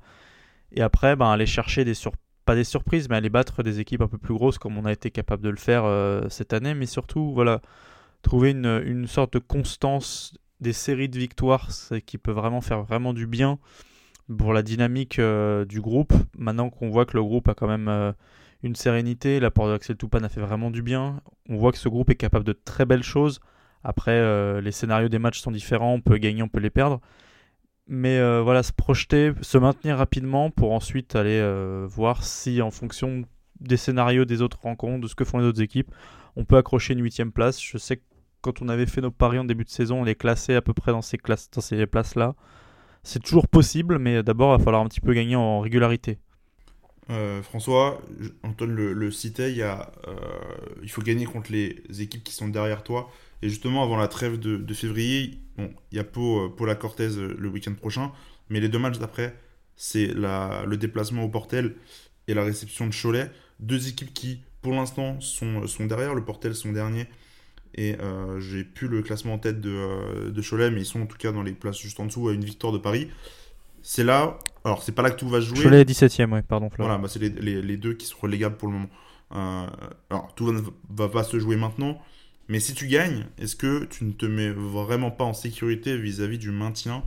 Et 0.71 0.81
après, 0.81 1.15
ben, 1.15 1.29
aller 1.31 1.45
chercher 1.45 1.85
des 1.85 1.93
sur 1.93 2.13
pas 2.45 2.55
des 2.55 2.65
surprises, 2.65 3.07
mais 3.07 3.15
aller 3.15 3.29
battre 3.29 3.63
des 3.63 3.79
équipes 3.79 4.01
un 4.01 4.07
peu 4.07 4.17
plus 4.17 4.33
grosses 4.33 4.57
comme 4.57 4.77
on 4.77 4.83
a 4.83 4.91
été 4.91 5.11
capable 5.11 5.43
de 5.43 5.49
le 5.49 5.55
faire 5.55 5.85
euh, 5.85 6.27
cette 6.29 6.51
année. 6.51 6.73
Mais 6.73 6.85
surtout, 6.85 7.31
voilà, 7.33 7.61
trouver 8.21 8.51
une, 8.51 8.81
une 8.85 9.07
sorte 9.07 9.33
de 9.33 9.39
constance 9.39 10.33
des 10.59 10.73
séries 10.73 11.09
de 11.09 11.17
victoires 11.17 11.69
qui 12.05 12.17
peut 12.17 12.31
vraiment 12.31 12.61
faire 12.61 12.83
vraiment 12.83 13.13
du 13.13 13.27
bien 13.27 13.59
pour 14.37 14.53
la 14.53 14.61
dynamique 14.61 15.19
du 15.19 15.81
groupe. 15.81 16.13
Maintenant 16.37 16.69
qu'on 16.69 16.89
voit 16.89 17.05
que 17.05 17.17
le 17.17 17.23
groupe 17.23 17.47
a 17.49 17.53
quand 17.53 17.67
même 17.67 18.13
une 18.63 18.75
sérénité, 18.75 19.39
l'apport 19.39 19.67
d'Axel 19.67 19.97
Toupane 19.97 20.25
a 20.25 20.29
fait 20.29 20.41
vraiment 20.41 20.71
du 20.71 20.81
bien. 20.81 21.21
On 21.49 21.57
voit 21.57 21.71
que 21.71 21.77
ce 21.77 21.89
groupe 21.89 22.09
est 22.09 22.15
capable 22.15 22.45
de 22.45 22.53
très 22.53 22.85
belles 22.85 23.03
choses. 23.03 23.39
Après, 23.83 24.61
les 24.61 24.71
scénarios 24.71 25.09
des 25.09 25.19
matchs 25.19 25.41
sont 25.41 25.51
différents, 25.51 25.93
on 25.93 26.01
peut 26.01 26.17
gagner, 26.17 26.41
on 26.41 26.47
peut 26.47 26.61
les 26.61 26.69
perdre. 26.69 27.01
Mais 27.87 28.17
voilà, 28.41 28.63
se 28.63 28.71
projeter, 28.71 29.33
se 29.41 29.57
maintenir 29.57 29.97
rapidement 29.97 30.49
pour 30.49 30.71
ensuite 30.71 31.15
aller 31.17 31.41
voir 31.89 32.23
si, 32.23 32.61
en 32.61 32.71
fonction 32.71 33.23
des 33.59 33.77
scénarios 33.77 34.25
des 34.25 34.41
autres 34.41 34.61
rencontres, 34.61 35.01
de 35.01 35.07
ce 35.07 35.15
que 35.15 35.25
font 35.25 35.39
les 35.39 35.45
autres 35.45 35.61
équipes, 35.61 35.91
on 36.35 36.45
peut 36.45 36.57
accrocher 36.57 36.93
une 36.93 37.01
huitième 37.01 37.31
place. 37.31 37.61
Je 37.61 37.77
sais 37.77 37.97
que 37.97 38.03
quand 38.41 38.61
on 38.61 38.69
avait 38.69 38.85
fait 38.85 39.01
nos 39.01 39.11
paris 39.11 39.39
en 39.39 39.45
début 39.45 39.63
de 39.63 39.69
saison, 39.69 40.01
on 40.01 40.03
les 40.03 40.15
classait 40.15 40.55
à 40.55 40.61
peu 40.61 40.73
près 40.73 40.91
dans 40.91 41.01
ces, 41.01 41.17
classes, 41.17 41.49
dans 41.51 41.61
ces 41.61 41.85
places-là. 41.85 42.35
C'est 43.03 43.21
toujours 43.21 43.47
possible, 43.47 43.99
mais 43.99 44.23
d'abord, 44.23 44.53
il 44.53 44.57
va 44.59 44.63
falloir 44.63 44.81
un 44.81 44.87
petit 44.87 45.01
peu 45.01 45.13
gagner 45.13 45.35
en 45.35 45.59
régularité. 45.59 46.19
Euh, 47.09 47.41
François, 47.41 48.01
Antoine 48.43 48.73
le, 48.73 49.11
citait, 49.11 49.55
euh, 49.59 49.75
il 50.81 50.89
faut 50.89 51.01
gagner 51.01 51.25
contre 51.25 51.51
les 51.51 51.83
équipes 51.99 52.23
qui 52.23 52.33
sont 52.33 52.47
derrière 52.47 52.83
toi. 52.83 53.11
Et 53.41 53.49
justement, 53.49 53.83
avant 53.83 53.97
la 53.97 54.07
trêve 54.07 54.39
de, 54.39 54.73
février, 54.73 55.39
bon, 55.57 55.69
il 55.91 55.97
y 55.97 55.99
a 55.99 56.03
Pau, 56.03 56.53
euh, 56.59 56.65
la 56.65 56.75
Cortez 56.75 57.09
le 57.09 57.49
week-end 57.49 57.73
prochain, 57.73 58.11
mais 58.49 58.59
les 58.59 58.69
deux 58.69 58.79
matchs 58.79 58.99
d'après, 58.99 59.35
c'est 59.75 60.07
le 60.07 60.75
déplacement 60.75 61.23
au 61.23 61.29
Portel 61.29 61.75
et 62.27 62.33
la 62.33 62.43
réception 62.43 62.87
de 62.87 62.93
Cholet. 62.93 63.29
Deux 63.59 63.87
équipes 63.89 64.13
qui, 64.13 64.41
pour 64.61 64.71
l'instant, 64.71 65.19
sont, 65.19 65.65
derrière. 65.81 66.15
Le 66.15 66.23
Portel, 66.23 66.55
son 66.55 66.71
dernier. 66.71 67.07
Et 67.75 67.97
j'ai 68.39 68.63
plus 68.63 68.87
le 68.87 69.01
classement 69.01 69.33
en 69.33 69.39
tête 69.39 69.59
de, 69.59 70.29
de, 70.29 70.41
Cholet, 70.41 70.71
mais 70.71 70.81
ils 70.81 70.85
sont 70.85 71.01
en 71.01 71.05
tout 71.05 71.17
cas 71.17 71.31
dans 71.31 71.43
les 71.43 71.53
places 71.53 71.79
juste 71.79 71.99
en 71.99 72.05
dessous 72.05 72.29
à 72.29 72.33
une 72.33 72.45
victoire 72.45 72.71
de 72.71 72.77
Paris. 72.77 73.09
C'est 73.83 74.03
là, 74.03 74.39
alors 74.63 74.81
c'est 74.81 74.91
pas 74.91 75.01
là 75.01 75.11
que 75.11 75.19
tout 75.19 75.29
va 75.29 75.41
se 75.41 75.45
jouer. 75.45 75.61
Cholet 75.61 75.81
est 75.81 75.89
17ème, 75.89 76.31
ouais, 76.31 76.41
pardon. 76.41 76.69
Voilà, 76.77 76.97
bah, 76.97 77.07
c'est 77.07 77.19
les, 77.19 77.29
les, 77.29 77.61
les, 77.61 77.77
deux 77.77 77.93
qui 77.93 78.07
sont 78.07 78.17
relégables 78.19 78.57
pour 78.57 78.69
le 78.69 78.73
moment. 78.73 78.89
Euh, 79.35 79.67
alors 80.09 80.33
tout 80.35 80.51
ne 80.51 80.61
va 80.89 81.09
pas 81.09 81.23
se 81.23 81.37
jouer 81.37 81.55
maintenant, 81.55 81.99
mais 82.47 82.59
si 82.59 82.73
tu 82.73 82.87
gagnes, 82.87 83.27
est-ce 83.37 83.55
que 83.55 83.85
tu 83.85 84.05
ne 84.05 84.11
te 84.11 84.25
mets 84.25 84.49
vraiment 84.49 85.11
pas 85.11 85.25
en 85.25 85.33
sécurité 85.33 85.97
vis-à-vis 85.97 86.39
du 86.39 86.51
maintien 86.51 87.03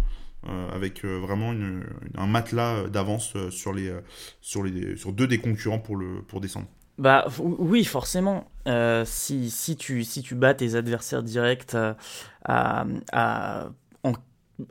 avec 0.72 1.05
vraiment 1.05 1.53
une, 1.53 1.83
un 2.16 2.29
matelas 2.29 2.85
d'avance 2.85 3.35
sur, 3.51 3.72
les, 3.72 3.93
sur, 4.41 4.62
les, 4.62 4.97
sur 4.97 5.12
deux 5.12 5.27
des 5.27 5.39
concurrents 5.39 5.81
pour, 5.81 5.97
le, 5.97 6.22
pour 6.22 6.41
descendre 6.41 6.68
bah 6.99 7.27
oui, 7.39 7.85
forcément. 7.85 8.51
Euh, 8.66 9.05
si, 9.05 9.51
si, 9.51 9.77
tu, 9.77 10.03
si 10.03 10.22
tu 10.22 10.35
bats 10.35 10.55
tes 10.55 10.74
adversaires 10.74 11.22
directs 11.22 11.74
euh, 11.74 11.95
à, 12.45 12.87
à, 13.12 13.68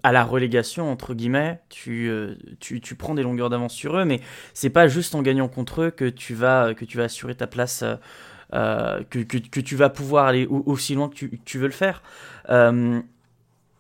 à, 0.03 0.11
la 0.11 0.23
relégation, 0.23 0.91
entre 0.91 1.13
guillemets, 1.13 1.61
tu, 1.69 2.09
euh, 2.09 2.35
tu, 2.59 2.81
tu 2.81 2.95
prends 2.95 3.15
des 3.15 3.23
longueurs 3.23 3.49
d'avance 3.49 3.73
sur 3.73 3.97
eux, 3.97 4.05
mais 4.05 4.21
c'est 4.53 4.69
pas 4.69 4.87
juste 4.87 5.15
en 5.15 5.21
gagnant 5.21 5.47
contre 5.47 5.83
eux 5.83 5.91
que 5.91 6.05
tu 6.05 6.33
vas, 6.33 6.73
que 6.73 6.85
tu 6.85 6.97
vas 6.97 7.05
assurer 7.05 7.35
ta 7.35 7.47
place, 7.47 7.83
que, 8.51 9.23
que, 9.23 9.37
que, 9.37 9.59
tu 9.59 9.75
vas 9.75 9.89
pouvoir 9.89 10.27
aller 10.27 10.47
aussi 10.47 10.95
loin 10.95 11.09
que 11.09 11.15
tu, 11.15 11.39
tu 11.43 11.57
veux 11.59 11.67
le 11.67 11.73
faire. 11.73 12.01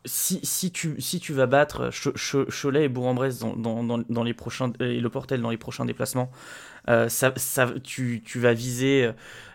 Si, 0.07 0.39
si, 0.43 0.71
tu, 0.71 1.01
si 1.01 1.19
tu 1.19 1.33
vas 1.33 1.47
battre 1.47 1.89
Cholet 2.61 2.85
et 2.85 2.89
Bourg-en-Bresse 2.89 3.39
dans, 3.39 3.55
dans, 3.55 3.97
dans, 3.97 4.23
les 4.23 4.35
prochains, 4.35 4.71
et 4.79 4.99
le 4.99 5.09
Portel 5.09 5.41
dans 5.41 5.49
les 5.49 5.57
prochains 5.57 5.85
déplacements, 5.85 6.29
euh, 6.89 7.09
ça, 7.09 7.33
ça, 7.37 7.73
tu, 7.83 8.21
tu, 8.23 8.39
vas 8.39 8.53
viser, 8.53 9.09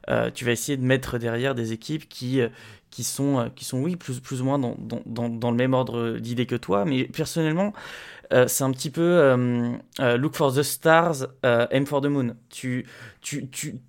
euh, 0.08 0.30
tu 0.32 0.44
vas 0.44 0.52
essayer 0.52 0.76
de 0.76 0.84
mettre 0.84 1.18
derrière 1.18 1.54
des 1.54 1.72
équipes 1.72 2.08
qui, 2.08 2.40
euh, 2.40 2.48
qui, 2.90 3.04
sont, 3.04 3.50
qui 3.54 3.64
sont, 3.64 3.80
oui, 3.80 3.96
plus, 3.96 4.20
plus 4.20 4.40
ou 4.40 4.44
moins 4.44 4.58
dans, 4.58 4.76
dans, 4.78 5.28
dans 5.28 5.50
le 5.50 5.56
même 5.56 5.74
ordre 5.74 6.18
d'idées 6.18 6.46
que 6.46 6.56
toi. 6.56 6.84
Mais 6.84 7.04
personnellement, 7.04 7.72
c'est 8.46 8.62
un 8.62 8.70
petit 8.70 8.90
peu 8.90 9.34
look 10.16 10.36
for 10.36 10.54
the 10.54 10.62
stars, 10.62 11.26
aim 11.42 11.84
for 11.84 12.00
the 12.00 12.06
moon. 12.06 12.36
Tu, 12.48 12.86
tu, 13.20 13.48
tu, 13.48 13.80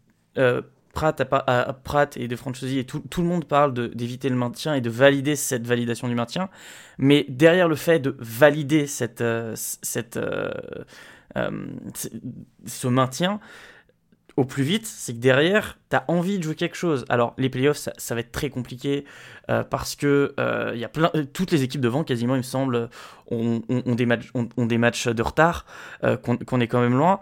Pratt, 0.94 1.22
à, 1.22 1.74
Pratt 1.84 2.18
et 2.18 2.28
de 2.28 2.36
Francesi 2.36 2.80
et 2.80 2.84
tout, 2.84 3.00
tout, 3.10 3.22
le 3.22 3.28
monde 3.28 3.46
parle 3.46 3.74
d'éviter 3.96 4.30
le 4.30 4.36
maintien 4.36 4.74
et 4.74 4.82
de 4.82 4.90
valider 4.90 5.36
cette 5.36 5.66
validation 5.66 6.08
du 6.08 6.16
maintien. 6.16 6.50
Mais 6.98 7.26
derrière 7.30 7.68
le 7.68 7.76
fait 7.76 8.00
de 8.00 8.16
valider 8.20 8.88
cette, 8.88 9.24
cette, 9.56 10.20
euh, 11.38 11.52
se 12.66 12.88
maintient 12.88 13.40
au 14.38 14.46
plus 14.46 14.64
vite, 14.64 14.86
c'est 14.86 15.14
que 15.14 15.20
derrière, 15.20 15.78
tu 15.90 15.96
as 15.96 16.06
envie 16.08 16.38
de 16.38 16.44
jouer 16.44 16.56
quelque 16.56 16.76
chose. 16.76 17.06
Alors, 17.10 17.34
les 17.38 17.50
playoffs, 17.50 17.90
ça, 17.98 18.16
va 18.16 18.22
être 18.22 18.32
très 18.32 18.50
compliqué 18.50 19.06
euh, 19.50 19.64
parce 19.64 19.96
que 19.96 20.34
euh, 20.40 20.74
y 20.76 20.86
a 20.86 20.90
plein, 20.90 21.12
toutes 21.34 21.52
les 21.52 21.64
équipes 21.64 21.82
devant, 21.82 22.04
quasiment, 22.04 22.36
il 22.36 22.40
me 22.40 22.44
semble, 22.44 22.90
ont, 23.30 23.62
des, 23.68 24.06
matchs, 24.06 25.08
de 25.08 25.22
retard, 25.22 25.66
qu'on 26.24 26.60
est 26.60 26.68
quand 26.68 26.82
même 26.82 26.98
loin. 26.98 27.20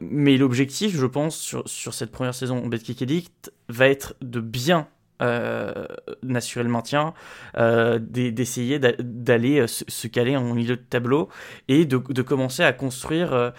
mais 0.00 0.36
l'objectif, 0.36 0.96
je 0.96 1.06
pense, 1.06 1.36
sur, 1.36 1.68
sur 1.68 1.94
cette 1.94 2.10
première 2.10 2.34
saison 2.34 2.66
Betkick 2.66 3.02
Edict, 3.02 3.52
va 3.68 3.88
être 3.88 4.14
de 4.20 4.40
bien 4.40 4.88
euh, 5.22 5.86
maintien, 6.22 7.14
euh, 7.56 7.98
d'essayer 8.00 8.78
d'aller 8.78 9.60
euh, 9.60 9.66
se 9.68 10.08
caler 10.08 10.36
en 10.36 10.54
milieu 10.54 10.76
de 10.76 10.82
tableau 10.82 11.28
et 11.68 11.84
de, 11.84 11.98
commencer 12.22 12.62
à 12.62 12.72
construire 12.72 13.52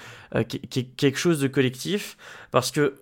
quelque 0.50 1.18
chose 1.18 1.40
de 1.40 1.48
collectif. 1.48 2.18
Parce 2.52 2.72
que 2.72 2.96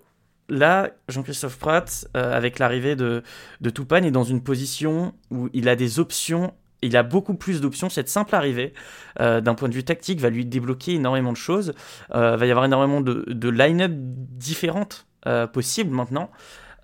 là, 0.48 0.90
Jean-Christophe 1.08 1.58
Pratt, 1.58 2.06
avec 2.14 2.58
l'arrivée 2.58 2.96
de, 2.96 3.22
de 3.60 3.70
Toupane, 3.70 4.04
est 4.04 4.10
dans 4.10 4.24
une 4.24 4.42
position 4.42 5.14
où 5.30 5.48
il 5.52 5.68
a 5.68 5.76
des 5.76 5.98
options 5.98 6.54
il 6.82 6.98
a 6.98 7.02
beaucoup 7.02 7.32
plus 7.32 7.62
d'options. 7.62 7.88
Cette 7.88 8.10
simple 8.10 8.34
arrivée, 8.34 8.74
d'un 9.18 9.54
point 9.54 9.70
de 9.70 9.74
vue 9.74 9.84
tactique, 9.84 10.20
va 10.20 10.28
lui 10.28 10.44
débloquer 10.44 10.92
énormément 10.92 11.32
de 11.32 11.36
choses. 11.38 11.72
Il 12.10 12.20
va 12.20 12.44
y 12.44 12.50
avoir 12.50 12.66
énormément 12.66 13.00
de, 13.00 13.24
de 13.26 13.48
line-up 13.48 13.92
différentes 13.94 15.06
possibles 15.54 15.94
maintenant. 15.94 16.30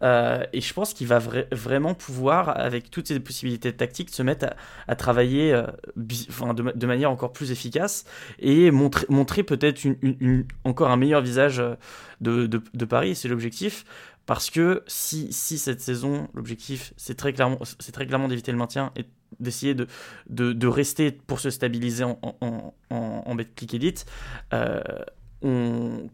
Euh, 0.02 0.44
et 0.52 0.60
je 0.60 0.72
pense 0.72 0.94
qu'il 0.94 1.06
va 1.06 1.18
vraiment 1.52 1.94
pouvoir, 1.94 2.58
avec 2.58 2.90
toutes 2.90 3.08
ces 3.08 3.20
possibilités 3.20 3.72
tactiques, 3.72 4.10
se 4.10 4.22
mettre 4.22 4.46
à, 4.88 4.96
travailler 4.96 5.52
euh, 5.52 5.66
de, 5.96 6.86
manière 6.86 7.10
encore 7.10 7.32
plus 7.32 7.50
efficace 7.50 8.04
et 8.38 8.70
montrer, 8.70 9.42
peut-être 9.42 9.80
encore 10.64 10.90
un 10.90 10.96
meilleur 10.96 11.20
visage 11.20 11.60
euh, 11.60 11.74
de, 12.20 12.84
Paris. 12.84 13.14
C'est 13.14 13.28
l'objectif. 13.28 13.84
Parce 14.26 14.48
que 14.48 14.84
si, 14.86 15.32
cette 15.32 15.80
saison, 15.80 16.28
l'objectif, 16.34 16.94
c'est 16.96 17.16
très 17.16 17.32
clairement, 17.32 17.58
d'éviter 18.28 18.52
le 18.52 18.58
maintien 18.58 18.92
et 18.94 19.06
d'essayer 19.40 19.74
de, 19.74 20.66
rester 20.66 21.10
pour 21.10 21.40
se 21.40 21.50
stabiliser 21.50 22.04
en, 22.04 22.18
en, 22.22 22.74
en, 22.90 23.22
en 23.26 23.34
Betclic 23.34 24.04
on, 25.42 26.08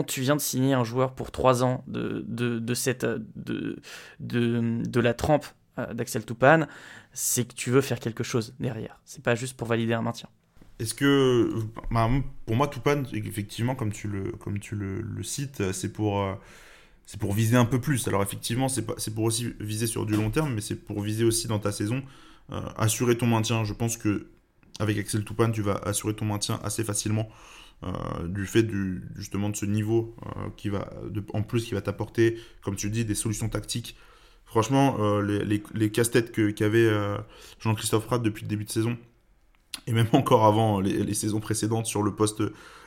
tu 0.00 0.22
viens 0.22 0.36
de 0.36 0.40
signer 0.40 0.72
un 0.72 0.84
joueur 0.84 1.14
pour 1.14 1.30
3 1.30 1.62
ans 1.64 1.84
de, 1.86 2.24
de, 2.26 2.58
de 2.58 2.74
cette, 2.74 3.04
de, 3.04 3.78
de, 4.20 4.82
de 4.82 5.00
la 5.00 5.12
trempe 5.12 5.46
euh, 5.78 5.92
d'Axel 5.92 6.24
Toupane, 6.24 6.68
c'est 7.12 7.46
que 7.46 7.54
tu 7.54 7.70
veux 7.70 7.82
faire 7.82 8.00
quelque 8.00 8.24
chose 8.24 8.54
derrière. 8.58 9.00
C'est 9.04 9.22
pas 9.22 9.34
juste 9.34 9.56
pour 9.56 9.68
valider 9.68 9.92
un 9.92 10.02
maintien. 10.02 10.28
Est-ce 10.78 10.94
que, 10.94 11.52
bah, 11.90 12.08
pour 12.46 12.56
moi, 12.56 12.68
Toupane, 12.68 13.06
effectivement, 13.12 13.74
comme 13.74 13.92
tu 13.92 14.08
le, 14.08 14.32
comme 14.32 14.58
tu 14.58 14.74
le 14.74 15.22
cites, 15.22 15.72
c'est 15.72 15.92
pour, 15.92 16.22
euh, 16.22 16.34
c'est 17.06 17.20
pour 17.20 17.34
viser 17.34 17.56
un 17.56 17.64
peu 17.64 17.80
plus. 17.80 18.08
Alors, 18.08 18.22
effectivement, 18.22 18.68
c'est 18.68 19.14
pour 19.14 19.24
aussi 19.24 19.54
viser 19.60 19.86
sur 19.86 20.06
du 20.06 20.14
long 20.14 20.30
terme, 20.30 20.54
mais 20.54 20.60
c'est 20.60 20.76
pour 20.76 21.02
viser 21.02 21.24
aussi 21.24 21.46
dans 21.46 21.58
ta 21.58 21.72
saison, 21.72 22.02
euh, 22.50 22.60
assurer 22.76 23.18
ton 23.18 23.26
maintien. 23.26 23.64
Je 23.64 23.72
pense 23.74 23.96
que 23.96 24.28
avec 24.78 24.98
Axel 24.98 25.24
Toupane, 25.24 25.52
tu 25.52 25.62
vas 25.62 25.74
assurer 25.84 26.14
ton 26.14 26.24
maintien 26.24 26.58
assez 26.62 26.84
facilement. 26.84 27.28
Euh, 27.84 28.28
du 28.28 28.46
fait 28.46 28.62
du, 28.62 29.02
justement 29.16 29.48
de 29.48 29.56
ce 29.56 29.66
niveau 29.66 30.14
euh, 30.24 30.48
qui 30.56 30.68
va, 30.68 30.88
en 31.32 31.42
plus 31.42 31.64
qui 31.64 31.74
va 31.74 31.80
t'apporter, 31.80 32.38
comme 32.62 32.76
tu 32.76 32.90
dis, 32.90 33.04
des 33.04 33.16
solutions 33.16 33.48
tactiques. 33.48 33.96
Franchement, 34.44 34.98
euh, 35.00 35.20
les, 35.74 35.90
casse-têtes 35.90 36.30
qu'avait 36.54 36.88
Jean-Christophe 37.58 38.06
Pratt 38.06 38.22
depuis 38.22 38.42
le 38.42 38.48
début 38.48 38.64
de 38.64 38.70
saison, 38.70 38.96
et 39.88 39.92
même 39.92 40.06
encore 40.12 40.44
avant 40.44 40.78
les, 40.78 41.14
saisons 41.14 41.40
précédentes 41.40 41.86
sur 41.86 42.02
le 42.02 42.14
poste 42.14 42.42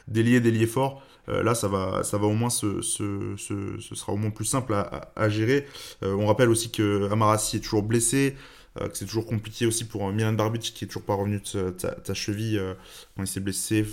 d'ailier, 0.08 0.40
d'ailier 0.40 0.68
fort, 0.68 1.04
là 1.28 1.56
ça 1.56 1.68
va, 1.68 2.04
ça 2.04 2.18
va 2.20 2.28
au 2.28 2.34
moins 2.34 2.52
ce 2.52 2.82
sera 2.82 4.14
au 4.14 4.18
moins 4.18 4.30
plus 4.30 4.46
simple 4.46 4.76
à, 4.76 5.12
à, 5.16 5.28
gérer. 5.28 5.66
on 6.04 6.28
rappelle 6.28 6.50
aussi 6.50 6.72
que 6.72 7.10
Amarassi 7.12 7.58
est 7.58 7.62
toujours 7.62 7.84
blessé. 7.84 8.36
Euh, 8.82 8.90
que 8.90 8.98
c'est 8.98 9.06
toujours 9.06 9.26
compliqué 9.26 9.66
aussi 9.66 9.86
pour 9.86 10.06
euh, 10.06 10.12
Milan 10.12 10.34
Barbic 10.34 10.74
qui 10.74 10.84
est 10.84 10.88
toujours 10.88 11.04
pas 11.04 11.14
revenu 11.14 11.40
de 11.54 11.70
ta, 11.70 12.14
cheville 12.14 12.58
euh, 12.58 12.74
quand 13.16 13.24
il 13.24 13.28
s'est 13.28 13.40
blessé 13.40 13.86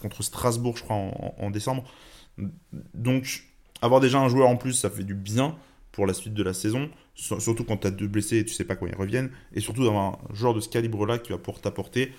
contre 0.00 0.22
Strasbourg, 0.22 0.76
je 0.76 0.82
crois, 0.82 0.96
en, 0.96 1.50
décembre. 1.50 1.84
Donc, 2.94 3.44
avoir 3.80 4.00
déjà 4.00 4.18
un 4.18 4.28
joueur 4.28 4.48
en 4.48 4.56
plus, 4.56 4.72
ça 4.72 4.90
fait 4.90 5.04
du 5.04 5.14
bien 5.14 5.56
pour 5.92 6.06
la 6.06 6.14
suite 6.14 6.34
de 6.34 6.42
la 6.42 6.54
saison, 6.54 6.90
surtout 7.14 7.64
quand 7.64 7.76
tu 7.76 7.86
as 7.86 7.90
deux 7.90 8.08
blessés 8.08 8.38
et 8.38 8.44
tu 8.44 8.54
sais 8.54 8.64
pas 8.64 8.76
quand 8.76 8.86
ils 8.86 8.96
reviennent, 8.96 9.30
et 9.52 9.60
surtout 9.60 9.84
d'avoir 9.84 10.18
un 10.30 10.34
joueur 10.34 10.54
de 10.54 10.60
ce 10.60 10.68
calibre-là 10.70 11.18
qui 11.18 11.32
va 11.32 11.38
pouvoir 11.38 11.60
t'apporter. 11.60 12.12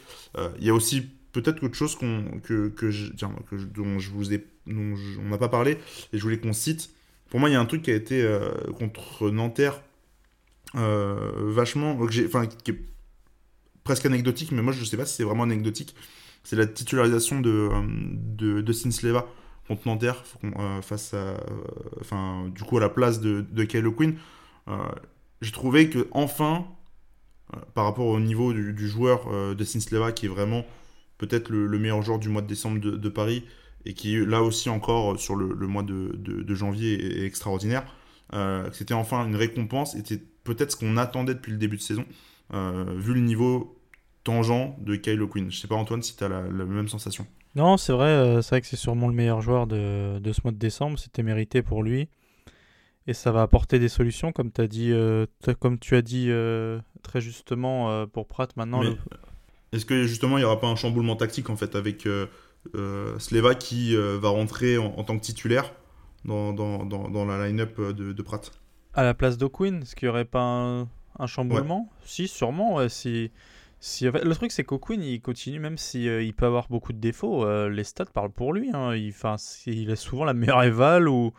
Il 0.59 0.65
y 0.65 0.69
a 0.69 0.73
aussi 0.75 1.09
peut-être 1.31 1.63
autre 1.63 1.73
chose 1.73 1.97
que, 1.97 2.69
que, 2.69 2.91
je, 2.91 3.11
dont 3.11 3.97
je 3.97 4.11
vous 4.11 4.31
ai, 4.31 4.45
dont 4.67 4.95
on 5.19 5.29
n'a 5.29 5.39
pas 5.39 5.49
parlé, 5.49 5.79
et 6.13 6.17
je 6.17 6.21
voulais 6.21 6.37
qu'on 6.37 6.53
cite. 6.53 6.91
Pour 7.31 7.39
moi, 7.39 7.49
il 7.49 7.53
y 7.53 7.55
a 7.55 7.59
un 7.59 7.65
truc 7.65 7.81
qui 7.81 7.91
a 7.91 7.95
été 7.95 8.23
contre 8.77 9.31
Nanterre 9.31 9.81
vachement, 10.73 11.97
enfin, 12.25 12.45
qui 12.47 12.71
est 12.71 12.79
presque 13.83 14.05
anecdotique, 14.05 14.51
mais 14.51 14.61
moi 14.61 14.73
je 14.73 14.83
sais 14.83 14.97
pas 14.97 15.05
si 15.05 15.15
c'est 15.15 15.23
vraiment 15.23 15.43
anecdotique. 15.43 15.95
c'est 16.43 16.55
la 16.55 16.65
titularisation 16.65 17.41
de, 17.41 17.69
de, 18.13 18.61
de 18.61 18.73
Sinsleva 18.73 19.27
contre 19.67 19.87
Nanterre 19.87 20.23
face 20.81 21.13
à, 21.13 21.37
enfin, 22.01 22.49
du 22.53 22.63
coup 22.63 22.77
à 22.77 22.81
la 22.81 22.89
place 22.89 23.19
de, 23.21 23.41
de 23.41 23.63
Kylo 23.63 23.91
Quinn. 23.91 24.15
J'ai 25.41 25.51
trouvé 25.51 25.89
que 25.89 26.07
enfin, 26.11 26.65
par 27.73 27.85
rapport 27.85 28.07
au 28.07 28.19
niveau 28.19 28.53
du, 28.53 28.87
joueur 28.87 29.55
de 29.55 29.63
Sinsleva 29.63 30.11
qui 30.11 30.25
est 30.25 30.29
vraiment 30.29 30.65
peut-être 31.17 31.49
le, 31.49 31.79
meilleur 31.79 32.01
joueur 32.01 32.19
du 32.19 32.29
mois 32.29 32.41
de 32.41 32.47
décembre 32.47 32.79
de, 32.79 33.09
Paris 33.09 33.45
et 33.85 33.93
qui 33.93 34.25
là 34.25 34.41
aussi 34.41 34.69
encore 34.69 35.19
sur 35.19 35.35
le, 35.35 35.67
mois 35.67 35.83
de, 35.83 36.11
de, 36.15 36.55
janvier 36.55 37.21
est 37.21 37.25
extraordinaire. 37.25 37.85
Euh, 38.33 38.69
c'était 38.71 38.93
enfin 38.93 39.25
une 39.25 39.35
récompense, 39.35 39.95
peut-être 40.43 40.71
ce 40.71 40.75
qu'on 40.75 40.97
attendait 40.97 41.33
depuis 41.33 41.51
le 41.51 41.57
début 41.57 41.77
de 41.77 41.81
saison, 41.81 42.05
euh, 42.53 42.93
vu 42.97 43.13
le 43.13 43.21
niveau 43.21 43.79
tangent 44.23 44.75
de 44.79 44.95
Kylo 44.95 45.27
Quinn. 45.27 45.51
Je 45.51 45.57
sais 45.57 45.67
pas 45.67 45.75
Antoine 45.75 46.01
si 46.01 46.15
tu 46.15 46.23
as 46.23 46.29
la, 46.29 46.41
même 46.41 46.87
sensation. 46.87 47.25
Non, 47.55 47.77
c'est 47.77 47.93
vrai, 47.93 48.07
euh, 48.07 48.41
c'est 48.41 48.49
vrai 48.49 48.61
que 48.61 48.67
c'est 48.67 48.77
sûrement 48.77 49.07
le 49.07 49.13
meilleur 49.13 49.41
joueur 49.41 49.67
de, 49.67 50.19
de, 50.19 50.33
ce 50.33 50.41
mois 50.43 50.51
de 50.51 50.57
décembre, 50.57 50.97
c'était 50.97 51.23
mérité 51.23 51.61
pour 51.61 51.83
lui. 51.83 52.09
Et 53.05 53.13
ça 53.13 53.31
va 53.31 53.41
apporter 53.41 53.79
des 53.79 53.89
solutions, 53.89 54.31
comme, 54.31 54.49
as 54.57 54.67
dit, 54.67 54.93
comme 55.59 55.77
tu 55.77 55.95
as 55.97 56.01
dit 56.01 56.29
très 57.01 57.19
justement 57.19 58.07
pour 58.07 58.29
Pratt 58.29 58.55
maintenant. 58.55 58.81
Est-ce 59.73 59.85
que 59.85 60.05
justement 60.05 60.37
il 60.37 60.41
n'y 60.41 60.45
aura 60.45 60.61
pas 60.61 60.67
un 60.67 60.77
chamboulement 60.77 61.17
tactique 61.17 61.49
en 61.49 61.57
fait 61.57 61.75
avec 61.75 62.07
Sleva 63.17 63.55
qui 63.55 63.93
va 63.97 64.29
rentrer 64.29 64.77
en, 64.77 65.03
tant 65.03 65.17
que 65.17 65.21
titulaire 65.21 65.73
dans, 66.25 66.53
dans, 66.53 66.85
dans, 66.85 67.25
la 67.25 67.47
line-up 67.47 67.75
euh, 67.79 67.93
de, 67.93 68.13
de, 68.13 68.21
Pratt? 68.21 68.51
À 68.95 69.03
la 69.03 69.13
place 69.13 69.37
d'O'Quinn, 69.37 69.81
est-ce 69.81 69.95
qu'il 69.95 70.07
n'y 70.07 70.11
aurait 70.11 70.25
pas 70.25 70.85
un, 71.19 71.27
chamboulement? 71.27 71.89
Si, 72.05 72.27
sûrement. 72.27 72.87
si, 72.89 73.31
si, 73.79 74.05
le 74.05 74.33
truc, 74.35 74.51
c'est 74.51 74.63
qu'O'Quinn, 74.63 75.01
il 75.01 75.19
continue, 75.19 75.59
même 75.59 75.77
s'il 75.77 76.01
si, 76.01 76.09
euh, 76.09 76.21
il 76.21 76.33
peut 76.33 76.45
avoir 76.45 76.67
beaucoup 76.69 76.93
de 76.93 76.99
défauts, 76.99 77.45
euh, 77.45 77.69
les 77.69 77.83
stats 77.83 78.05
parlent 78.05 78.31
pour 78.31 78.53
lui. 78.53 78.69
Hein. 78.73 78.95
Il, 78.95 79.13
il 79.65 79.91
a 79.91 79.95
souvent 79.95 80.25
la 80.25 80.33
meilleure 80.33 80.63
éval 80.63 81.07
ou 81.09 81.33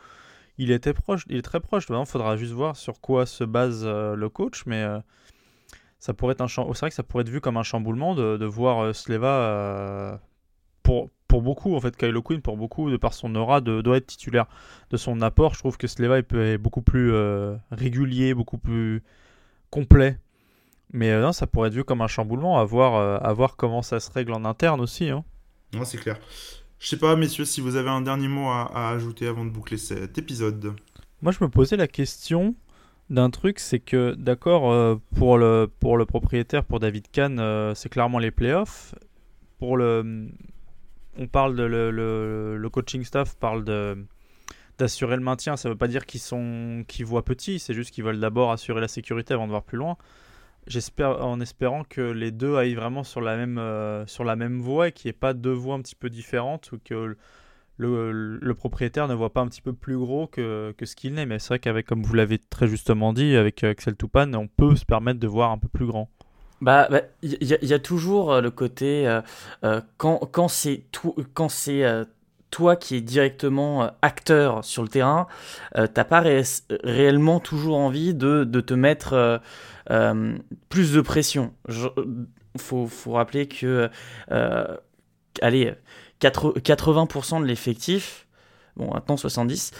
il 0.58 0.72
était 0.72 0.94
proche, 0.94 1.24
il 1.28 1.36
est 1.36 1.42
très 1.42 1.60
proche. 1.60 1.86
Il 1.88 2.06
faudra 2.06 2.36
juste 2.36 2.52
voir 2.52 2.76
sur 2.76 3.00
quoi 3.00 3.24
se 3.24 3.44
base 3.44 3.84
le 3.86 4.28
coach, 4.28 4.64
mais 4.66 4.84
ça 5.98 6.12
pourrait 6.12 6.32
être 6.32 6.40
un 6.40 6.48
c'est 6.48 6.60
vrai 6.60 6.90
que 6.90 6.94
ça 6.96 7.02
pourrait 7.02 7.22
être 7.22 7.28
vu 7.28 7.40
comme 7.40 7.56
un 7.56 7.62
chamboulement 7.62 8.14
de, 8.14 8.36
de 8.36 8.46
voir 8.46 8.94
Sleva 8.94 10.20
pour 10.82 11.10
pour 11.28 11.42
beaucoup, 11.42 11.74
en 11.74 11.80
fait, 11.80 11.96
Kylo 11.96 12.22
Quinn, 12.22 12.40
pour 12.40 12.56
beaucoup, 12.56 12.90
de 12.90 12.96
par 12.96 13.14
son 13.14 13.34
aura, 13.34 13.60
de, 13.60 13.80
doit 13.80 13.96
être 13.96 14.06
titulaire. 14.06 14.46
De 14.90 14.96
son 14.96 15.20
apport, 15.22 15.54
je 15.54 15.60
trouve 15.60 15.76
que 15.76 15.86
Sleva 15.86 16.18
est 16.18 16.58
beaucoup 16.58 16.82
plus 16.82 17.12
euh, 17.12 17.56
régulier, 17.70 18.34
beaucoup 18.34 18.58
plus 18.58 19.02
complet. 19.70 20.18
Mais 20.92 21.10
euh, 21.10 21.22
non, 21.22 21.32
ça 21.32 21.46
pourrait 21.46 21.68
être 21.68 21.74
vu 21.74 21.84
comme 21.84 22.02
un 22.02 22.06
chamboulement, 22.06 22.58
à 22.58 22.64
voir, 22.64 22.94
euh, 22.94 23.18
à 23.18 23.32
voir 23.32 23.56
comment 23.56 23.82
ça 23.82 24.00
se 24.00 24.10
règle 24.10 24.32
en 24.32 24.44
interne 24.44 24.80
aussi. 24.80 25.08
Hein. 25.10 25.24
Non, 25.72 25.84
c'est 25.84 25.98
clair. 25.98 26.18
Je 26.78 26.88
sais 26.88 26.98
pas, 26.98 27.16
messieurs, 27.16 27.44
si 27.44 27.60
vous 27.60 27.76
avez 27.76 27.90
un 27.90 28.02
dernier 28.02 28.28
mot 28.28 28.48
à, 28.48 28.90
ajouter 28.90 29.26
avant 29.26 29.44
de 29.44 29.50
boucler 29.50 29.78
cet 29.78 30.18
épisode. 30.18 30.74
Moi, 31.22 31.32
je 31.32 31.42
me 31.42 31.48
posais 31.48 31.76
la 31.76 31.88
question 31.88 32.54
d'un 33.08 33.30
truc, 33.30 33.58
c'est 33.58 33.80
que, 33.80 34.14
d'accord, 34.14 34.98
pour, 35.14 35.38
le, 35.38 35.70
pour 35.80 35.96
le 35.96 36.04
propriétaire, 36.04 36.64
pour 36.64 36.80
David 36.80 37.10
Kahn, 37.10 37.72
c'est 37.74 37.88
clairement 37.88 38.18
les 38.18 38.30
playoffs. 38.30 38.94
Pour 39.58 39.78
le, 39.78 40.28
on 41.18 41.26
parle 41.26 41.56
de 41.56 41.62
le, 41.64 42.68
coaching 42.70 43.04
staff 43.04 43.36
parle 43.36 43.64
de 43.64 44.04
d'assurer 44.78 45.16
le 45.16 45.22
maintien. 45.22 45.56
Ça 45.56 45.68
ne 45.68 45.74
veut 45.74 45.78
pas 45.78 45.88
dire 45.88 46.04
qu'ils 46.06 46.20
sont 46.20 46.84
qu'ils 46.88 47.06
voient 47.06 47.24
petit, 47.24 47.58
c'est 47.58 47.74
juste 47.74 47.92
qu'ils 47.92 48.04
veulent 48.04 48.20
d'abord 48.20 48.50
assurer 48.50 48.80
la 48.80 48.88
sécurité 48.88 49.34
avant 49.34 49.46
de 49.46 49.50
voir 49.50 49.62
plus 49.62 49.78
loin. 49.78 49.96
J'espère 50.66 51.24
en 51.24 51.40
espérant 51.40 51.84
que 51.84 52.00
les 52.00 52.30
deux 52.30 52.56
aillent 52.56 52.74
vraiment 52.74 53.04
sur 53.04 53.20
la 53.20 53.36
même 53.36 53.58
euh, 53.58 54.06
sur 54.06 54.24
la 54.24 54.34
même 54.34 54.60
voie 54.60 54.88
et 54.88 54.92
qu'il 54.92 55.08
n'y 55.08 55.10
ait 55.10 55.18
pas 55.18 55.34
deux 55.34 55.52
voies 55.52 55.74
un 55.74 55.82
petit 55.82 55.94
peu 55.94 56.10
différentes 56.10 56.72
ou 56.72 56.78
que 56.82 57.16
le, 57.76 58.52
propriétaire 58.52 59.08
ne 59.08 59.14
voit 59.14 59.32
pas 59.32 59.40
un 59.40 59.48
petit 59.48 59.62
peu 59.62 59.72
plus 59.72 59.96
gros 59.96 60.26
que, 60.26 60.74
ce 60.82 60.96
qu'il 60.96 61.14
n'est. 61.14 61.26
Mais 61.26 61.38
c'est 61.38 61.48
vrai 61.48 61.58
qu'avec, 61.58 61.86
comme 61.86 62.02
vous 62.02 62.14
l'avez 62.14 62.38
très 62.38 62.68
justement 62.68 63.12
dit, 63.12 63.36
avec 63.36 63.64
Axel 63.64 63.96
Toupane, 63.96 64.34
on 64.36 64.46
peut 64.46 64.76
se 64.76 64.84
permettre 64.84 65.20
de 65.20 65.26
voir 65.26 65.50
un 65.50 65.58
peu 65.58 65.68
plus 65.68 65.86
grand. 65.86 66.08
Bah, 66.60 66.88
il 67.22 67.38
bah, 67.38 67.56
y, 67.62 67.74
a 67.74 67.78
toujours 67.78 68.32
euh, 68.32 68.40
le 68.40 68.50
côté 68.50 69.06
euh, 69.06 69.20
euh, 69.64 69.80
quand, 69.96 70.18
quand 70.30 70.48
c'est 70.48 70.84
quand 71.34 71.48
c'est 71.48 71.84
toi 72.50 72.76
qui 72.76 72.96
es 72.96 73.00
directement 73.00 73.90
acteur 74.00 74.64
sur 74.64 74.82
le 74.82 74.88
terrain, 74.88 75.26
t'as 75.74 76.04
pas 76.04 76.22
réellement 76.84 77.40
toujours 77.40 77.76
envie 77.76 78.14
de, 78.14 78.44
de 78.44 78.60
te 78.60 78.74
mettre 78.74 79.40
plus 80.68 80.92
de 80.92 81.00
pression. 81.00 81.52
Il 81.68 82.60
faut, 82.60 82.86
faut, 82.86 83.12
rappeler 83.12 83.48
que 83.48 83.90
allez 85.42 85.74
80% 86.20 87.40
de 87.40 87.46
l'effectif, 87.46 88.28
bon 88.76 88.94
maintenant 88.94 89.16
70, 89.16 89.72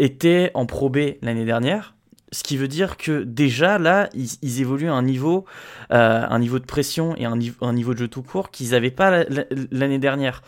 était 0.00 0.50
en 0.54 0.66
Pro 0.66 0.90
B 0.90 0.98
l'année 1.22 1.44
dernière. 1.44 1.94
Ce 2.32 2.42
qui 2.42 2.56
veut 2.56 2.68
dire 2.68 2.96
que 2.96 3.22
déjà 3.22 3.78
là, 3.78 4.08
ils, 4.14 4.60
évoluent 4.60 4.90
à 4.90 4.94
un 4.94 5.02
niveau, 5.02 5.44
euh, 5.92 6.26
un 6.28 6.38
niveau 6.38 6.58
de 6.58 6.64
pression 6.64 7.16
et 7.16 7.24
un, 7.24 7.36
niveau 7.36 7.94
de 7.94 7.98
jeu 7.98 8.08
tout 8.08 8.22
court 8.22 8.50
qu'ils 8.50 8.70
n'avaient 8.70 8.90
pas 8.90 9.24
l'année 9.70 9.98
dernière. 9.98 10.42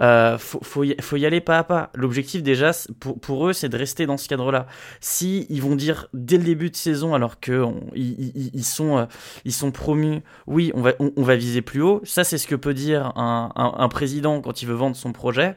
Euh, 0.00 0.38
faut, 0.38 0.82
y, 0.82 1.26
aller 1.26 1.40
pas 1.40 1.58
à 1.58 1.64
pas. 1.64 1.90
L'objectif 1.94 2.42
déjà 2.42 2.72
pour, 2.98 3.48
eux, 3.48 3.52
c'est 3.52 3.68
de 3.68 3.76
rester 3.76 4.06
dans 4.06 4.16
ce 4.16 4.28
cadre-là. 4.28 4.66
Si 5.00 5.46
ils 5.50 5.62
vont 5.62 5.76
dire 5.76 6.08
dès 6.12 6.36
le 6.36 6.44
début 6.44 6.70
de 6.70 6.76
saison, 6.76 7.14
alors 7.14 7.38
que 7.40 7.52
euh, 7.52 9.06
ils 9.44 9.52
sont 9.52 9.70
promus, 9.72 10.22
oui, 10.46 10.72
on 10.74 11.22
va 11.22 11.36
viser 11.36 11.62
plus 11.62 11.82
haut. 11.82 12.00
Ça, 12.04 12.24
c'est 12.24 12.38
ce 12.38 12.46
que 12.46 12.56
peut 12.56 12.74
dire 12.74 13.12
un, 13.16 13.52
un, 13.54 13.88
président 13.88 14.40
quand 14.40 14.62
il 14.62 14.66
veut 14.66 14.74
vendre 14.74 14.96
son 14.96 15.12
projet. 15.12 15.56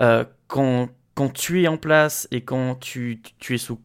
Euh, 0.00 0.24
quand 0.48 0.88
quand 1.14 1.32
tu 1.32 1.62
es 1.62 1.68
en 1.68 1.76
place 1.76 2.28
et 2.30 2.42
quand 2.42 2.74
tu, 2.76 3.20
es, 3.50 3.58
sous, 3.58 3.76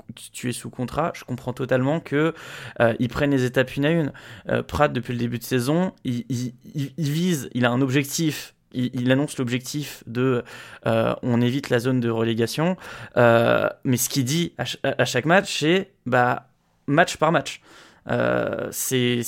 contrat, 0.70 1.12
je 1.16 1.24
comprends 1.24 1.54
totalement 1.54 2.00
que 2.00 2.34
euh, 2.80 2.94
ils 3.00 3.10
prennent 3.10 3.32
les 3.32 3.46
étapes 3.46 3.76
une 3.76 3.86
à 3.86 3.92
une. 3.92 4.12
Euh, 4.50 4.64
Pratt, 4.64 4.92
depuis 4.92 5.14
le 5.14 5.20
début 5.20 5.38
de 5.38 5.44
saison, 5.44 5.94
il, 6.04 6.54
vise, 6.98 7.50
il 7.54 7.66
a 7.66 7.72
un 7.72 7.82
objectif. 7.82 8.56
Il, 8.72 9.12
annonce 9.12 9.40
l'objectif 9.40 10.04
de 10.06 10.44
euh, 10.86 11.16
on 11.24 11.42
évite 11.42 11.72
la 11.72 11.80
zone 11.80 12.00
de 12.00 12.10
relégation, 12.10 12.78
mais 13.16 13.98
ce 13.98 14.10
qu'il 14.10 14.26
dit 14.26 14.54
à, 14.60 14.66
à, 14.84 15.06
chaque 15.06 15.26
match, 15.26 15.60
c'est 15.60 15.92
bah, 16.06 16.50
match 16.86 17.18
par 17.18 17.32
match. 17.32 17.62
Euh, 18.08 18.70
c'est 18.72 19.24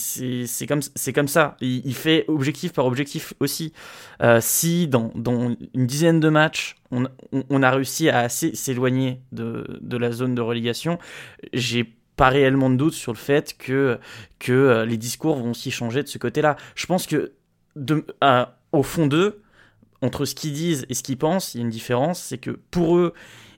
comme, 0.68 0.82
comme 1.14 1.28
ça. 1.28 1.56
Il, 1.62 1.94
fait 1.94 2.26
objectif 2.28 2.74
par 2.74 2.86
objectif 2.86 3.34
aussi. 3.40 3.74
Euh, 4.22 4.40
si 4.42 4.88
dans, 4.88 5.12
une 5.74 5.88
dizaine 5.88 6.20
de 6.20 6.30
matchs, 6.30 6.76
on, 6.92 7.64
a 7.64 7.72
réussi 7.72 8.10
à 8.10 8.20
assez 8.20 8.56
s'éloigner 8.56 9.22
de, 9.32 9.98
la 9.98 10.12
zone 10.12 10.36
de 10.36 10.42
relégation, 10.42 10.98
j'ai 11.54 11.96
pas 12.16 12.30
réellement 12.30 12.70
de 12.70 12.76
doute 12.76 12.94
sur 12.94 13.14
le 13.14 13.18
fait 13.18 13.58
que, 13.58 14.00
que 14.40 14.52
euh, 14.52 14.86
les 14.86 14.98
discours 14.98 15.38
vont 15.38 15.52
aussi 15.52 15.72
changer 15.72 16.04
de 16.04 16.08
ce 16.08 16.18
côté-là. 16.18 16.56
Je 16.76 16.86
pense 16.86 17.08
que 17.08 17.34
au 18.74 18.84
fond 18.84 19.08
d'eux, 19.08 19.42
entre 20.02 20.26
ce 20.26 20.36
qu'ils 20.36 20.54
disent 20.54 20.86
et 20.90 20.94
ce 20.94 21.04
qu'ils 21.04 21.18
pensent, 21.18 21.54
il 21.54 21.60
y 21.60 21.62
a 21.62 21.64
une 21.64 21.70
différence. 21.70 22.22
C'est 22.22 22.38
que 22.38 22.52
pour 22.72 22.98
eux, 22.98 23.14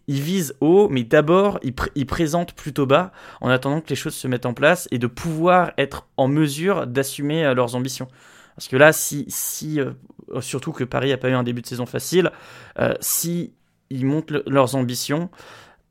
ils 0.07 0.21
visent 0.21 0.55
haut, 0.59 0.89
mais 0.89 1.03
d'abord, 1.03 1.59
ils, 1.63 2.05
présentent 2.05 2.53
plutôt 2.53 2.85
bas 2.85 3.11
en 3.41 3.49
attendant 3.49 3.79
que 3.79 3.89
les 3.89 3.95
choses 3.95 4.15
se 4.15 4.27
mettent 4.27 4.45
en 4.45 4.53
place 4.53 4.87
et 4.91 4.99
de 4.99 5.07
pouvoir 5.07 5.71
être 5.77 6.07
en 6.17 6.27
mesure 6.27 6.87
d'assumer 6.87 7.45
euh, 7.45 7.53
leurs 7.53 7.75
ambitions. 7.75 8.07
Parce 8.55 8.67
que 8.67 8.75
là, 8.75 8.91
si, 8.91 9.25
si 9.29 9.79
euh, 9.79 9.93
surtout 10.41 10.73
que 10.73 10.83
Paris 10.83 11.09
n'a 11.09 11.17
pas 11.17 11.29
eu 11.29 11.33
un 11.33 11.43
début 11.43 11.61
de 11.61 11.67
saison 11.67 11.85
facile, 11.85 12.31
euh, 12.79 12.93
si 12.99 13.53
ils 13.89 14.05
montent 14.05 14.31
leurs 14.31 14.75
ambitions, 14.75 15.29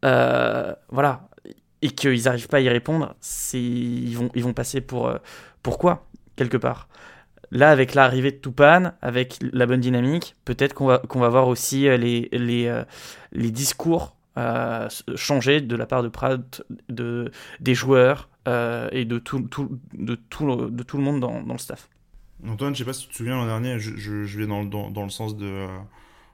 voilà, 0.02 1.28
et 1.80 1.90
qu'ils 1.90 2.24
n'arrivent 2.24 2.48
pas 2.48 2.58
à 2.58 2.60
y 2.60 2.68
répondre, 2.68 3.14
ils 3.52 4.16
vont, 4.16 4.30
ils 4.34 4.42
vont 4.42 4.52
passer 4.52 4.80
pour, 4.80 5.12
pourquoi 5.62 6.06
quelque 6.36 6.56
part? 6.56 6.88
Là, 7.52 7.70
avec 7.70 7.92
l'arrivée 7.92 8.30
de 8.32 8.36
Toupane, 8.36 8.94
avec 9.02 9.36
la 9.52 9.66
bonne 9.66 9.80
dynamique, 9.80 10.36
peut-être 10.46 10.72
qu'on 10.72 10.86
va, 10.86 10.98
qu'on 11.00 11.20
va 11.20 11.28
voir 11.28 11.48
aussi 11.48 11.86
euh, 11.86 11.98
les, 11.98 12.30
les, 12.32 12.66
euh, 12.66 12.82
les 13.32 13.50
discours 13.50 14.16
euh, 14.38 14.88
changer 15.16 15.60
de 15.60 15.76
la 15.76 15.84
part 15.84 16.02
de 16.02 16.08
Pratt, 16.08 16.62
de, 16.88 17.30
des 17.60 17.74
joueurs 17.74 18.30
et 18.46 19.04
de 19.04 19.18
tout, 19.18 19.42
tout, 19.42 19.78
de, 19.92 20.14
tout, 20.14 20.70
de 20.70 20.82
tout 20.82 20.96
le 20.96 21.02
monde 21.02 21.20
dans, 21.20 21.42
dans, 21.42 21.52
le 21.52 21.58
staff. 21.58 21.90
Antoine, 22.48 22.74
je 22.74 22.78
sais 22.78 22.84
pas 22.86 22.94
si 22.94 23.02
tu 23.02 23.12
te 23.12 23.16
souviens 23.16 23.36
l'an 23.36 23.46
dernier, 23.46 23.78
je, 23.78 23.96
je, 23.98 24.38
vais 24.38 24.46
dans, 24.46 24.64
dans, 24.64 24.90
dans, 24.90 25.04
le 25.04 25.10
sens 25.10 25.36
de, 25.36 25.66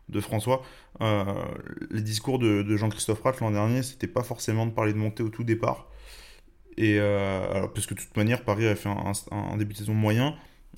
de 0.08 0.20
François. 0.20 0.62
les 1.00 2.00
discours 2.00 2.38
de, 2.38 2.62
de 2.62 2.76
Jean-Christophe 2.76 3.18
Pratt 3.18 3.40
l'an 3.40 3.50
dernier, 3.50 3.82
c'était 3.82 4.06
pas 4.06 4.22
forcément 4.22 4.66
de 4.66 4.70
parler 4.70 4.92
de 4.92 4.98
montée 4.98 5.24
au 5.24 5.30
tout 5.30 5.44
départ. 5.44 5.88
Et 6.76 6.98
parce 7.74 7.86
que 7.86 7.94
de 7.94 8.00
toute 8.00 8.16
manière, 8.16 8.44
Paris 8.44 8.68
a 8.68 8.76
fait 8.76 8.88
un, 8.88 9.12
un 9.32 9.56
début 9.56 9.72
de 9.72 9.78
saison 9.78 9.94
moyen 9.94 10.36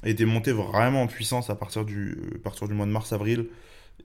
été 0.09 0.25
monté 0.25 0.53
vraiment 0.53 1.03
en 1.03 1.07
puissance 1.07 1.51
à 1.51 1.55
partir 1.55 1.85
du, 1.85 2.17
à 2.37 2.39
partir 2.39 2.69
du 2.69 2.75
mois 2.75 2.87
de 2.87 2.91
mars-avril 2.91 3.47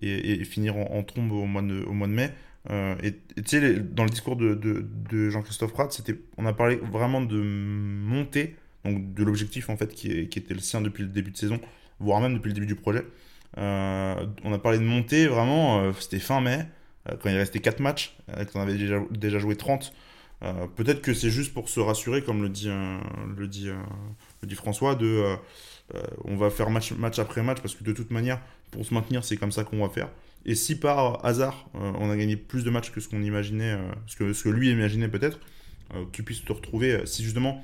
et, 0.02 0.44
finir 0.44 0.76
en, 0.78 1.04
trombe 1.04 1.32
au 1.32 1.46
mois 1.46 1.62
de, 1.62 1.84
au 1.84 1.94
mois 1.94 2.08
de 2.08 2.14
mai. 2.14 2.32
Euh, 2.70 2.96
et 3.04 3.14
tu 3.42 3.44
sais, 3.46 3.80
dans 3.80 4.04
le 4.04 4.10
discours 4.10 4.36
de, 4.36 4.56
de, 4.56 5.30
Jean-Christophe 5.30 5.74
Pratt, 5.74 5.92
c'était, 5.92 6.16
on 6.38 6.46
a 6.46 6.54
parlé 6.54 6.78
vraiment 6.78 7.22
de 7.22 7.38
monter, 7.38 8.56
donc 8.84 9.14
de 9.14 9.24
l'objectif 9.24 9.70
en 9.70 9.78
fait 9.78 9.94
qui, 9.94 10.12
était 10.12 10.54
le 10.54 10.60
sien 10.60 10.82
depuis 10.82 11.04
le 11.04 11.10
début 11.10 11.32
de 11.32 11.38
saison, 11.38 11.60
voire 12.00 12.20
même 12.22 12.34
depuis 12.34 12.50
le 12.50 12.56
début 12.56 12.68
du 12.68 12.76
projet. 12.76 13.04
on 13.56 14.54
a 14.54 14.60
parlé 14.62 14.80
de 14.80 14.84
montée, 14.84 15.28
vraiment, 15.28 15.94
c'était 15.94 16.20
fin 16.20 16.42
mai, 16.42 16.66
quand 17.08 17.30
il 17.30 17.38
restait 17.38 17.60
4 17.60 17.80
matchs, 17.80 18.18
qu'on 18.52 18.62
avait 18.62 18.78
déjà, 18.78 19.00
déjà 19.12 19.40
joué 19.40 19.56
30. 19.56 19.94
Peut-être 20.76 21.02
que 21.02 21.14
c'est 21.14 21.30
juste 21.30 21.54
pour 21.54 21.70
se 21.70 21.80
rassurer, 21.80 22.24
comme 22.24 22.42
le 22.42 22.50
dit, 22.50 22.68
le 22.68 23.48
dit, 23.48 23.68
le 24.42 24.48
dit 24.48 24.56
François, 24.56 24.96
de 24.96 25.38
on 26.24 26.36
va 26.36 26.50
faire 26.50 26.70
match, 26.70 26.92
après 27.20 27.44
match, 27.44 27.62
parce 27.62 27.76
que 27.76 27.84
de 27.84 27.94
toute 27.94 28.12
manière, 28.12 28.42
pour 28.72 28.86
se 28.86 28.94
maintenir, 28.94 29.24
c'est 29.24 29.38
comme 29.38 29.52
ça 29.52 29.64
qu'on 29.64 29.80
va 29.80 29.90
faire. 29.90 30.10
Et 30.46 30.56
si 30.56 30.80
par 30.80 31.24
hasard, 31.26 31.70
on 31.74 32.10
a 32.10 32.18
gagné 32.18 32.38
plus 32.38 32.64
de 32.64 32.70
matchs 32.70 32.92
que 32.92 33.00
ce 33.00 33.08
qu'on 33.08 33.22
imaginait, 33.22 33.78
ce, 34.08 34.16
que, 34.16 34.34
ce 34.34 34.44
que 34.44 34.50
lui 34.50 34.70
imaginait 34.72 35.08
peut-être, 35.08 35.40
tu 36.12 36.24
puisses 36.24 36.44
te 36.44 36.52
retrouver, 36.52 37.06
si 37.06 37.24
justement 37.24 37.64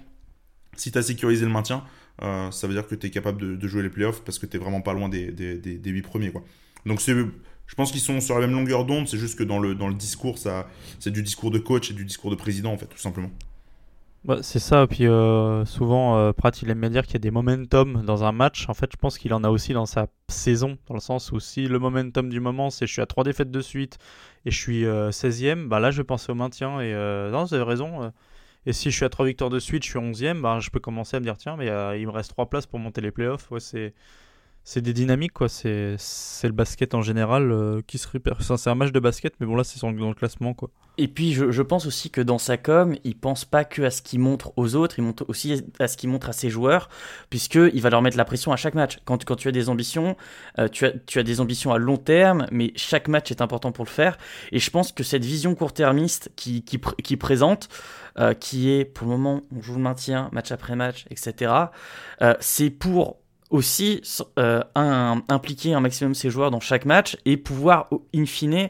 si 0.76 0.92
tu 0.92 0.98
as 0.98 1.04
sécurisé 1.04 1.46
le 1.46 1.52
maintien, 1.52 1.84
euh, 2.22 2.52
ça 2.52 2.68
veut 2.68 2.74
dire 2.74 2.88
que 2.88 2.96
tu 2.96 3.08
es 3.08 3.10
capable 3.10 3.58
de, 3.58 3.68
jouer 3.68 3.84
les 3.84 3.90
playoffs 3.90 4.24
parce 4.24 4.40
que 4.40 4.46
tu 4.46 4.58
vraiment 4.58 4.82
pas 4.82 4.94
loin 4.94 5.10
des, 5.10 5.32
des, 5.32 5.58
des, 5.58 5.90
8 5.90 6.02
premiers. 6.02 6.32
Quoi. 6.32 6.44
Donc 6.86 7.02
je 7.02 7.76
pense 7.76 7.92
qu'ils 7.92 8.02
sont 8.02 8.20
sur 8.20 8.36
la 8.40 8.48
même 8.48 8.56
longueur 8.56 8.86
d'onde, 8.86 9.08
c'est 9.08 9.18
juste 9.18 9.38
que 9.38 9.44
dans 9.44 9.60
le, 9.60 9.76
dans 9.76 9.88
le 9.88 9.96
discours, 9.96 10.38
c'est 10.38 11.12
du 11.12 11.24
discours 11.24 11.52
de 11.52 11.60
coach 11.60 11.92
et 11.92 11.94
du 11.94 12.06
discours 12.06 12.32
de 12.32 12.36
président, 12.36 12.72
en 12.72 12.78
fait, 12.78 12.88
tout 12.88 12.98
simplement. 12.98 13.32
Bah, 14.24 14.38
c'est 14.44 14.60
ça, 14.60 14.86
puis 14.86 15.08
euh, 15.08 15.66
souvent, 15.66 16.16
euh, 16.18 16.32
Pratt, 16.32 16.62
il 16.62 16.70
aime 16.70 16.80
bien 16.80 16.92
dire 16.92 17.06
qu'il 17.06 17.14
y 17.14 17.18
a 17.18 17.20
des 17.20 17.32
momentum 17.32 18.04
dans 18.06 18.24
un 18.24 18.32
match. 18.32 18.70
En 18.70 18.76
fait, 18.76 18.92
je 18.92 18.98
pense 18.98 19.18
qu'il 19.18 19.34
en 19.34 19.44
a 19.44 19.50
aussi 19.50 19.74
dans 19.74 19.88
sa 19.88 20.08
saison, 20.28 20.78
dans 20.88 20.94
le 20.94 21.00
sens 21.00 21.32
où 21.32 21.40
si 21.40 21.68
le 21.68 21.80
momentum 21.80 22.30
du 22.30 22.40
moment, 22.40 22.70
c'est 22.70 22.86
je 22.86 22.94
suis 22.94 23.02
à 23.02 23.08
3 23.08 23.24
défaites 23.24 23.50
de 23.50 23.62
suite 23.62 23.98
et 24.46 24.52
je 24.52 24.58
suis 24.60 24.84
16ème, 25.12 25.68
bah 25.68 25.80
là, 25.80 25.90
je 25.90 25.98
vais 25.98 26.04
penser 26.04 26.32
au 26.32 26.36
maintien. 26.36 26.80
Et 26.82 26.94
non, 26.94 27.46
vous 27.46 27.54
avez 27.56 27.64
raison 27.64 28.12
et 28.66 28.74
si 28.74 28.92
je 28.92 28.96
suis 28.96 29.06
à 29.06 29.10
3 29.10 29.26
victoires 29.26 29.50
de 29.50 29.60
suite, 29.60 29.84
je 29.84 29.90
suis 29.90 30.00
11ème, 30.00 30.42
bah, 30.42 30.60
je 30.60 30.70
peux 30.70 30.80
commencer 30.80 31.18
à 31.18 31.20
me 31.20 31.26
dire 31.26 31.38
tiens, 31.38 31.56
mais 31.58 31.70
euh, 31.70 31.98
il 31.98 32.06
me 32.08 32.12
reste 32.12 32.32
3 32.32 32.48
places 32.50 32.68
pour 32.68 32.80
monter 32.80 33.02
les 33.02 33.12
playoffs. 33.12 33.50
Ouais, 33.52 33.60
c'est 33.60 33.94
c'est 34.64 34.82
des 34.82 34.94
dynamiques 34.94 35.34
quoi. 35.34 35.50
C'est 35.50 35.98
le 36.44 36.52
basket 36.52 36.94
en 36.94 37.02
général 37.02 37.52
euh, 37.52 37.82
qui 37.88 37.98
se 37.98 38.08
répère 38.08 38.38
c'est 38.42 38.70
un 38.70 38.76
match 38.76 38.92
de 38.92 39.00
basket 39.00 39.34
mais 39.40 39.48
bon 39.48 39.56
là 39.56 39.64
c'est 39.64 39.82
dans 39.82 39.92
le 39.92 40.14
classement 40.14 40.54
quoi. 40.54 40.70
Et 40.98 41.08
puis 41.08 41.34
je, 41.34 41.52
je, 41.52 41.62
pense 41.62 41.88
aussi 41.88 42.12
que 42.12 42.22
dans 42.22 42.38
sa 42.38 42.58
com 42.58 42.96
il 43.04 43.18
pense 43.18 43.44
pas 43.44 43.64
que 43.64 43.82
à 43.82 43.90
ce 43.90 44.02
qu'il 44.02 44.20
montre 44.20 44.54
aux 44.58 44.76
autres 44.76 45.00
il 45.00 45.04
montre 45.04 45.26
aussi 45.28 45.64
à 45.80 45.88
ce 45.88 45.98
qu'il 45.98 46.10
montre 46.10 46.30
à 46.30 46.34
ses 46.34 46.50
joueurs 46.50 46.90
puisque 47.30 47.56
il 47.56 47.82
va 47.82 47.90
leur 47.90 48.02
mettre 48.02 48.18
la 48.18 48.26
pression 48.26 48.52
à 48.52 48.56
chaque 48.56 48.76
match. 48.76 49.00
Quand, 49.06 49.24
quand 49.26 49.36
tu 49.36 49.48
as 49.48 49.52
des 49.52 49.70
ambitions 49.70 50.16
euh, 50.60 50.68
tu, 50.68 50.86
as, 50.86 50.92
tu 50.92 51.18
as 51.18 51.24
des 51.24 51.42
ambitions 51.42 51.72
à 51.72 51.80
long 51.80 51.98
terme 51.98 52.46
mais 52.52 52.72
chaque 52.76 53.08
match 53.08 53.32
est 53.32 53.42
important 53.42 53.72
pour 53.72 53.86
le 53.86 53.90
faire. 53.90 54.18
Et 54.52 54.60
je 54.60 54.70
pense 54.70 54.92
que 54.92 55.04
cette 55.04 55.26
vision 55.26 55.56
court-termiste 55.56 56.32
qui, 56.36 56.64
qui, 56.64 56.80
qui 57.04 57.18
présente 57.18 57.68
euh, 58.20 58.34
qui 58.34 58.70
est 58.70 58.86
pour 58.86 59.08
le 59.08 59.14
moment 59.14 59.42
on 59.56 59.62
joue 59.62 59.76
le 59.76 59.82
maintien 59.82 60.30
match 60.34 60.52
après 60.52 60.76
match 60.76 61.06
etc 61.10 61.52
c'est 62.40 62.70
pour 62.70 63.21
aussi 63.52 64.02
euh, 64.40 64.62
impliquer 64.76 65.74
un 65.74 65.82
maximum 65.82 66.16
ses 66.16 66.30
joueurs 66.30 66.52
dans 66.52 66.62
chaque 66.62 66.86
match 66.86 67.18
et 67.26 67.38
pouvoir, 67.38 67.90
in 68.16 68.26
fine, 68.26 68.70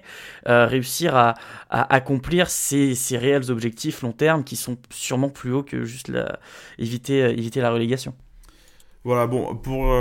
euh, 0.49 0.65
réussir 0.65 1.15
à, 1.15 1.35
accomplir 1.69 2.49
ces, 2.49 2.95
réels 3.11 3.51
objectifs 3.51 4.01
long 4.01 4.11
terme 4.11 4.43
qui 4.43 4.55
sont 4.55 4.77
sûrement 4.89 5.29
plus 5.29 5.53
hauts 5.53 5.63
que 5.63 5.85
juste 5.85 6.11
éviter, 6.79 7.23
euh, 7.23 7.31
éviter 7.31 7.61
la 7.61 7.71
relégation. 7.71 8.15
Voilà, 9.03 9.25
bon, 9.27 9.55
pour, 9.55 9.91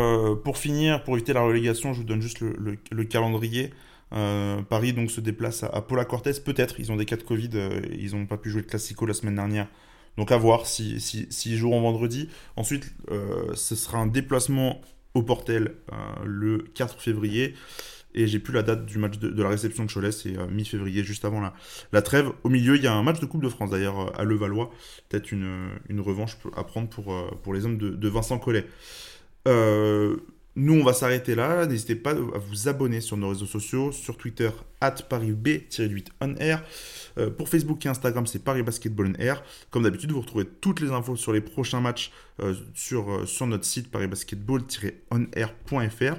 pour 0.42 0.58
finir, 0.58 1.02
pour 1.04 1.14
éviter 1.14 1.32
la 1.32 1.40
relégation, 1.40 1.94
je 1.94 2.00
vous 2.00 2.06
donne 2.06 2.20
juste 2.20 2.40
le, 2.40 3.04
calendrier. 3.04 3.70
Paris 4.10 4.92
donc 4.92 5.10
se 5.10 5.22
déplace 5.22 5.62
à, 5.62 5.68
à 5.68 5.80
Paula 5.80 6.04
Cortez, 6.04 6.32
peut-être, 6.44 6.80
ils 6.80 6.92
ont 6.92 6.96
des 6.96 7.06
cas 7.06 7.16
de 7.16 7.22
Covid, 7.22 7.50
ils 7.98 8.14
n'ont 8.14 8.26
pas 8.26 8.36
pu 8.36 8.50
jouer 8.50 8.60
le 8.60 8.66
Classico 8.66 9.06
la 9.06 9.14
semaine 9.14 9.36
dernière. 9.36 9.68
Donc 10.16 10.32
à 10.32 10.36
voir 10.36 10.66
s'ils 10.66 11.00
si, 11.00 11.26
si, 11.30 11.56
joueront 11.56 11.80
vendredi. 11.80 12.28
Ensuite, 12.56 12.92
euh, 13.10 13.54
ce 13.54 13.74
sera 13.74 13.98
un 13.98 14.06
déplacement 14.06 14.80
au 15.14 15.22
Portel 15.22 15.74
euh, 15.92 15.96
le 16.24 16.58
4 16.58 17.00
février. 17.00 17.54
Et 18.12 18.26
j'ai 18.26 18.40
plus 18.40 18.52
la 18.52 18.64
date 18.64 18.86
du 18.86 18.98
match 18.98 19.18
de, 19.18 19.40
la 19.40 19.48
réception 19.48 19.84
de 19.84 19.90
Cholet, 19.92 20.10
c'est 20.10 20.36
euh, 20.36 20.48
mi-février, 20.48 21.04
juste 21.04 21.24
avant 21.24 21.40
la, 21.92 22.02
trêve. 22.02 22.32
Au 22.42 22.48
milieu, 22.48 22.74
il 22.74 22.82
y 22.82 22.88
a 22.88 22.92
un 22.92 23.04
match 23.04 23.20
de 23.20 23.26
Coupe 23.26 23.42
de 23.42 23.48
France 23.48 23.70
d'ailleurs 23.70 24.18
à 24.18 24.24
Levallois. 24.24 24.72
Peut-être 25.08 25.30
une, 25.30 25.70
revanche 26.00 26.36
à 26.56 26.64
prendre 26.64 26.88
pour, 26.88 27.14
pour 27.42 27.54
les 27.54 27.64
hommes 27.64 27.78
de, 27.78 27.90
de 27.90 28.08
Vincent 28.08 28.38
Collet. 28.38 28.66
Nous, 30.62 30.74
on 30.74 30.84
va 30.84 30.92
s'arrêter 30.92 31.34
là. 31.34 31.64
N'hésitez 31.64 31.94
pas 31.94 32.10
à 32.10 32.38
vous 32.38 32.68
abonner 32.68 33.00
sur 33.00 33.16
nos 33.16 33.30
réseaux 33.30 33.46
sociaux, 33.46 33.92
sur 33.92 34.18
Twitter, 34.18 34.50
at 34.82 34.96
ParisB-8 35.08 36.08
on 36.20 36.36
air. 36.36 36.62
Euh, 37.16 37.30
pour 37.30 37.48
Facebook 37.48 37.86
et 37.86 37.88
Instagram, 37.88 38.26
c'est 38.26 38.44
Paris 38.44 38.62
Basketball 38.62 39.06
on 39.06 39.14
air. 39.18 39.42
Comme 39.70 39.84
d'habitude, 39.84 40.12
vous 40.12 40.20
retrouvez 40.20 40.44
toutes 40.44 40.82
les 40.82 40.90
infos 40.90 41.16
sur 41.16 41.32
les 41.32 41.40
prochains 41.40 41.80
matchs 41.80 42.12
euh, 42.40 42.52
sur, 42.74 43.10
euh, 43.10 43.24
sur 43.24 43.46
notre 43.46 43.64
site 43.64 43.90
parisbasketball-onair.fr. 43.90 46.16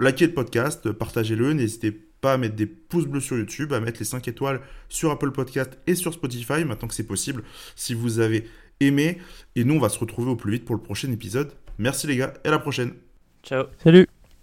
Likez 0.00 0.28
le 0.28 0.32
podcast, 0.32 0.90
partagez-le, 0.92 1.52
n'hésitez 1.52 1.92
pas 2.22 2.32
à 2.32 2.38
mettre 2.38 2.56
des 2.56 2.64
pouces 2.64 3.04
bleus 3.04 3.20
sur 3.20 3.36
YouTube, 3.36 3.74
à 3.74 3.80
mettre 3.80 3.98
les 3.98 4.06
5 4.06 4.26
étoiles 4.28 4.62
sur 4.88 5.10
Apple 5.10 5.32
Podcast 5.32 5.76
et 5.86 5.94
sur 5.94 6.14
Spotify, 6.14 6.64
maintenant 6.64 6.88
que 6.88 6.94
c'est 6.94 7.02
possible, 7.02 7.44
si 7.76 7.92
vous 7.92 8.18
avez 8.18 8.48
aimé. 8.80 9.18
Et 9.56 9.64
nous, 9.64 9.74
on 9.74 9.80
va 9.80 9.90
se 9.90 9.98
retrouver 9.98 10.30
au 10.30 10.36
plus 10.36 10.52
vite 10.52 10.64
pour 10.64 10.74
le 10.74 10.80
prochain 10.80 11.12
épisode. 11.12 11.52
Merci 11.76 12.06
les 12.06 12.16
gars, 12.16 12.32
et 12.46 12.48
à 12.48 12.50
la 12.50 12.58
prochaine. 12.58 12.94
Ciao. 13.44 13.68
Salut. 13.78 14.08